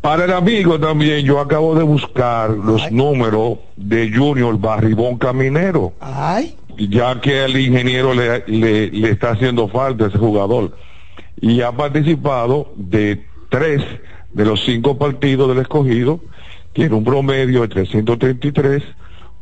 [0.00, 6.56] para el amigo también, yo acabo de buscar los números de Junior Barribón Caminero, ay,
[6.76, 10.76] ya que el ingeniero le, le, le está haciendo falta a ese jugador.
[11.40, 13.82] Y ha participado de tres
[14.32, 16.20] de los cinco partidos del escogido,
[16.72, 18.82] tiene un promedio de 333,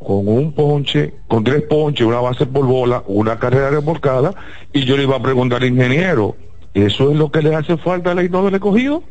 [0.05, 4.33] con un ponche, con tres ponches, una base por bola, una carrera remolcada,
[4.73, 6.35] y yo le iba a preguntar al ingeniero,
[6.73, 9.03] Eso es lo que le hace falta al no del escogido.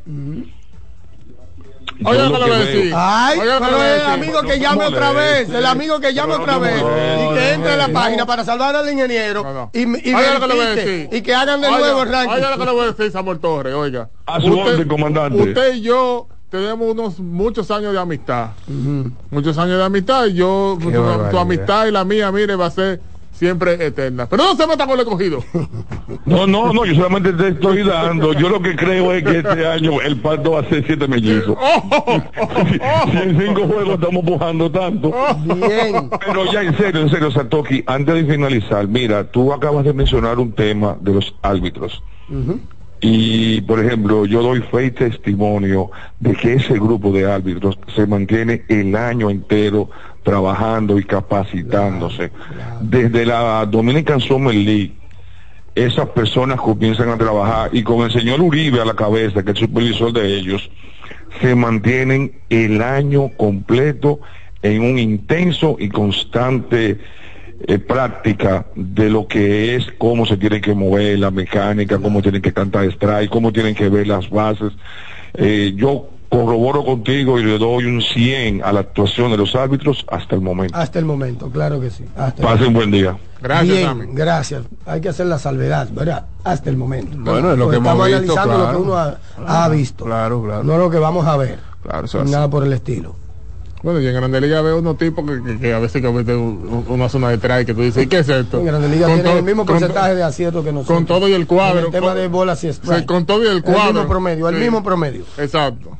[2.02, 2.92] Oye, lo lo que le que voy a decir.
[2.96, 5.66] Ay, Oye, lo que pero le voy a el amigo que llame otra vez, el
[5.66, 9.70] amigo que llame otra vez y que entre a la página para salvar al ingeniero
[9.74, 11.08] y, y Oiga lo que le voy a verifique decir.
[11.12, 12.34] y que hagan de Oiga, nuevo el ranking.
[12.34, 14.08] Oiga lo que le voy a decir, Samuel Torres, oiga.
[14.26, 15.42] A su orden, comandante.
[15.42, 18.50] Usted y yo tenemos unos muchos años de amistad.
[19.30, 20.76] Muchos años de amistad y yo,
[21.30, 23.00] tu, amistad y la mía, mire, va a ser
[23.32, 24.26] siempre eterna.
[24.28, 25.42] Pero no se meta con el escogido.
[26.26, 28.32] No, no, no, yo solamente te estoy dando.
[28.34, 31.56] Yo lo que creo es que este año el parto va a ser siete mellizos.
[33.10, 35.12] si en cinco juegos estamos pujando tanto.
[35.44, 36.10] Bien.
[36.26, 40.38] Pero ya en serio, en serio, Satoki, antes de finalizar, mira, tú acabas de mencionar
[40.38, 42.02] un tema de los árbitros.
[43.00, 48.06] Y, por ejemplo, yo doy fe y testimonio de que ese grupo de árbitros se
[48.06, 49.88] mantiene el año entero
[50.22, 52.30] trabajando y capacitándose.
[52.82, 54.92] Desde la Dominican Summer League,
[55.74, 59.58] esas personas comienzan a trabajar y con el señor Uribe a la cabeza, que es
[59.58, 60.70] supervisor de ellos,
[61.40, 64.20] se mantienen el año completo
[64.62, 66.98] en un intenso y constante
[67.66, 72.42] eh, práctica de lo que es cómo se tiene que mover la mecánica, cómo tienen
[72.42, 74.72] que cantar strike, cómo tienen que ver las bases.
[75.34, 80.04] Eh, yo corroboro contigo y le doy un 100 a la actuación de los árbitros
[80.08, 80.76] hasta el momento.
[80.76, 82.04] Hasta el momento, claro que sí.
[82.16, 83.16] Hasta el Pasen buen día.
[83.42, 84.06] Gracias, Bien, Sammy.
[84.12, 84.62] gracias.
[84.86, 86.26] Hay que hacer la salvedad, ¿verdad?
[86.44, 87.16] Hasta el momento.
[87.18, 88.78] Bueno, es lo Porque que hemos estamos visto, analizando lo claro.
[88.78, 88.96] que uno
[89.48, 90.62] ha, ha visto, Claro, claro.
[90.62, 91.58] no lo que vamos a ver.
[91.82, 93.16] Claro, eso Nada por el estilo.
[93.82, 96.68] Bueno, y en Grande Liga veo unos tipos que, que- que a veces cometen un-
[96.68, 98.58] un- una zona de traje que tú dices, ¿y qué es esto?
[98.60, 100.96] En Grande Liga to- el mismo porcentaje de acierto que nosotros.
[100.98, 101.78] con todo y el cuadro.
[101.78, 103.92] En el tema Con- de bolas y Sí, con todo y el El cuadro.
[103.94, 104.60] mismo promedio, el Sí.
[104.60, 105.24] mismo promedio.
[105.38, 105.96] Exacto.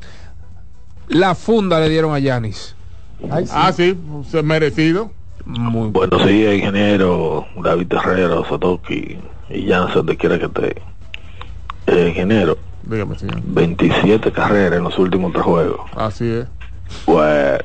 [1.09, 2.77] La funda le dieron a Yanis.
[3.20, 3.27] Sí.
[3.51, 3.98] Ah, sí,
[4.31, 5.11] se- merecido.
[5.47, 9.16] Muy Buenos días, ingeniero David Herrera, Satoki
[9.48, 10.82] y Jansen, donde quiera que esté.
[11.86, 13.40] Eh, ingeniero, Dígame, señor.
[13.44, 15.81] 27 carreras en los últimos tres juegos.
[15.97, 16.47] Así es.
[17.05, 17.59] Pues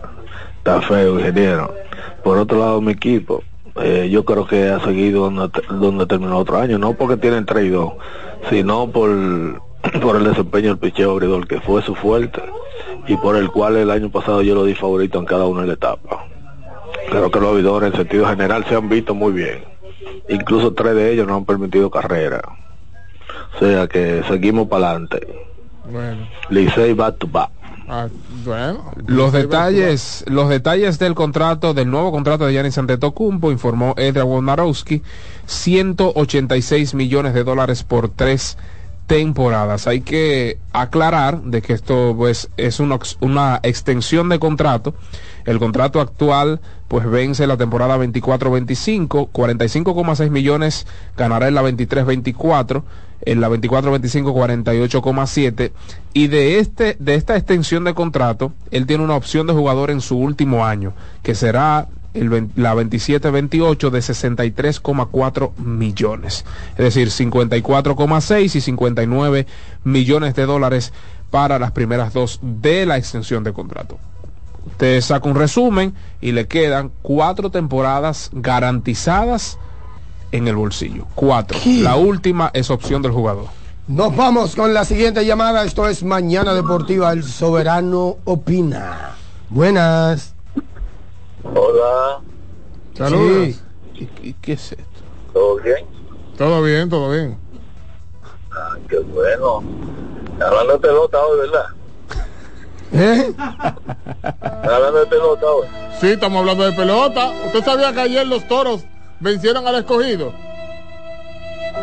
[0.57, 1.73] está feo, ingeniero.
[2.23, 3.43] Por otro lado, mi equipo,
[3.81, 7.65] eh, yo creo que ha seguido donde, donde terminó otro año, no porque tienen 3
[7.65, 7.93] y 2,
[8.49, 9.09] sino por,
[10.01, 12.41] por el desempeño del picheo abridor, que fue su fuerte
[13.07, 15.67] y por el cual el año pasado yo lo di favorito en cada una de
[15.67, 16.19] las etapas.
[17.09, 19.63] Creo que los abridores en sentido general se han visto muy bien.
[20.29, 22.41] Incluso tres de ellos no han permitido carrera.
[23.55, 25.27] O sea que seguimos para adelante.
[25.89, 26.27] Bueno.
[26.49, 27.51] Licey back to back.
[27.87, 28.07] Ah,
[28.43, 28.91] bueno.
[29.05, 35.03] Los detalles, los detalles del contrato, del nuevo contrato de Yanis Antetokounmpo, informó Edra Wojnarowski,
[35.45, 38.57] 186 millones de dólares por tres
[39.07, 39.87] temporadas.
[39.87, 44.95] Hay que aclarar de que esto pues es una, una extensión de contrato.
[45.45, 50.87] El contrato actual pues vence la temporada 24-25, 45,6 millones
[51.17, 52.83] ganará en la 23-24,
[53.21, 55.71] en la 24-25 48,7
[56.13, 60.01] y de este de esta extensión de contrato él tiene una opción de jugador en
[60.01, 60.93] su último año
[61.23, 66.45] que será el, la 27-28 de 63,4 millones.
[66.77, 69.47] Es decir, 54,6 y 59
[69.83, 70.93] millones de dólares
[71.29, 73.99] para las primeras dos de la extensión de contrato.
[74.65, 79.59] Usted saca un resumen y le quedan cuatro temporadas garantizadas
[80.35, 81.05] en el bolsillo.
[81.15, 81.57] Cuatro.
[81.65, 83.45] La última es opción del jugador.
[83.87, 85.63] Nos vamos con la siguiente llamada.
[85.63, 87.13] Esto es Mañana Deportiva.
[87.13, 89.15] El Soberano opina.
[89.49, 90.33] Buenas.
[91.43, 92.19] Hola,
[92.97, 93.55] Saludos.
[93.93, 94.09] Sí.
[94.21, 94.83] ¿Y, qué es esto?
[95.31, 95.85] ¿todo bien?
[96.37, 97.37] Todo bien, todo bien.
[98.51, 99.63] Ah, qué bueno.
[100.45, 101.65] Hablando de pelota hoy, ¿verdad?
[102.91, 103.33] ¿Eh?
[104.41, 105.67] Hablando de pelota hoy.
[106.01, 107.31] Sí, estamos hablando de pelota.
[107.45, 108.83] ¿Usted sabía que ayer los toros
[109.19, 110.33] vencieron al escogido?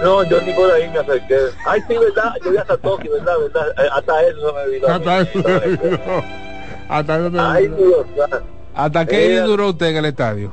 [0.02, 1.36] No, yo ni por ahí me acerqué.
[1.66, 2.34] Ay, sí, ¿verdad?
[2.44, 3.34] Yo vi hasta Tokio, ¿verdad?
[3.40, 3.68] ¿verdad?
[3.78, 4.88] Eh, Hasta eso se me olvidó.
[4.94, 6.24] Hasta eso se me.
[6.88, 8.04] Hasta eso se me Ay, olvidó.
[8.14, 8.46] Dios santo.
[8.74, 10.52] ¿Hasta qué Eh, duró usted en el estadio?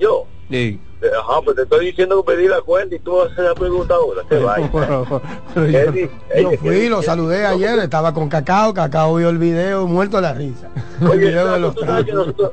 [0.00, 0.80] Yo, Sí.
[1.06, 3.54] Ajá, pues te estoy diciendo que pedí la cuenta y tú vas a hacer la
[3.54, 4.22] pregunta ahora.
[4.28, 4.70] ¿Qué vaya?
[5.54, 5.92] Pero yo-
[6.50, 7.78] Yo fui, lo saludé ayer.
[7.78, 8.74] Estaba con Cacao.
[8.74, 10.68] Cacao vio el video, muerto de la risa.
[11.00, 12.50] El Oye, video de Tato, los tú sabes que nosotros,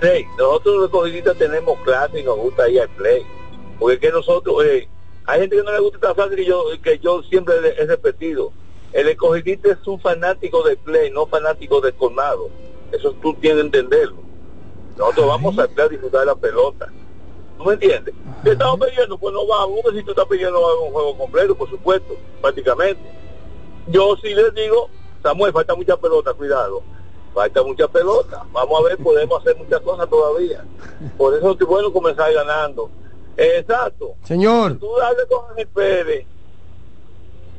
[0.00, 3.22] Rey, nosotros los escogidistas tenemos clase y nos gusta ir al play.
[3.78, 4.88] Porque es que nosotros, eh,
[5.26, 7.86] hay gente que no le gusta esta frase que yo, que yo siempre he he
[7.86, 8.52] repetido.
[8.92, 12.48] El escogidista es un fanático de play, no fanático de colmado.
[12.92, 14.16] Eso tú tienes que entenderlo.
[14.96, 16.88] Nosotros vamos a play a disfrutar de la pelota.
[17.60, 18.14] ¿Tú me entiendes?
[18.42, 21.54] Si estamos pidiendo, pues no vamos, porque si tú estás pidiendo a un juego completo,
[21.54, 23.02] por supuesto, prácticamente.
[23.88, 24.88] Yo sí les digo,
[25.22, 26.82] Samuel, falta mucha pelota, cuidado.
[27.34, 28.46] Falta mucha pelota.
[28.50, 30.64] Vamos a ver, podemos hacer muchas cosas todavía.
[31.18, 32.88] Por eso es bueno comenzar ganando.
[33.36, 34.14] Exacto.
[34.24, 34.78] Señor.
[34.78, 36.26] Tú dale con Ángel Pérez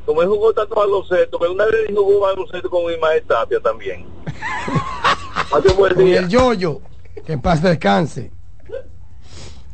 [0.03, 4.03] como él jugó tanto baloncesto, que una vez jugó baloncesto con Ismael Tapia también.
[5.53, 6.21] Hace un buen día.
[6.21, 6.81] el yoyo.
[7.23, 8.31] Que en paz descanse.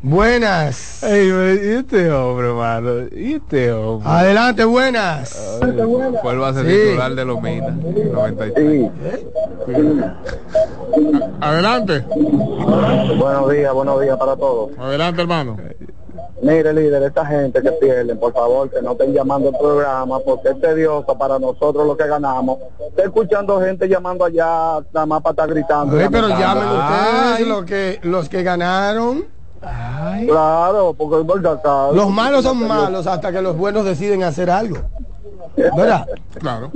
[0.09, 1.03] Buenas.
[1.03, 2.91] Ey, ¿y este hombre, mano?
[3.11, 4.09] ¿Y este hombre?
[4.09, 5.59] Adelante, buenas.
[6.21, 6.71] ¿Cuál va a ser Sí.
[6.71, 7.75] titular de los Minas?
[7.75, 8.89] 93.
[11.41, 12.05] Adelante.
[13.19, 14.69] Buenos días, buenos días para todos.
[14.79, 15.57] Adelante, hermano.
[16.41, 20.49] Mire, líder, esta gente que pierden, por favor, que no estén llamando al programa, porque
[20.49, 22.59] es tedioso para nosotros lo que ganamos.
[22.91, 25.97] Estoy escuchando gente llamando allá, nada más para estar gritando.
[25.97, 29.35] Ay, pero llamen ustedes los que, los que ganaron.
[30.27, 31.91] Claro, porque es verdad.
[31.93, 34.77] Los malos son malos hasta que los buenos deciden hacer algo.
[35.55, 36.05] ¿Verdad?
[36.39, 36.71] Claro.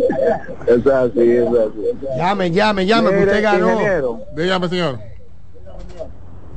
[0.66, 2.18] Es así, es así.
[2.18, 3.72] Llame, llame, llame, que Mire, usted ganó.
[3.72, 5.00] ingeniero, Dígame, señor.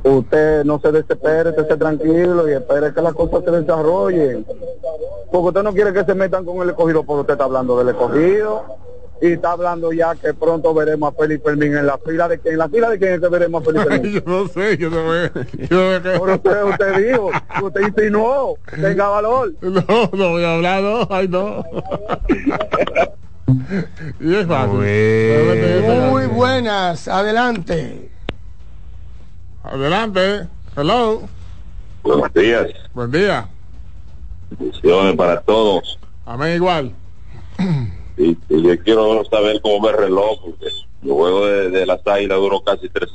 [0.03, 4.45] usted no se desespere, usted esté tranquilo y espere que las cosas se desarrollen.
[5.31, 7.89] Porque usted no quiere que se metan con el escogido, porque usted está hablando del
[7.89, 8.63] escogido
[9.21, 12.53] y está hablando ya que pronto veremos a Felipe Fermín en la fila de quién,
[12.53, 14.13] en la fila de quién es que veremos a Felipe Fermín.
[14.13, 15.31] yo no sé, yo no sé.
[15.69, 17.31] Yo no sé qué- Pero usted, usted dijo,
[17.63, 19.53] usted insinuó, tenga valor.
[19.61, 21.07] No, no voy a hablar, no.
[21.09, 21.63] Ay, no.
[24.19, 26.09] y es fácil.
[26.09, 28.09] Muy buenas, adelante.
[29.63, 30.47] Adelante.
[30.75, 31.21] Hello.
[32.03, 32.67] Buenos días.
[32.93, 33.47] Buen día.
[34.51, 35.97] Bendiciones para todos.
[36.25, 36.91] Amén igual.
[38.17, 40.65] Y, y yo quiero saber cómo el reloj, porque
[41.03, 43.09] el juego de, de las águilas duró casi tres,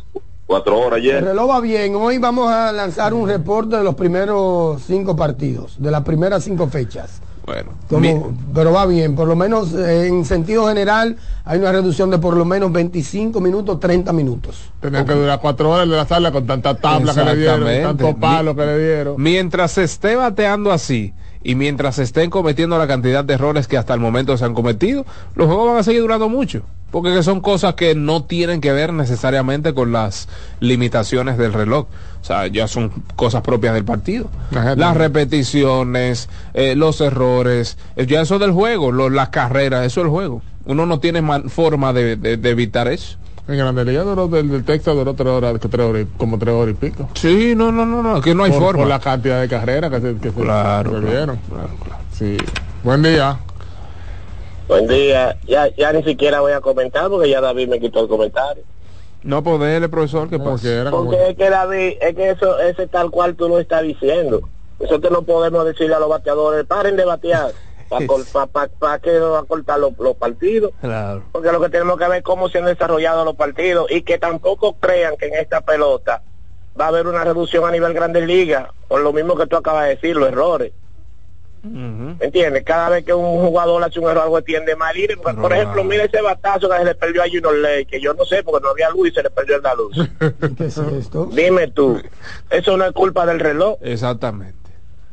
[0.47, 1.25] cuatro horas El ayer.
[1.25, 1.95] reloj va bien.
[1.97, 6.69] Hoy vamos a lanzar un reporte de los primeros cinco partidos, de las primeras cinco
[6.69, 7.23] fechas.
[7.47, 12.09] Bueno, Como- pero va bien, por lo menos eh, en sentido general hay una reducción
[12.11, 14.71] de por lo menos 25 minutos, 30 minutos.
[14.81, 18.15] Tenían que durar cuatro horas de la sala con tanta tabla que le dieron, tantos
[18.17, 19.15] palos que le dieron.
[19.21, 23.77] Mientras se esté bateando así y mientras se estén cometiendo la cantidad de errores que
[23.79, 26.63] hasta el momento se han cometido, los juegos van a seguir durando mucho.
[26.91, 31.87] Porque que son cosas que no tienen que ver necesariamente con las limitaciones del reloj.
[32.21, 34.29] O sea, ya son cosas propias del partido.
[34.51, 40.01] Ajá, Las repeticiones, eh, los errores, eh, ya eso del juego, lo- las carreras, eso
[40.01, 40.43] es el juego.
[40.67, 43.17] Uno no tiene man- forma de, de- de evitar eso.
[43.49, 46.39] En Grande Liga duró del, del Texas duró tres horas, que tres horas y- como
[46.39, 47.09] tres horas y pico.
[47.15, 48.79] Sí, no, no, no, no, que no hay por, forma.
[48.83, 50.93] Por la cantidad de carreras que se, que se- Claro.
[52.13, 52.37] Sí.
[52.85, 53.39] Buen día.
[54.69, 55.37] Buen día.
[55.49, 58.63] Ya, ya ni siquiera voy a comentar porque ya David me quitó el comentario.
[59.23, 60.91] No poderle, profesor, ¿qué pasa?
[60.91, 64.41] Porque es que David, es que eso, ese tal cual tú lo estás diciendo.
[64.79, 67.51] Nosotros no podemos decirle a los bateadores, paren de batear,
[67.91, 70.73] para que no va a cortar los, los partidos.
[70.81, 71.25] Claro.
[71.33, 74.19] Porque lo que tenemos que ver es cómo se han desarrollado los partidos y que
[74.19, 76.23] tampoco crean que en esta pelota
[76.81, 79.85] va a haber una reducción a nivel grandes ligas, por lo mismo que tú acabas
[79.85, 80.73] de decir, los errores.
[81.63, 82.65] ¿Me ¿Entiendes?
[82.65, 85.19] Cada vez que un jugador hace un error algo tiende mal ir.
[85.19, 88.15] Por, por ejemplo, mira ese batazo que se le perdió a Junior Ley, que yo
[88.15, 89.95] no sé porque no había luz y se le perdió la luz.
[90.57, 91.27] ¿Qué es esto?
[91.27, 92.01] Dime tú,
[92.49, 93.77] eso no es culpa del reloj.
[93.83, 94.60] Exactamente.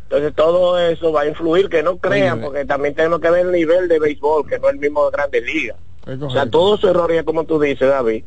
[0.10, 3.52] Entonces todo eso va a influir, que no crean, porque también tenemos que ver el
[3.52, 5.76] nivel de béisbol, que no es el mismo de grandes ligas.
[6.22, 8.24] O sea, todos esos errores, como tú dices, David.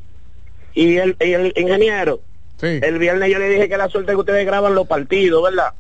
[0.74, 2.20] Y el, y el ingeniero,
[2.60, 5.72] el viernes yo le dije que la suerte es que ustedes graban los partidos, ¿verdad?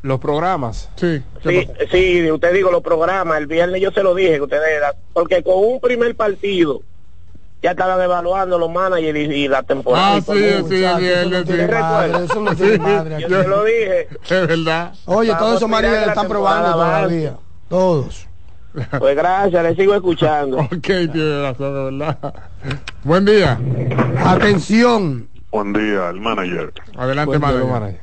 [0.00, 0.88] Los programas.
[0.96, 1.22] Sí.
[1.46, 4.82] Sí, sí, usted digo los programas, el viernes yo se lo dije que ustedes,
[5.12, 6.80] porque con un primer partido
[7.62, 10.16] ya estaban evaluando los managers y, y la temporada.
[10.16, 11.44] Ah, sí, sí, sí.
[11.46, 12.22] ¿Te recuerdas?
[12.22, 13.34] Eso no tiene madre Yo aquí.
[13.42, 14.08] se lo dije.
[14.24, 14.92] Es verdad.
[15.06, 17.36] Oye, todos esos la están probando todavía.
[17.68, 18.28] Todos.
[18.98, 20.58] Pues gracias, le sigo escuchando.
[20.60, 22.34] ok, tiene razón, de verdad.
[23.04, 23.58] Buen día.
[24.24, 25.28] Atención.
[25.50, 26.72] Buen día, el manager.
[26.96, 28.00] Adelante, manager.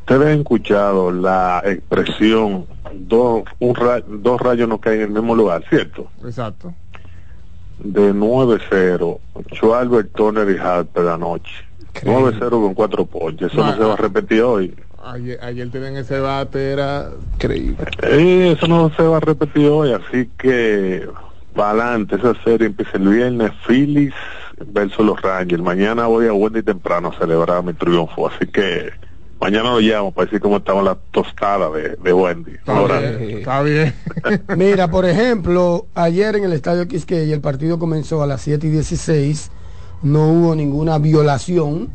[0.00, 5.34] Ustedes han escuchado la expresión dos, un ra- dos rayos no caen en el mismo
[5.34, 6.10] lugar, ¿cierto?
[6.24, 6.74] Exacto.
[7.78, 9.18] De 9-0,
[9.54, 11.64] Schwarber, Turner y Harper anoche.
[11.94, 13.52] 9-0 con cuatro ponches.
[13.52, 14.74] Eso no, No, se va a repetir hoy.
[15.04, 17.76] Ayer, ayer tienen ese bate, era increíble.
[18.02, 21.06] Eh, eso no se va a repetir hoy, así que
[21.54, 24.14] para adelante, esa serie empieza el viernes, Phillies
[24.66, 25.62] versus los Rangers.
[25.62, 28.92] Mañana voy a Wendy temprano a celebrar mi triunfo, así que
[29.40, 32.52] mañana lo llamo para decir cómo estaba la tostada de, de Wendy.
[32.66, 33.94] Ahora, Está bien.
[34.56, 38.70] Mira, por ejemplo, ayer en el estadio Quisqueya el partido comenzó a las 7 y
[38.70, 39.50] 16,
[40.02, 41.90] no hubo ninguna violación,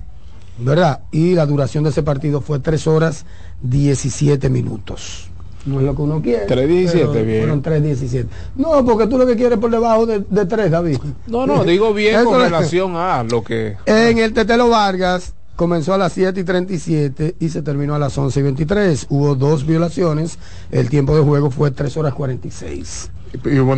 [0.58, 1.02] ¿verdad?
[1.12, 3.26] Y la duración de ese partido fue 3 horas
[3.62, 5.30] 17 minutos.
[5.66, 6.48] No es lo que uno quiere.
[6.48, 7.40] 3:17, pero bien.
[7.40, 8.26] Fueron 3.17.
[8.56, 10.98] No, porque tú lo que quieres por debajo de, de 3, David.
[11.28, 13.76] No, no, digo bien con relación a lo que...
[13.86, 18.18] En el Tetelo Vargas, comenzó a las 7 y 37 y se terminó a las
[18.18, 19.08] 11 y 23.
[19.10, 20.40] Hubo dos violaciones.
[20.72, 23.12] El tiempo de juego fue 3 horas 46.
[23.44, 23.74] Y hubo,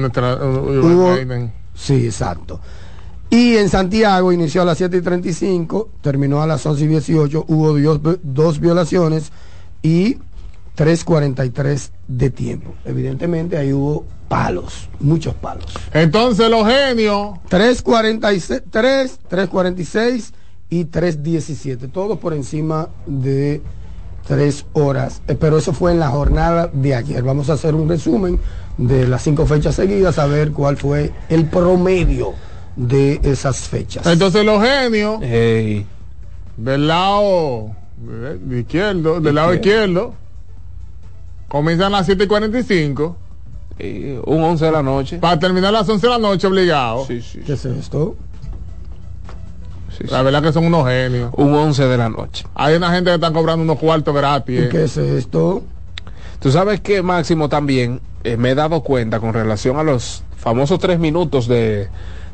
[0.94, 1.16] hubo-
[1.74, 2.60] sí, exacto.
[3.32, 7.46] Y en Santiago inició a las 7 y 35, terminó a las 11 y 18.
[7.48, 9.32] Hubo dios- dos violaciones
[9.82, 10.18] y
[10.76, 12.76] 3.43 de tiempo.
[12.86, 15.66] Evidentemente ahí hubo palos, muchos palos.
[15.94, 17.40] Entonces los genios.
[17.50, 20.32] 3.46, 3, 3.46
[20.72, 21.92] y 3.17.
[21.92, 23.62] Todos por encima de
[24.26, 25.22] 3 horas.
[25.28, 27.22] Eh, Pero eso fue en la jornada de ayer.
[27.22, 28.40] Vamos a hacer un resumen
[28.78, 32.32] de las cinco fechas seguidas, a ver cuál fue el promedio
[32.78, 34.08] de esas fechas.
[34.08, 35.20] Entonces los genios.
[35.20, 40.14] Del lado de, de izquierdo, del lado izquierdo.
[41.50, 43.18] Comienzan a las 7 y 45.
[44.26, 45.18] un 11 de la noche.
[45.18, 47.06] Para terminar a las 11 de la noche obligado.
[47.06, 47.40] Sí, sí.
[47.46, 48.16] ¿Qué es esto?
[50.10, 51.32] La verdad que son unos genios.
[51.38, 52.46] Un 11 de la noche.
[52.56, 54.60] Hay una gente que está cobrando unos cuartos gratis.
[54.62, 54.70] eh.
[54.72, 55.64] ¿Qué es esto?
[56.40, 60.80] Tú sabes que Máximo también eh, me he dado cuenta con relación a los famosos
[60.80, 61.88] tres minutos de,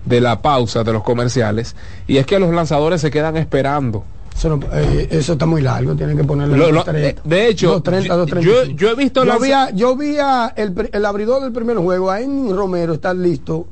[0.06, 1.76] de la pausa de los comerciales
[2.08, 4.06] y es que los lanzadores se quedan esperando.
[4.34, 7.82] Eso, no- eh, eso está muy largo, tienen que ponerle Lo- lo- 2.30, de hecho,
[7.82, 8.42] 2.30, yo- 2.35.
[8.42, 11.52] yo- yo he visto yo lanza- vi, a- yo vi a el, el abridor del
[11.52, 13.66] primer juego, a Ennis Romero, estar listo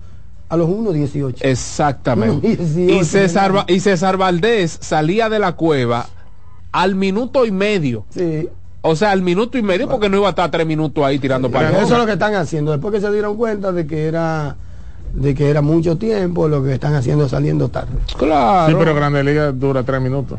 [0.50, 1.38] a los 1.18.
[1.42, 2.58] Exactamente.
[2.58, 6.08] 1.18, Y César, y César Valdés salía de la cueva
[6.72, 8.06] al minuto y medio.
[8.10, 8.50] Sí.
[8.82, 11.50] O sea, al minuto y medio porque no iba a estar tres minutos ahí tirando
[11.50, 12.72] para Eso es lo que están haciendo.
[12.72, 14.58] Después que se dieron cuenta de que era
[15.16, 17.98] de que era mucho tiempo, lo que están haciendo es saliendo tarde.
[18.18, 18.70] Claro.
[18.70, 20.38] Sí, pero Grande Liga dura 3 minutos.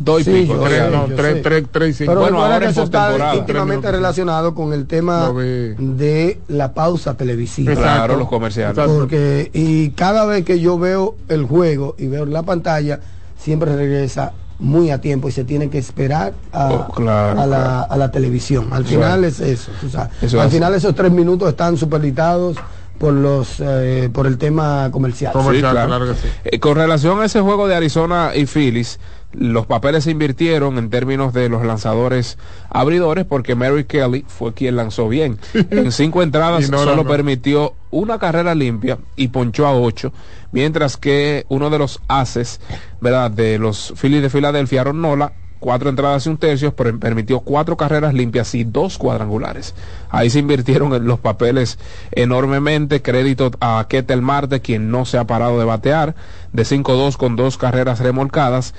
[0.00, 0.60] Dos y Sí, pico.
[0.64, 2.10] tres, sé, no, tres, tres, tres y cinco.
[2.12, 7.74] Pero Bueno, ahora que eso está íntimamente relacionado con el tema de la pausa televisiva.
[7.74, 8.78] Claro, los comerciales.
[8.86, 13.00] Porque y cada vez que yo veo el juego y veo la pantalla,
[13.38, 17.56] siempre regresa muy a tiempo y se tiene que esperar a, Oh, claro, a, la,
[17.56, 17.86] claro.
[17.90, 18.68] a la televisión.
[18.72, 19.40] Al final es.
[19.40, 19.72] es eso.
[19.80, 20.12] tú sabes.
[20.22, 20.52] Eso Al es.
[20.54, 22.56] final esos tres minutos están superditados
[22.98, 25.32] por los eh, por el tema comercial.
[25.52, 26.12] Sí, claro.
[26.44, 28.98] Eh, con relación a ese juego de Arizona y Phillies,
[29.32, 32.38] los papeles se invirtieron en términos de los lanzadores
[32.70, 35.38] abridores porque Mary Kelly fue quien lanzó bien.
[35.70, 37.08] En cinco entradas no, no, solo no.
[37.08, 40.12] permitió una carrera limpia y ponchó a ocho,
[40.52, 42.60] mientras que uno de los haces,
[43.00, 43.30] ¿verdad?
[43.30, 47.76] De los Phillies de Filadelfia, Aaron Nola, cuatro entradas y un tercio, pero permitió cuatro
[47.76, 49.74] carreras limpias y dos cuadrangulares.
[50.10, 51.78] Ahí se invirtieron en los papeles
[52.12, 53.02] enormemente.
[53.02, 56.14] Crédito a Ketel Marte, quien no se ha parado de batear,
[56.52, 58.74] de 5-2 con dos carreras remolcadas.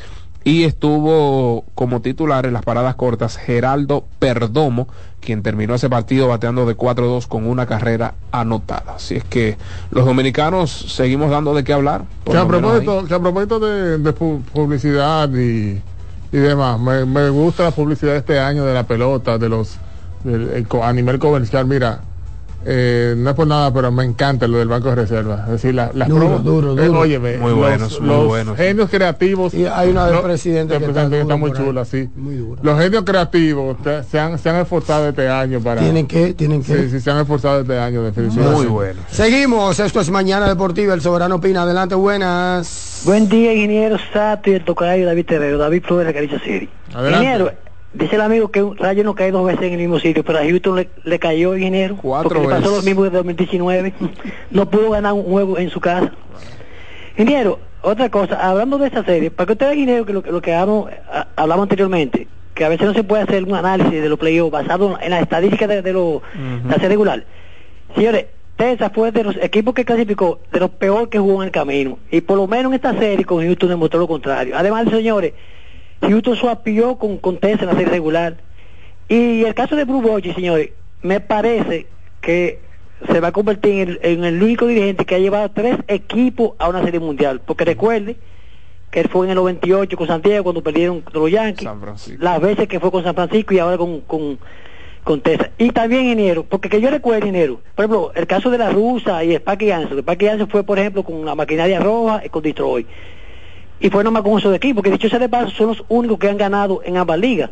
[0.49, 4.87] Y estuvo como titular en las paradas cortas Geraldo Perdomo,
[5.19, 8.95] quien terminó ese partido bateando de 4-2 con una carrera anotada.
[8.95, 9.57] Así es que
[9.91, 12.05] los dominicanos seguimos dando de qué hablar.
[12.25, 15.81] Que a propósito, que a propósito de, de pu- publicidad y,
[16.31, 19.77] y demás, me, me gusta la publicidad de este año de la pelota, de los
[20.25, 21.65] el co- a nivel comercial.
[21.67, 22.01] Mira,
[22.65, 25.43] eh, no es por nada, pero me encanta lo del Banco de Reserva.
[25.45, 28.57] Es decir, la- las Duro, promos- duro, eh, óyeme, Muy los- buenos, muy los buenos.
[28.57, 29.53] Genios creativos.
[29.53, 32.09] Y hay una del no, presidente que está presidente que está muy chula, sí.
[32.15, 32.61] Muy duro.
[32.63, 35.81] Los genios creativos te- se han, se han esforzado este año para.
[35.81, 36.75] Tienen que, tienen que.
[36.83, 38.57] Sí, sí, se han esforzado este año, definitivamente.
[38.57, 39.01] Muy bueno.
[39.09, 41.63] Seguimos, esto es Mañana Deportiva, el Soberano Opina.
[41.63, 43.01] Adelante, buenas.
[43.05, 46.69] Buen día, ingeniero Sato y el tocayo David Terrero, David Flores de Caricia City.
[46.93, 47.25] Adelante.
[47.25, 47.51] Ingeniero,
[47.93, 50.39] dice el amigo que un rayo no cae dos veces en el mismo sitio, pero
[50.39, 53.93] a Houston le, le cayó, ingeniero, Cuatro porque le pasó lo mismo de 2019.
[54.51, 56.11] no pudo ganar un juego en su casa.
[57.17, 60.31] Ingeniero, otra cosa, hablando de esta serie, para que ustedes vean, ingeniero, que lo, que-
[60.31, 64.01] lo que hablamos, a- hablamos anteriormente, que a veces no se puede hacer un análisis
[64.01, 66.21] de los playoffs basado en las estadísticas de, de lo-
[66.67, 67.23] la serie regular.
[67.95, 68.25] Señores,
[68.55, 71.97] Texas fue de los equipos que clasificó de los peor que jugó en el camino.
[72.11, 74.53] Y por lo menos en esta serie con Houston demostró lo contrario.
[74.57, 75.33] Además, señores,
[76.01, 78.37] Houston swapió con, con Texas en la serie regular.
[79.07, 80.69] Y el caso de Blue Bochi, señores,
[81.01, 81.87] me parece
[82.21, 82.59] que
[83.11, 86.51] se va a convertir en el, en el único dirigente que ha llevado tres equipos
[86.59, 87.41] a una serie mundial.
[87.45, 88.17] Porque recuerde
[88.91, 91.79] que él fue en el 98 con Santiago cuando perdieron los Yankees, San
[92.19, 94.39] las veces que fue con San Francisco y ahora con, con,
[95.03, 95.51] con Texas.
[95.57, 99.23] Y también enero, porque que yo recuerdo enero, por ejemplo, el caso de la rusa
[99.23, 99.99] y Sparky Janssen.
[99.99, 102.87] Sparky Janssen fue, por ejemplo, con la maquinaria roja y con Detroit.
[103.79, 106.29] Y fue nomás con esos equipos, que dicho sea de paso, son los únicos que
[106.29, 107.49] han ganado en ambas ligas.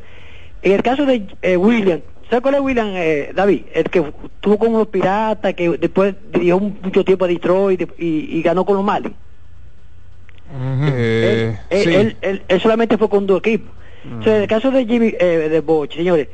[0.61, 3.63] En el caso de eh, William, ¿sabes cuál es William, eh, David?
[3.73, 4.03] El que
[4.41, 8.75] tuvo con los piratas, que después dirigió mucho tiempo a Detroit y, y ganó con
[8.75, 9.15] los Mali.
[10.49, 11.93] Eh, Él, sí.
[11.95, 13.71] él, él- él solamente fue con dos equipos.
[14.19, 16.29] O sea, en el caso de Jimmy, eh, de Boch, señores,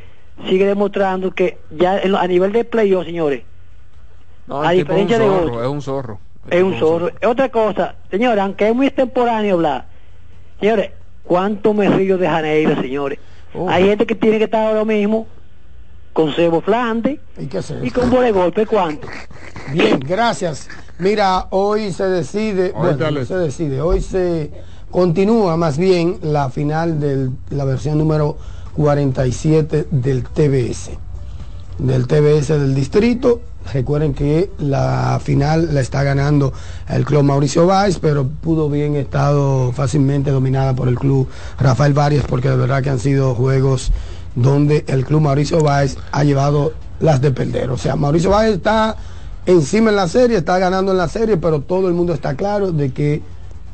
[0.48, 3.44] sigue demostrando que ya en lo- a nivel de playoff, señores,
[4.46, 6.20] No, a diferencia de zorro, otros, es un zorro.
[6.50, 7.10] Es un zorro.
[7.26, 9.86] Otra cosa, señores, aunque es muy extemporáneo hablar,
[10.60, 10.92] señores,
[11.24, 13.20] cuánto me río de Janeiro, señores.
[13.54, 13.70] Oh.
[13.70, 15.28] Hay gente que tiene que estar ahora mismo
[16.14, 17.60] con Sebo Flande ¿Y qué
[17.92, 19.08] con voleibol, ¿pero cuánto?
[19.72, 20.70] Bien, gracias.
[21.00, 24.52] Mira, hoy se decide, bueno, se decide, hoy se
[24.92, 28.38] continúa más bien la final de la versión número
[28.76, 30.92] 47 del TBS,
[31.80, 33.42] del TBS del distrito.
[33.72, 36.54] Recuerden que la final la está ganando
[36.90, 41.28] el club Mauricio Valls, pero pudo bien estado fácilmente dominada por el club
[41.60, 43.92] Rafael Varias, porque de verdad que han sido juegos
[44.36, 47.72] donde el club Mauricio Valls ha llevado las de perder.
[47.72, 48.96] O sea, Mauricio Valls está
[49.46, 52.72] encima en la serie, está ganando en la serie, pero todo el mundo está claro
[52.72, 53.22] de que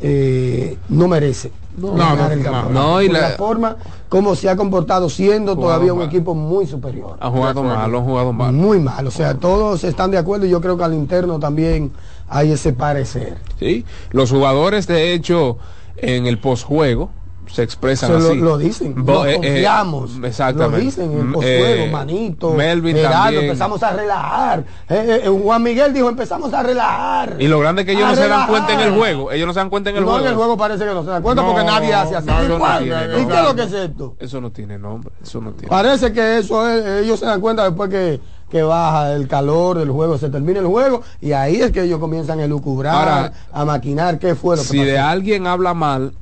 [0.02, 1.52] eh, no merece
[1.88, 2.52] No, ganar no, el no.
[2.52, 2.70] campeonato.
[2.74, 3.76] No, y Por la- la forma
[4.10, 6.08] como se ha comportado siendo Jugado todavía un mal.
[6.08, 7.16] equipo muy superior.
[7.20, 8.52] Ha jugado mal, han jugado mal.
[8.54, 11.92] Muy mal, o sea, todos están de acuerdo y yo creo que al interno también
[12.28, 13.38] hay ese parecer.
[13.60, 13.86] ¿sí?
[14.12, 15.58] Los jugadores, de hecho,
[15.98, 17.10] en el postjuego
[17.52, 18.36] se expresan lo, así.
[18.38, 20.12] lo dicen, Bo- nos eh, eh, confiamos.
[20.24, 20.78] exactamente.
[20.78, 22.52] Lo dicen en Mm, eh, manito.
[22.52, 23.44] Melvin Gerardo, también.
[23.46, 24.64] empezamos a relajar.
[24.90, 27.36] Eh, eh, Juan Miguel dijo, empezamos a relajar.
[27.40, 29.32] Y lo grande es que ellos no se dan cuenta en el juego.
[29.32, 30.26] Ellos no se dan cuenta en el no, juego.
[30.26, 32.28] en el juego parece que no se dan cuenta No, porque nadie hace así.
[32.28, 33.26] no, tiene ¿Y nombre.
[33.28, 34.16] qué es lo que es esto?
[34.20, 35.12] Eso no tiene nombre.
[35.22, 35.68] Eso no tiene.
[35.68, 38.20] Parece que eso es, ellos se dan cuenta después que,
[38.50, 42.00] que baja el calor del juego, se termina el juego y ahí es que ellos
[42.00, 44.90] comienzan a elucubrar, Ahora, a maquinar qué fue lo que Si pasó.
[44.90, 46.14] de alguien habla mal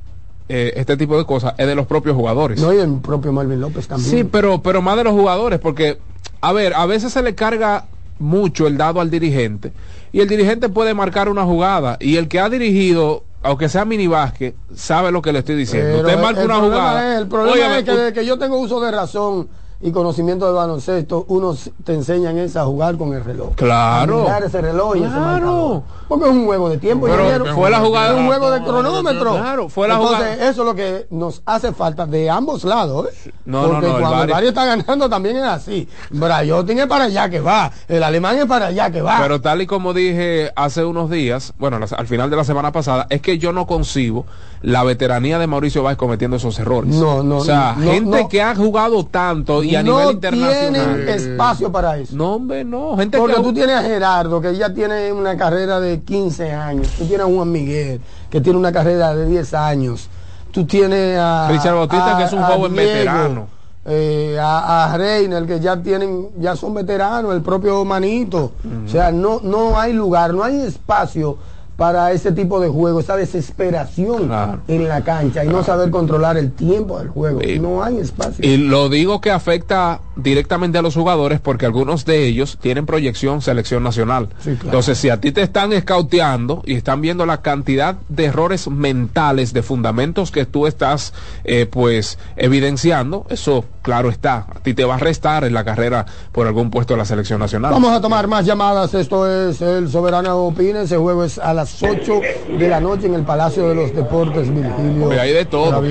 [0.48, 2.60] eh, este tipo de cosas, es de los propios jugadores.
[2.60, 4.10] No, y el propio Melvin López también.
[4.10, 5.98] Sí, pero, pero más de los jugadores, porque,
[6.40, 7.84] a ver, a veces se le carga
[8.18, 9.72] mucho el dado al dirigente
[10.12, 14.54] y el dirigente puede marcar una jugada y el que ha dirigido, aunque sea minibásquet,
[14.74, 15.98] sabe lo que le estoy diciendo.
[15.98, 17.14] Pero Usted marca el una jugada.
[17.14, 19.48] es- el problema es que yo tengo uso de razón
[19.80, 23.54] y conocimiento del baloncesto, unos te enseñan es a jugar con el reloj.
[23.54, 24.18] Claro.
[24.20, 25.22] A mirar ese reloj y ese Claro.
[25.24, 25.82] marcador.
[26.08, 27.06] Porque es un juego de tiempo.
[27.06, 27.54] Pero ingeniero.
[27.54, 29.30] fue la jugada- Es un juego de cronómetro.
[29.36, 33.08] Claro, fue la Entonces, jugada- eso es lo que nos hace falta de ambos lados.
[33.26, 33.32] ¿eh?
[33.44, 35.88] No, no, Porque no, el cuando el está ganando también es así.
[36.10, 37.70] Brayotin es para allá que va.
[37.86, 39.18] El alemán es para allá que va.
[39.20, 43.06] Pero tal y como dije hace unos días, bueno, al final de la semana pasada,
[43.10, 44.26] es que yo no concibo
[44.62, 46.94] la veteranía de Mauricio Valls cometiendo esos errores.
[46.94, 48.28] No, no, O sea, no, gente no.
[48.28, 50.72] que ha jugado tanto y a no nivel internacional.
[50.72, 52.16] tienen espacio para eso.
[52.16, 52.96] No, hombre, no.
[52.96, 56.88] Gente Porque que tú tienes a Gerardo, que ya tiene una carrera de 15 años.
[56.98, 60.08] Tú tienes a Juan Miguel, que tiene una carrera de 10 años.
[60.50, 61.48] Tú tienes a.
[61.50, 63.46] Richard Bautista, a- que es un joven veterano.
[63.84, 68.52] eh, a, a Reiner, que ya tienen, ya son veteranos, el propio Manito.
[68.84, 71.36] O sea, no, no hay lugar, no hay espacio
[71.78, 74.62] para ese tipo de juego, esa desesperación Claro.
[74.66, 77.40] en la cancha y no saber controlar el tiempo del juego.
[77.60, 78.44] No hay espacio.
[78.44, 83.42] Y lo digo que afecta directamente a los jugadores porque algunos de ellos tienen proyección
[83.42, 84.28] selección nacional.
[84.44, 89.52] Entonces, si a ti te están escauteando y están viendo la cantidad de errores mentales,
[89.52, 91.14] de fundamentos que tú estás
[91.44, 94.44] eh, pues evidenciando, eso claro está.
[94.54, 97.40] A ti te va a restar en la carrera por algún puesto de la selección
[97.40, 97.72] nacional.
[97.72, 98.92] Vamos a tomar más llamadas.
[98.92, 100.82] Esto es el Soberano Opina.
[100.82, 102.20] Ese juego es a las 8
[102.58, 105.10] de la noche en el Palacio de los Deportes Virgilio.
[105.18, 105.82] Hay de todo.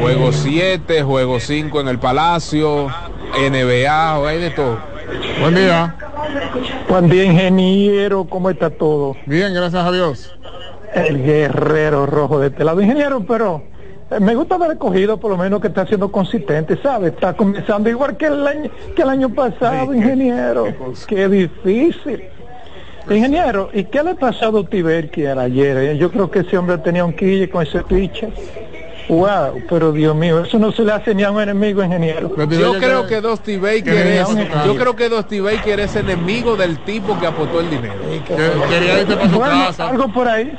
[0.00, 2.86] Juego 7, juego 5 en el Palacio,
[3.36, 4.78] NBA, hay de todo.
[5.40, 5.96] Buen día.
[6.88, 8.26] Buen día, ingeniero.
[8.26, 9.16] ¿Cómo está todo?
[9.26, 10.32] Bien, gracias a Dios.
[10.94, 13.64] El guerrero rojo de este lado, ingeniero, pero
[14.20, 17.08] me gusta haber escogido por lo menos que está siendo consistente, ¿sabe?
[17.08, 20.66] Está comenzando igual que el año, que el año pasado, ingeniero.
[21.06, 22.24] Qué difícil.
[23.08, 25.76] Ingeniero, ¿y qué le pasó a Dotiberquier ayer?
[25.76, 25.96] eh?
[25.98, 28.32] Yo creo que ese hombre tenía un quille con ese pitcher.
[29.08, 32.28] Wow, pero Dios mío, eso no se le hace ni a un enemigo, ingeniero.
[32.48, 34.28] Yo creo que Dusty Baker es,
[34.66, 37.94] yo creo que Dusty Baker es enemigo del tipo que aportó el dinero.
[38.68, 39.88] Quería irse para su Bueno, casa.
[39.90, 40.52] algo por ahí.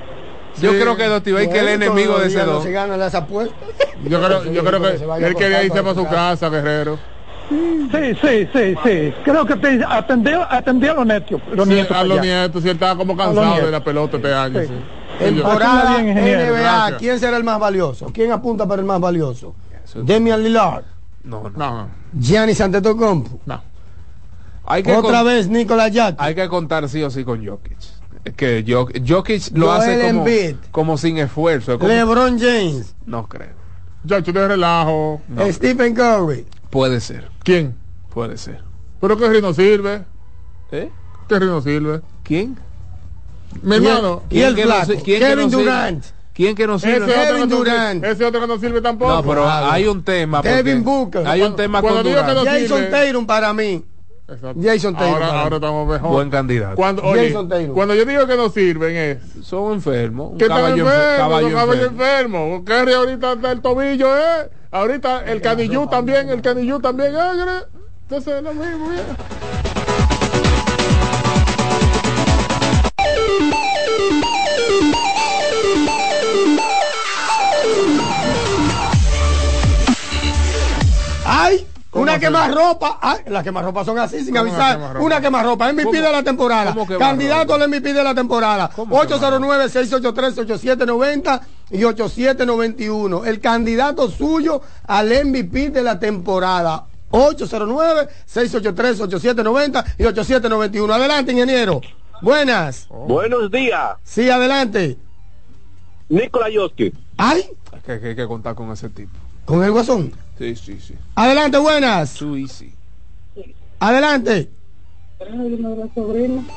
[0.61, 2.63] Yo creo que Dusty Baker es el enemigo de ese No don.
[2.63, 3.57] se ganan las apuestas.
[4.03, 6.15] Yo creo, yo creo que que él quería irse para su casa.
[6.15, 6.97] casa, Guerrero.
[7.49, 9.13] Sí, sí, sí, sí.
[9.23, 11.41] Creo que te- atendió, atendió a los nietos.
[11.53, 12.21] Los Sí, nietos a los allá.
[12.41, 14.59] nietos, si él estaba como cansado de la pelota este año.
[14.61, 14.67] Sí.
[14.67, 14.73] sí.
[15.19, 16.17] Temporada bien.
[16.17, 16.99] NBA, Gracias.
[16.99, 18.07] ¿quién será el más valioso?
[18.13, 19.55] ¿Quién apunta para el más valioso?
[19.95, 20.83] Demian Lillard,
[21.23, 21.87] No, no.
[22.13, 23.39] Giannis Antetokounmpo.
[23.45, 23.61] no.
[24.65, 26.17] Hay que, Otra con- vez Nicolás Jackson.
[26.19, 27.77] hay que contar sí o sí con Jokic.
[28.27, 30.55] Es que Jo- Jokic lo Joel hace como, Embiid.
[30.71, 31.73] como sin esfuerzo.
[31.73, 33.55] es como- LeBron James, no creo.
[34.03, 35.21] Ya, tú de relajo.
[35.27, 35.51] No.
[35.51, 36.45] Stephen Curry.
[36.69, 37.75] Puede ser, ¿Quién?
[38.13, 38.61] puede ser.
[38.99, 40.03] Pero que no sirve.
[40.71, 40.89] ¿Eh?
[41.29, 42.01] Que no sirve.
[42.23, 42.57] ¿Quién?
[43.61, 44.23] Mi hermano.
[44.29, 45.63] Y el que flaco, que Kevin sirve?
[45.63, 46.05] Durant.
[46.33, 47.03] ¿Quién que no Ese sirve?
[47.05, 48.03] otro, que Kevin no, Durant.
[48.05, 49.11] ese otro que no sirve tampoco.
[49.11, 50.41] No, pero hay un tema.
[50.41, 51.25] Kevin Booker.
[51.25, 52.45] Hay un tema Cuando con digo que Durant.
[52.47, 53.07] no Jason sirve.
[53.07, 53.83] Tatum para mí.
[54.61, 55.23] Jason Taylor.
[55.23, 56.11] Ahora, ahora estamos mejor.
[56.11, 56.75] Buen candidato.
[56.75, 57.73] Cuando, oye, Jason Taylor.
[57.73, 60.33] cuando yo digo que no sirven es Son enfermos.
[60.33, 62.65] Un que están caballo, enfermos, enfer- caballo son caballos enfermo.
[62.65, 64.49] Kerry ahorita está el tobillo, eh.
[64.71, 67.63] Ahorita el canillú también, el canillú también, eh.
[68.03, 69.03] Entonces es lo mismo, eh.
[81.25, 81.66] ¡Ay!
[81.97, 82.99] ¿Cómo Una quemarropa.
[83.01, 84.75] Ay, las quemarropas son así sin ¿Cómo una avisar.
[84.77, 85.05] quemarropa?
[85.05, 85.73] Una quemarropa.
[85.73, 85.97] MVP ¿Cómo?
[85.97, 86.75] de la temporada.
[86.99, 88.69] Candidato al MVP de la temporada.
[88.75, 91.41] 809-683-8790
[91.71, 93.25] y 8791.
[93.25, 96.83] El candidato suyo al MVP de la temporada.
[97.11, 100.93] 809-683-8790 y 8791.
[100.93, 101.81] Adelante, ingeniero.
[102.21, 102.87] Buenas.
[102.89, 104.97] Buenos días, Sí, adelante.
[106.09, 106.93] Nicolás Yoski.
[107.17, 107.43] Ay,
[107.85, 109.11] Que, que hay que contar con ese tipo.
[109.45, 110.11] con el guasón.
[110.37, 110.95] Sí, sí, sí.
[111.15, 112.13] Adelante, buenas.
[112.13, 112.73] Too easy.
[113.79, 114.49] Adelante.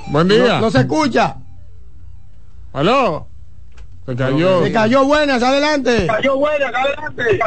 [0.08, 0.54] Buen día.
[0.54, 1.36] No, no se escucha.
[2.72, 3.26] Aló.
[4.06, 4.64] Se cayó.
[4.64, 6.06] Se cayó buenas, adelante.
[6.06, 7.40] Cayó buena, adelante.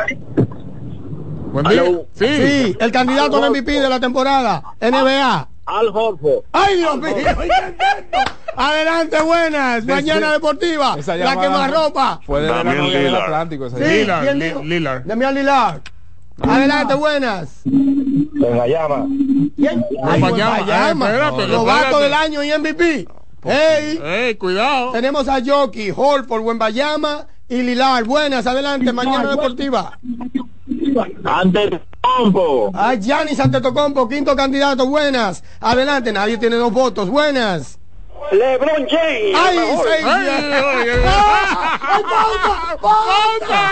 [1.51, 1.83] Buen día.
[2.13, 2.25] Sí.
[2.25, 5.47] Sí, el candidato al MVP de la temporada, NBA.
[5.65, 6.43] Al Horford.
[6.51, 7.15] ¡Ay, Dios mío!
[8.55, 9.85] Adelante, buenas.
[9.85, 10.97] Mañana Deportiva.
[10.97, 12.19] La llamada quemarropa.
[12.25, 13.23] Fue de Damián Lillard.
[13.23, 13.65] Atlántico.
[13.67, 13.83] esa Sí.
[13.83, 15.05] Lillard.
[15.05, 15.81] Damián Lillard.
[16.41, 17.61] Adelante, buenas.
[17.65, 19.05] Venga, llama.
[19.55, 19.85] ¿Quién?
[20.03, 20.57] Ay, Guayama.
[20.57, 21.09] Guayama.
[21.09, 22.03] Eh, espérate, Novato espérate.
[22.03, 23.07] del año y MVP.
[23.45, 23.99] ¡Ey!
[24.03, 24.91] Ey, cuidado.
[24.91, 28.03] Tenemos a Jockey, Holford, Buenbayama y Lilar.
[28.05, 29.99] Buenas, adelante, mañana deportiva.
[31.25, 32.71] Ante Compo.
[32.73, 34.87] A Giannis Antetokounmpo, quinto candidato.
[34.87, 37.09] Buenas, adelante, nadie tiene dos votos.
[37.09, 37.77] Buenas.
[38.31, 39.35] LeBron James.
[39.37, 40.05] ¡Ay, seis!
[40.05, 40.99] Ay, ay, ay, ay.
[41.05, 41.79] ¡Ah!
[41.81, 42.77] ¡Ay, pausa!
[42.81, 43.71] ¡Pausa!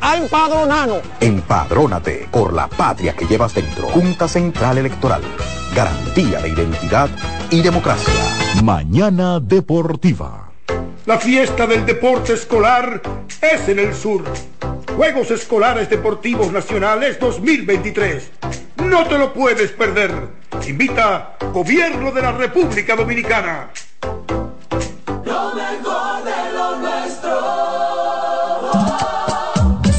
[0.00, 1.00] a empadronarnos.
[1.20, 3.88] Empadrónate por la patria que llevas dentro.
[3.88, 5.22] Junta Central Electoral.
[5.74, 7.10] Garantía de identidad
[7.50, 8.14] y democracia.
[8.62, 10.50] Mañana Deportiva.
[11.06, 13.00] La fiesta del deporte escolar
[13.40, 14.24] es en el sur.
[14.96, 18.30] Juegos Escolares Deportivos Nacionales 2023.
[18.84, 20.12] No te lo puedes perder.
[20.66, 23.70] Invita Gobierno de la República Dominicana.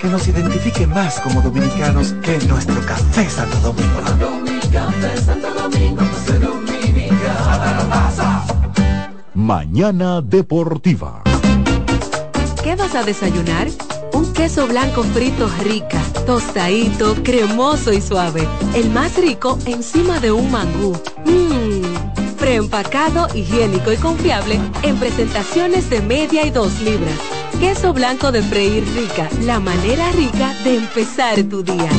[0.00, 4.00] que nos identifique más como dominicanos que nuestro café Santo Domingo.
[9.34, 11.22] Mañana Deportiva.
[12.62, 13.68] ¿Qué vas a desayunar?
[14.12, 18.46] Un queso blanco frito rica, tostadito, cremoso y suave.
[18.74, 20.92] El más rico encima de un mangú.
[21.26, 27.39] Mmm, preempacado, higiénico y confiable en presentaciones de media y dos libras.
[27.60, 31.90] Queso blanco de freír rica, la manera rica de empezar tu día.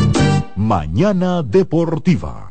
[0.56, 2.51] Mañana Deportiva.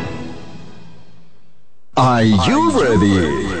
[2.01, 3.60] Are you ready?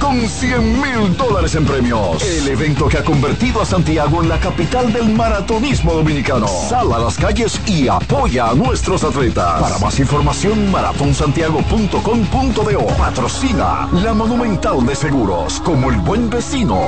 [0.00, 2.22] Con 100 mil dólares en premios.
[2.22, 6.46] El evento que ha convertido a Santiago en la capital del maratonismo dominicano.
[6.46, 9.60] Sal a las calles y apoya a nuestros atletas.
[9.60, 12.86] Para más información, maratonsantiago.com.do.
[12.96, 15.60] Patrocina la Monumental de Seguros.
[15.60, 16.78] Como el buen vecino,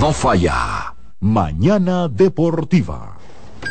[0.00, 0.94] no falla.
[1.20, 3.16] Mañana Deportiva.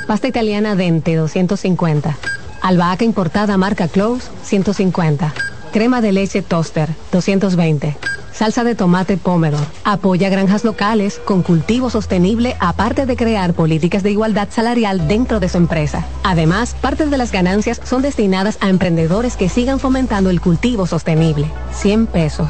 [0.07, 2.17] Pasta italiana Dente 250.
[2.61, 5.33] Albahaca importada marca Close 150.
[5.71, 7.95] Crema de leche Toaster 220.
[8.39, 9.65] Salsa de tomate Pomodoro.
[9.83, 15.49] Apoya granjas locales con cultivo sostenible aparte de crear políticas de igualdad salarial dentro de
[15.49, 16.07] su empresa.
[16.23, 21.51] Además, parte de las ganancias son destinadas a emprendedores que sigan fomentando el cultivo sostenible.
[21.73, 22.49] 100 pesos.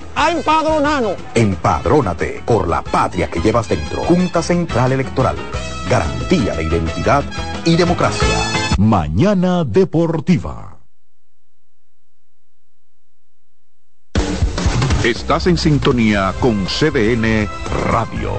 [0.15, 1.15] a empadronarnos.
[1.35, 4.03] Empadrónate por la patria que llevas dentro.
[4.03, 5.35] Junta Central Electoral.
[5.89, 7.23] Garantía de identidad
[7.65, 8.27] y democracia.
[8.77, 10.71] Mañana Deportiva.
[15.03, 17.49] Estás en sintonía con CDN
[17.89, 18.33] Radio.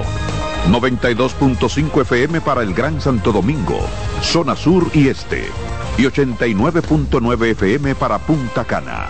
[0.69, 3.79] 92.5 FM para el Gran Santo Domingo,
[4.21, 5.43] zona sur y este.
[5.97, 9.09] Y 89.9 FM para Punta Cana.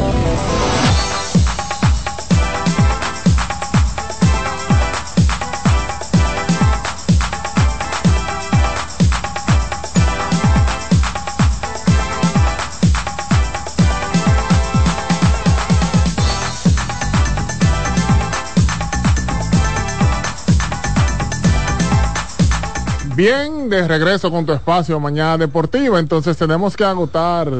[23.15, 27.51] Bien, de regreso con tu espacio mañana deportiva, entonces tenemos que agotar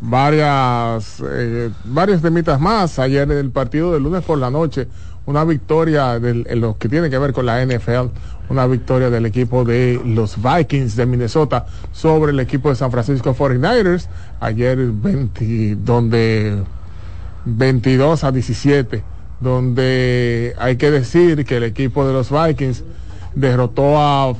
[0.00, 1.70] varias eh,
[2.20, 2.98] temitas más.
[2.98, 4.88] Ayer en el partido del lunes por la noche,
[5.26, 8.08] una victoria en lo que tiene que ver con la NFL,
[8.48, 13.32] una victoria del equipo de los Vikings de Minnesota sobre el equipo de San Francisco
[13.32, 14.08] 49ers.
[14.40, 16.64] Ayer 20, donde
[17.44, 19.04] 22 a 17,
[19.38, 22.82] donde hay que decir que el equipo de los Vikings
[23.36, 24.34] derrotó a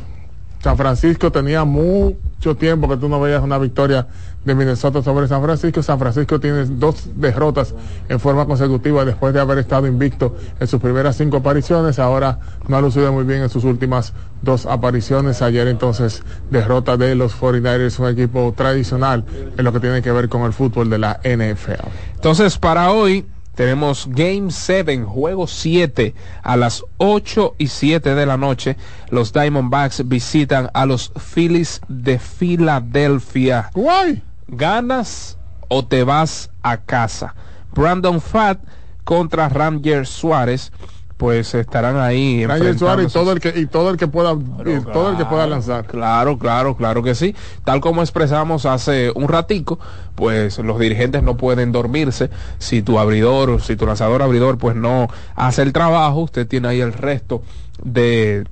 [0.62, 4.06] San Francisco, tenía mucho tiempo que tú no veías una victoria
[4.44, 5.82] de Minnesota sobre San Francisco.
[5.82, 7.74] San Francisco tiene dos derrotas
[8.10, 11.98] en forma consecutiva después de haber estado invicto en sus primeras cinco apariciones.
[11.98, 14.12] Ahora no ha lucido muy bien en sus últimas
[14.42, 15.40] dos apariciones.
[15.40, 19.24] Ayer entonces derrota de los 49ers, un equipo tradicional
[19.56, 21.88] en lo que tiene que ver con el fútbol de la NFL.
[22.16, 23.24] Entonces, para hoy
[23.60, 28.78] tenemos Game 7, juego 7, a las 8 y 7 de la noche.
[29.10, 33.70] Los Diamondbacks visitan a los Phillies de Filadelfia.
[34.48, 35.36] ¿Ganas
[35.68, 37.34] o te vas a casa?
[37.74, 38.60] Brandon Fat
[39.04, 40.72] contra Ranger Suárez.
[41.20, 42.46] Pues estarán ahí.
[42.78, 45.46] Suárez y todo el que y todo el que pueda y todo el que pueda
[45.46, 45.84] lanzar.
[45.84, 47.36] Claro, claro, claro que sí.
[47.62, 49.78] Tal como expresamos hace un ratico,
[50.14, 52.30] pues los dirigentes no pueden dormirse.
[52.56, 56.80] Si tu abridor, si tu lanzador abridor, pues no hace el trabajo, usted tiene ahí
[56.80, 57.42] el resto
[57.84, 58.46] de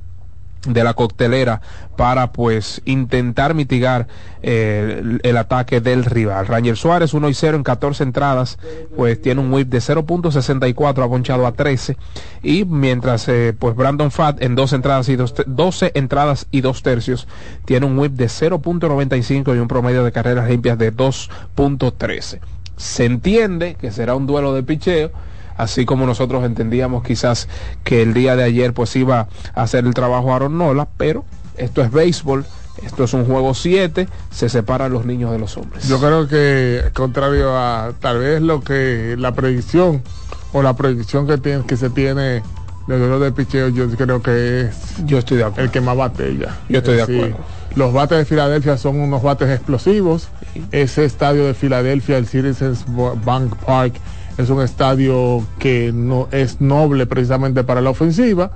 [0.73, 1.61] de la coctelera
[1.97, 4.07] para pues intentar mitigar
[4.43, 6.47] eh, el, el ataque del rival.
[6.47, 8.59] Ranger Suárez 1 y 0 en 14 entradas,
[8.97, 11.97] pues tiene un whip de 0.64, ha ponchado a 13
[12.43, 16.61] y mientras eh, pues Brandon Fat en dos entradas y dos te- 12 entradas y
[16.61, 17.27] dos tercios
[17.65, 22.41] tiene un whip de 0.95 y un promedio de carreras limpias de 2.13.
[22.77, 25.11] Se entiende que será un duelo de picheo,
[25.59, 27.49] así como nosotros entendíamos quizás
[27.85, 31.25] que el día de ayer pues iba a hacer el trabajo Aaron Nola, pero
[31.59, 32.47] esto es béisbol,
[32.85, 35.87] esto es un juego 7, se separan los niños de los hombres.
[35.89, 40.03] Yo creo que contrario a tal vez lo que la predicción
[40.53, 42.43] o la predicción que tiene que se tiene
[42.87, 45.63] de duelo de picheo, yo creo que es yo estoy de acuerdo.
[45.65, 46.57] el que más batella.
[46.71, 47.15] Yo estoy de Sí.
[47.17, 47.37] acuerdo.
[47.75, 50.29] Los bates de Filadelfia son unos bates explosivos.
[50.73, 52.85] Ese estadio de Filadelfia, el Citizens
[53.25, 53.95] Bank Park,
[54.39, 58.51] es un estadio que no es noble precisamente para la ofensiva.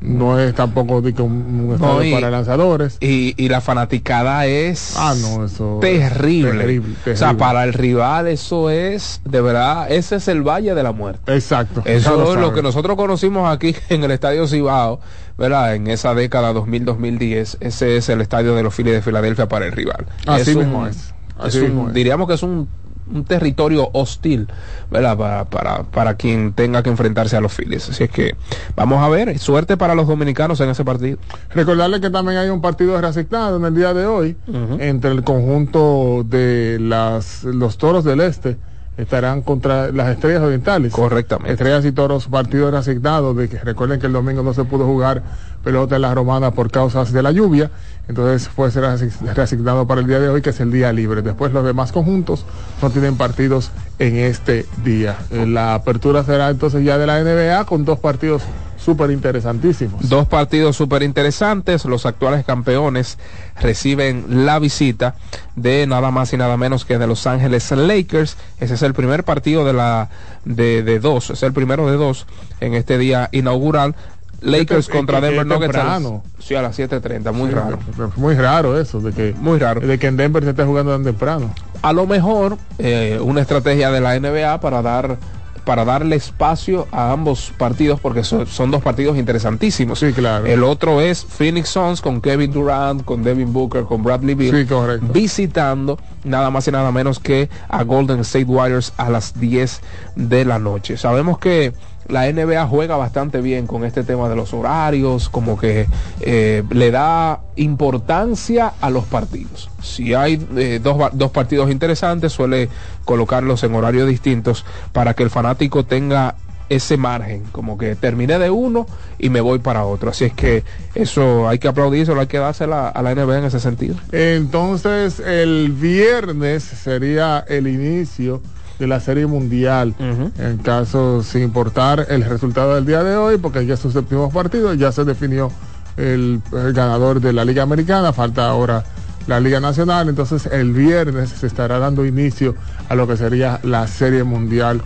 [0.00, 1.30] No es tampoco que un,
[1.68, 2.96] un estadio No, y- para lanzadores.
[3.00, 6.50] Y, y la fanaticada es Ah, no, eso terrible.
[6.58, 10.82] terrible, O sea, para el rival eso es, de verdad, ese es el Valle de
[10.82, 11.32] la Muerte.
[11.32, 11.82] Exacto.
[11.84, 14.98] Eso es lo que nosotros conocimos aquí en el Estadio Cibao,
[15.38, 15.76] ¿verdad?
[15.76, 19.72] En esa década 2000-2010, ese es el estadio de los Phillies de Filadelfia para el
[19.72, 20.06] rival.
[20.26, 21.14] Así mismo es.
[21.38, 21.94] Así mismo es.
[21.94, 22.68] Diríamos que es un,
[23.12, 24.48] un territorio hostil,
[24.90, 25.16] ¿verdad?
[25.16, 27.88] Para, para, para quien tenga que enfrentarse a los Phillies.
[27.88, 28.34] Así es que
[28.76, 31.18] vamos a ver, suerte para los dominicanos en ese partido.
[31.50, 34.36] Recordarle que también hay un partido reasignado en el día de hoy
[34.78, 38.56] entre el conjunto de las, los toros del este.
[38.96, 40.92] Estarán contra las estrellas orientales.
[40.92, 41.52] Correctamente.
[41.52, 43.32] Estrellas y toros, partido reasignado.
[43.32, 45.22] De que recuerden que el domingo no se pudo jugar
[45.64, 47.70] pelota en la romana por causas de la lluvia.
[48.08, 51.22] Entonces fue ser reasi- reasignado para el día de hoy, que es el día libre.
[51.22, 52.44] Después los demás conjuntos
[52.82, 55.16] no tienen partidos en este día.
[55.30, 58.42] Eh, La apertura será entonces ya de la NBA con dos partidos
[58.82, 60.08] súper interesantísimos.
[60.08, 61.84] Dos partidos súper interesantes.
[61.84, 63.18] Los actuales campeones
[63.60, 65.14] reciben la visita
[65.56, 68.36] de nada más y nada menos que de Los Ángeles Lakers.
[68.60, 70.08] Ese es el primer partido de la
[70.44, 71.30] de, de dos.
[71.30, 72.26] Es el primero de dos
[72.60, 73.94] en este día inaugural.
[74.40, 75.76] Lakers Qué- contra Denver Nuggets.
[75.76, 76.12] a las-.
[76.40, 77.32] Sí, a las 7.30.
[77.32, 77.78] Muy Sí, raro.
[78.16, 79.80] Muy raro eso, de que, Muy raro.
[79.80, 81.54] de que en Denver se esté jugando tan temprano.
[81.80, 85.16] A lo mejor eh, una estrategia de la NBA para dar
[85.64, 89.98] para darle espacio a ambos partidos porque son, son dos partidos interesantísimos.
[89.98, 90.46] Sí, claro.
[90.46, 94.56] El otro es Phoenix Suns con Kevin Durant, con Devin Booker, con Bradley Beal.
[94.56, 95.06] Sí, correcto.
[95.12, 99.80] Visitando nada más y nada menos que a Golden State Warriors a las 10
[100.16, 100.96] de la noche.
[100.96, 101.72] Sabemos que
[102.08, 105.86] la NBA juega bastante bien con este tema de los horarios, como que
[106.20, 109.70] eh, le da importancia a los partidos.
[109.82, 112.68] Si hay eh, dos, dos partidos interesantes, suele
[113.04, 116.34] colocarlos en horarios distintos para que el fanático tenga
[116.68, 118.86] ese margen, como que terminé de uno
[119.18, 120.10] y me voy para otro.
[120.10, 120.64] Así es que
[120.94, 123.96] eso hay que aplaudírselo, hay que dársela a la NBA en ese sentido.
[124.10, 128.40] Entonces, el viernes sería el inicio
[128.82, 129.94] de la Serie Mundial.
[130.38, 134.76] En caso, sin importar el resultado del día de hoy, porque ya sus séptimos partidos,
[134.76, 135.50] ya se definió
[135.96, 138.82] el, el ganador de la Liga Americana, falta ahora
[139.28, 140.08] la Liga Nacional.
[140.08, 142.56] Entonces, el viernes se estará dando inicio
[142.88, 144.82] a lo que sería la Serie Mundial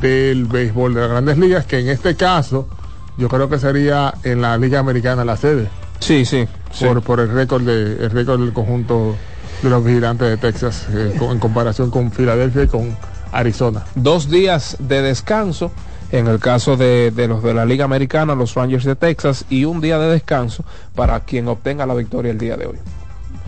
[0.00, 2.68] del béisbol de las grandes ligas, que en este caso
[3.16, 5.68] yo creo que sería en la Liga Americana la sede.
[6.00, 6.46] Sí, sí.
[6.86, 9.16] Por, por el récord de el récord del conjunto
[9.62, 12.94] de los vigilantes de Texas eh, con- en comparación con Filadelfia y con
[13.32, 13.84] Arizona.
[13.94, 15.70] Dos días de descanso
[16.10, 19.64] en el caso de, de los de la Liga Americana, los Rangers de Texas, y
[19.64, 20.64] un día de descanso
[20.94, 22.78] para quien obtenga la victoria el día de hoy.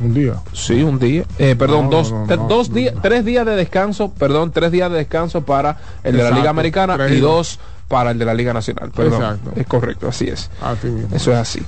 [0.03, 0.35] Un día.
[0.53, 1.25] Sí, un día.
[1.39, 4.91] Eh, perdón, No, dos, no, no, dos días, tres días de descanso, perdón, tres días
[4.91, 7.59] de descanso para el de la Liga Americana tres y y dos
[7.89, 8.91] para el de la Liga Nacional.
[8.93, 9.23] Perdón.
[9.23, 9.53] Exacto.
[9.57, 10.51] Es correcto, así es.
[10.63, 11.15] Así mismo.
[11.15, 11.61] Eso es así.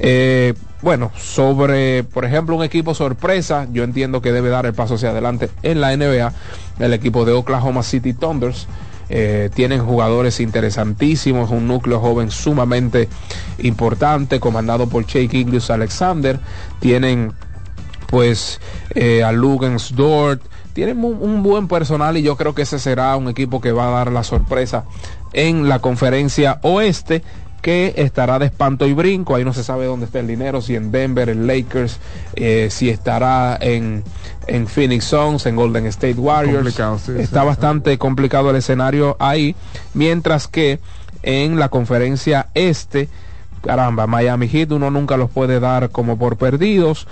[0.00, 4.94] Eh, bueno, sobre, por ejemplo, un equipo sorpresa, yo entiendo que debe dar el paso
[4.94, 6.32] hacia adelante en la NBA,
[6.78, 8.66] el equipo de Oklahoma City Thunders.
[9.10, 13.08] eh, tienen jugadores interesantísimos, un núcleo joven sumamente
[13.58, 16.38] importante, comandado por Shake Inglis Alexander.
[16.80, 17.32] Tienen
[18.08, 18.60] pues
[18.94, 20.42] eh, a Lugens Dort.
[20.74, 23.88] Tienen un, un buen personal y yo creo que ese será un equipo que va
[23.88, 24.84] a dar la sorpresa
[25.32, 27.22] en la conferencia oeste
[27.68, 29.34] que estará de espanto y brinco.
[29.34, 32.00] Ahí no se sabe dónde está el dinero, si en Denver, en Lakers,
[32.34, 34.04] eh, si estará en,
[34.46, 36.74] en Phoenix Suns, en Golden State Warriors.
[36.74, 39.54] Sí, está sí, bastante complicado el escenario ahí,
[39.92, 40.80] mientras que
[41.22, 43.10] en la conferencia este,
[43.60, 47.06] caramba, Miami Heat uno nunca los puede dar como por perdidos.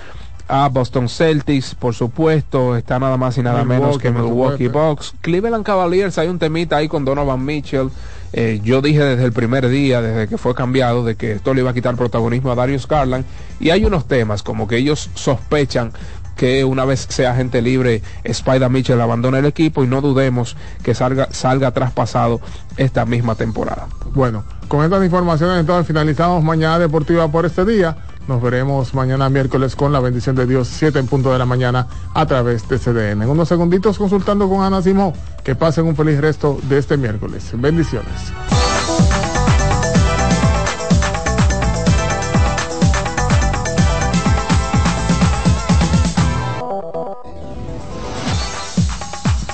[0.49, 4.69] A Boston Celtics, por supuesto, está nada más y nada menos que Milwaukee, Milwaukee.
[4.69, 5.15] Bucks.
[5.21, 7.91] Cleveland Cavaliers, hay un temita ahí con Donovan Mitchell.
[8.33, 11.63] Eh, yo dije desde el primer día, desde que fue cambiado, de que esto le
[11.63, 13.25] iba a quitar protagonismo a Darius Garland.
[13.59, 15.93] Y hay unos temas como que ellos sospechan
[16.37, 20.95] que una vez sea gente libre, Spider Mitchell abandone el equipo y no dudemos que
[20.95, 22.41] salga, salga traspasado
[22.77, 23.89] esta misma temporada.
[24.15, 27.97] Bueno, con estas informaciones entonces finalizamos mañana deportiva por este día.
[28.29, 31.87] Nos veremos mañana miércoles con la bendición de Dios, 7 en punto de la mañana
[32.13, 33.23] a través de CDN.
[33.23, 35.13] En unos segunditos consultando con Ana Simón.
[35.45, 37.51] Que pasen un feliz resto de este miércoles.
[37.55, 38.33] Bendiciones.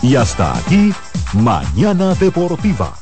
[0.03, 0.93] Y hasta aquí,
[1.35, 3.02] Mañana Deportiva.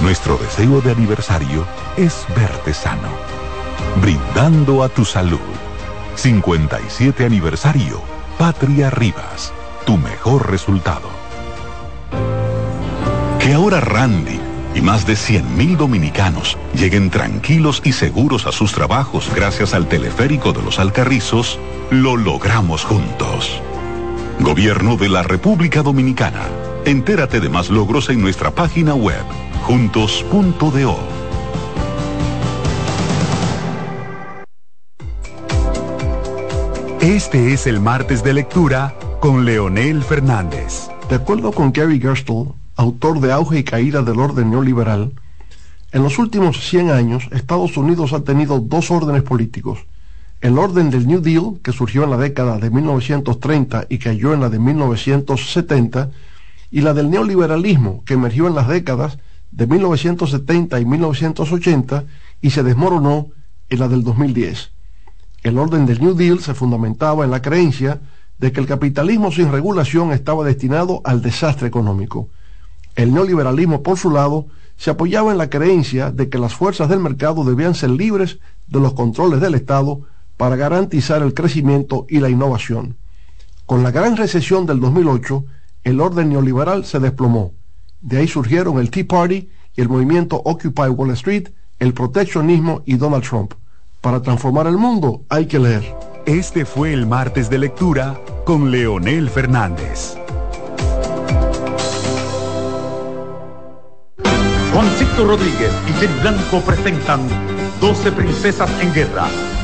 [0.01, 1.65] Nuestro deseo de aniversario
[1.97, 3.09] es verte sano,
[4.01, 5.39] brindando a tu salud.
[6.15, 8.01] 57 aniversario,
[8.37, 9.53] Patria Rivas,
[9.85, 11.09] tu mejor resultado.
[13.39, 14.39] Que ahora Randy
[14.75, 20.51] y más de 100.000 dominicanos lleguen tranquilos y seguros a sus trabajos gracias al teleférico
[20.51, 21.57] de los Alcarrizos,
[21.89, 23.61] lo logramos juntos.
[24.39, 26.41] Gobierno de la República Dominicana.
[26.83, 29.23] Entérate de más logros en nuestra página web,
[29.65, 30.95] juntos.do.
[37.01, 40.89] Este es el martes de lectura con Leonel Fernández.
[41.09, 45.13] De acuerdo con Gary Gerstle, autor de Auge y Caída del Orden Neoliberal,
[45.91, 49.79] en los últimos 100 años Estados Unidos ha tenido dos órdenes políticos.
[50.41, 54.41] El orden del New Deal, que surgió en la década de 1930 y cayó en
[54.41, 56.11] la de 1970,
[56.69, 59.17] y la del neoliberalismo, que emergió en las décadas
[59.55, 62.03] de 1970 y 1980
[62.41, 63.29] y se desmoronó
[63.69, 64.71] en la del 2010.
[65.43, 68.01] El orden del New Deal se fundamentaba en la creencia
[68.37, 72.27] de que el capitalismo sin regulación estaba destinado al desastre económico.
[72.95, 76.99] El neoliberalismo, por su lado, se apoyaba en la creencia de que las fuerzas del
[76.99, 80.01] mercado debían ser libres de los controles del Estado
[80.35, 82.97] para garantizar el crecimiento y la innovación.
[83.65, 85.45] Con la gran recesión del 2008,
[85.85, 87.53] el orden neoliberal se desplomó.
[88.01, 91.49] De ahí surgieron el Tea Party el movimiento Occupy Wall Street,
[91.79, 93.53] el proteccionismo y Donald Trump.
[94.01, 95.83] Para transformar el mundo hay que leer.
[96.25, 100.17] Este fue el martes de lectura con Leonel Fernández.
[104.73, 107.21] Juancito Rodríguez y Jenny Blanco presentan
[107.79, 109.27] 12 Princesas en Guerra.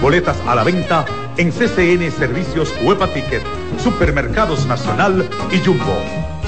[0.00, 1.06] Boletas a la venta
[1.38, 3.42] en CCN Servicios Huepa Ticket,
[3.82, 5.96] Supermercados Nacional y Jumbo.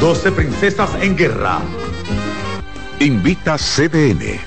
[0.01, 1.59] 12 Princesas en Guerra.
[3.01, 4.39] Invita CDN.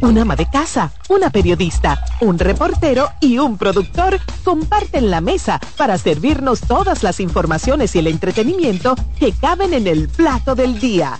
[0.00, 5.98] Un ama de casa, una periodista, un reportero y un productor comparten la mesa para
[5.98, 11.18] servirnos todas las informaciones y el entretenimiento que caben en el plato del día.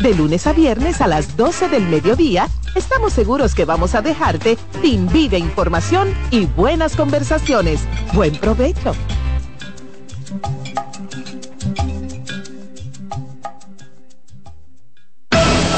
[0.00, 4.56] De lunes a viernes a las 12 del mediodía, estamos seguros que vamos a dejarte
[4.80, 7.80] sin vida, información y buenas conversaciones.
[8.12, 8.94] Buen provecho.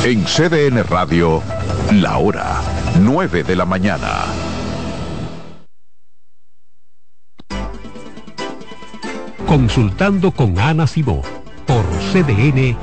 [0.04, 1.42] En CDN Radio,
[1.92, 2.60] la hora
[2.98, 4.24] 9 de la mañana.
[9.46, 11.22] Consultando con Ana Simó
[11.66, 12.76] por CDN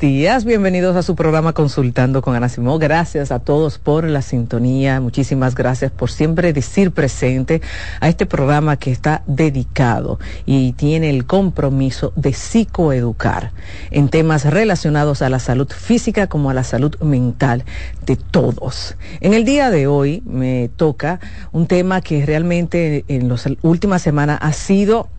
[0.00, 0.46] días.
[0.46, 2.78] Bienvenidos a su programa Consultando con Ana Simó.
[2.78, 4.98] Gracias a todos por la sintonía.
[4.98, 7.60] Muchísimas gracias por siempre decir presente
[8.00, 13.52] a este programa que está dedicado y tiene el compromiso de psicoeducar
[13.90, 17.64] en temas relacionados a la salud física como a la salud mental
[18.06, 18.96] de todos.
[19.20, 21.20] En el día de hoy me toca
[21.52, 25.10] un tema que realmente en las últimas semanas ha sido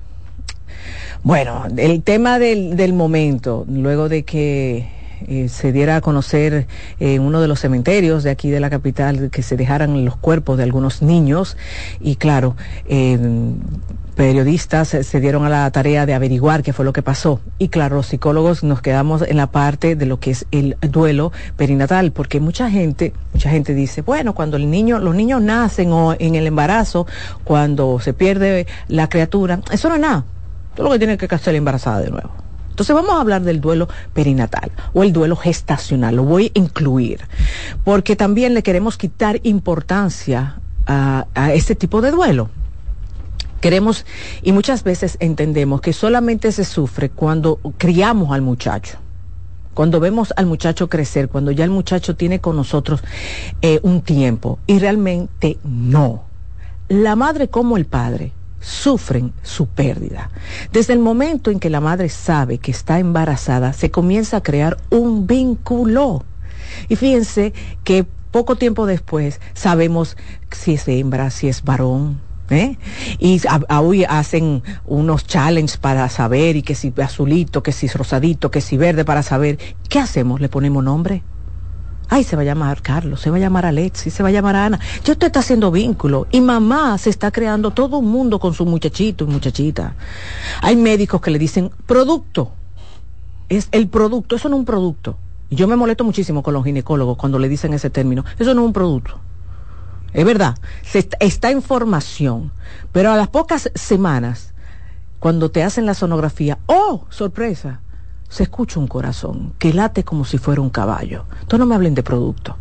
[1.23, 4.87] bueno, el tema del, del momento, luego de que
[5.27, 6.67] eh, se diera a conocer
[6.99, 10.57] en uno de los cementerios de aquí de la capital que se dejaran los cuerpos
[10.57, 11.57] de algunos niños
[11.99, 12.55] y claro,
[12.87, 13.19] eh,
[14.15, 17.39] periodistas se dieron a la tarea de averiguar qué fue lo que pasó.
[17.57, 21.31] Y claro, los psicólogos nos quedamos en la parte de lo que es el duelo
[21.55, 26.15] perinatal, porque mucha gente, mucha gente dice, bueno, cuando el niño, los niños nacen o
[26.17, 27.07] en el embarazo,
[27.43, 30.25] cuando se pierde la criatura, eso no es nada.
[30.75, 32.31] Todo lo que tiene que hacer la embarazada de nuevo.
[32.69, 37.19] Entonces vamos a hablar del duelo perinatal o el duelo gestacional, lo voy a incluir,
[37.83, 40.55] porque también le queremos quitar importancia
[40.87, 42.49] a, a este tipo de duelo.
[43.59, 44.05] Queremos
[44.41, 48.97] y muchas veces entendemos que solamente se sufre cuando criamos al muchacho
[49.73, 53.01] cuando vemos al muchacho crecer, cuando ya el muchacho tiene con nosotros
[53.61, 54.59] eh, un tiempo.
[54.67, 56.23] Y realmente no.
[56.89, 60.29] La madre como el padre sufren su pérdida.
[60.71, 64.77] Desde el momento en que la madre sabe que está embarazada, se comienza a crear
[64.89, 66.23] un vínculo.
[66.87, 70.15] Y fíjense que poco tiempo después sabemos
[70.51, 72.77] si es hembra, si es varón, ¿Eh?
[73.17, 78.59] Y hoy hacen unos challenges para saber, y que si azulito, que si rosadito, que
[78.59, 79.57] si verde para saber.
[79.87, 80.41] ¿Qué hacemos?
[80.41, 81.23] ¿Le ponemos nombre?
[82.13, 84.57] Ay, se va a llamar Carlos, se va a llamar Alexis, se va a llamar
[84.57, 84.81] Ana.
[85.05, 88.65] Ya usted está haciendo vínculo y mamá se está creando todo un mundo con su
[88.65, 89.95] muchachito y muchachita.
[90.61, 92.51] Hay médicos que le dicen producto.
[93.47, 95.17] Es el producto, eso no es un producto.
[95.49, 98.25] Yo me molesto muchísimo con los ginecólogos cuando le dicen ese término.
[98.37, 99.21] Eso no es un producto.
[100.11, 102.51] Es verdad, se está, en formación,
[102.91, 104.53] pero a las pocas semanas,
[105.19, 107.79] cuando te hacen la sonografía, ¡oh, sorpresa!
[108.31, 111.25] Se escucha un corazón que late como si fuera un caballo.
[111.33, 112.55] Entonces no me hablen de producto.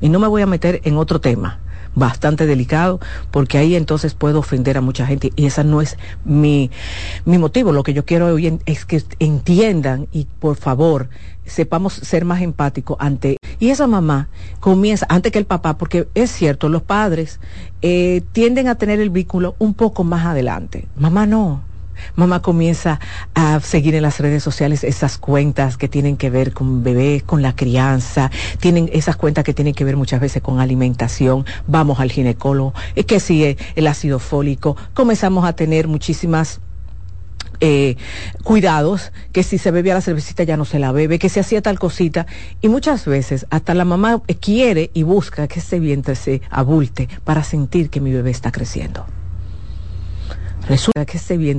[0.00, 1.60] Y no me voy a meter en otro tema
[1.94, 2.98] bastante delicado,
[3.30, 6.72] porque ahí entonces puedo ofender a mucha gente y esa no es mi,
[7.24, 7.70] mi motivo.
[7.70, 11.08] Lo que yo quiero hoy es que entiendan y por favor
[11.44, 13.36] sepamos ser más empáticos ante...
[13.60, 14.28] Y esa mamá
[14.58, 17.38] comienza, antes que el papá, porque es cierto, los padres
[17.80, 20.88] eh, tienden a tener el vínculo un poco más adelante.
[20.96, 21.62] Mamá no.
[22.16, 23.00] Mamá comienza
[23.34, 27.42] a seguir en las redes sociales esas cuentas que tienen que ver con bebés, con
[27.42, 28.30] la crianza,
[28.60, 33.06] tienen esas cuentas que tienen que ver muchas veces con alimentación, vamos al ginecólogo, es
[33.06, 36.60] que sigue el ácido fólico, comenzamos a tener muchísimas
[37.64, 37.96] eh,
[38.42, 41.62] cuidados, que si se bebía la cervecita ya no se la bebe, que se hacía
[41.62, 42.26] tal cosita.
[42.60, 47.44] Y muchas veces hasta la mamá quiere y busca que ese vientre se abulte para
[47.44, 49.06] sentir que mi bebé está creciendo.
[50.68, 51.50] Resulta que ese vientre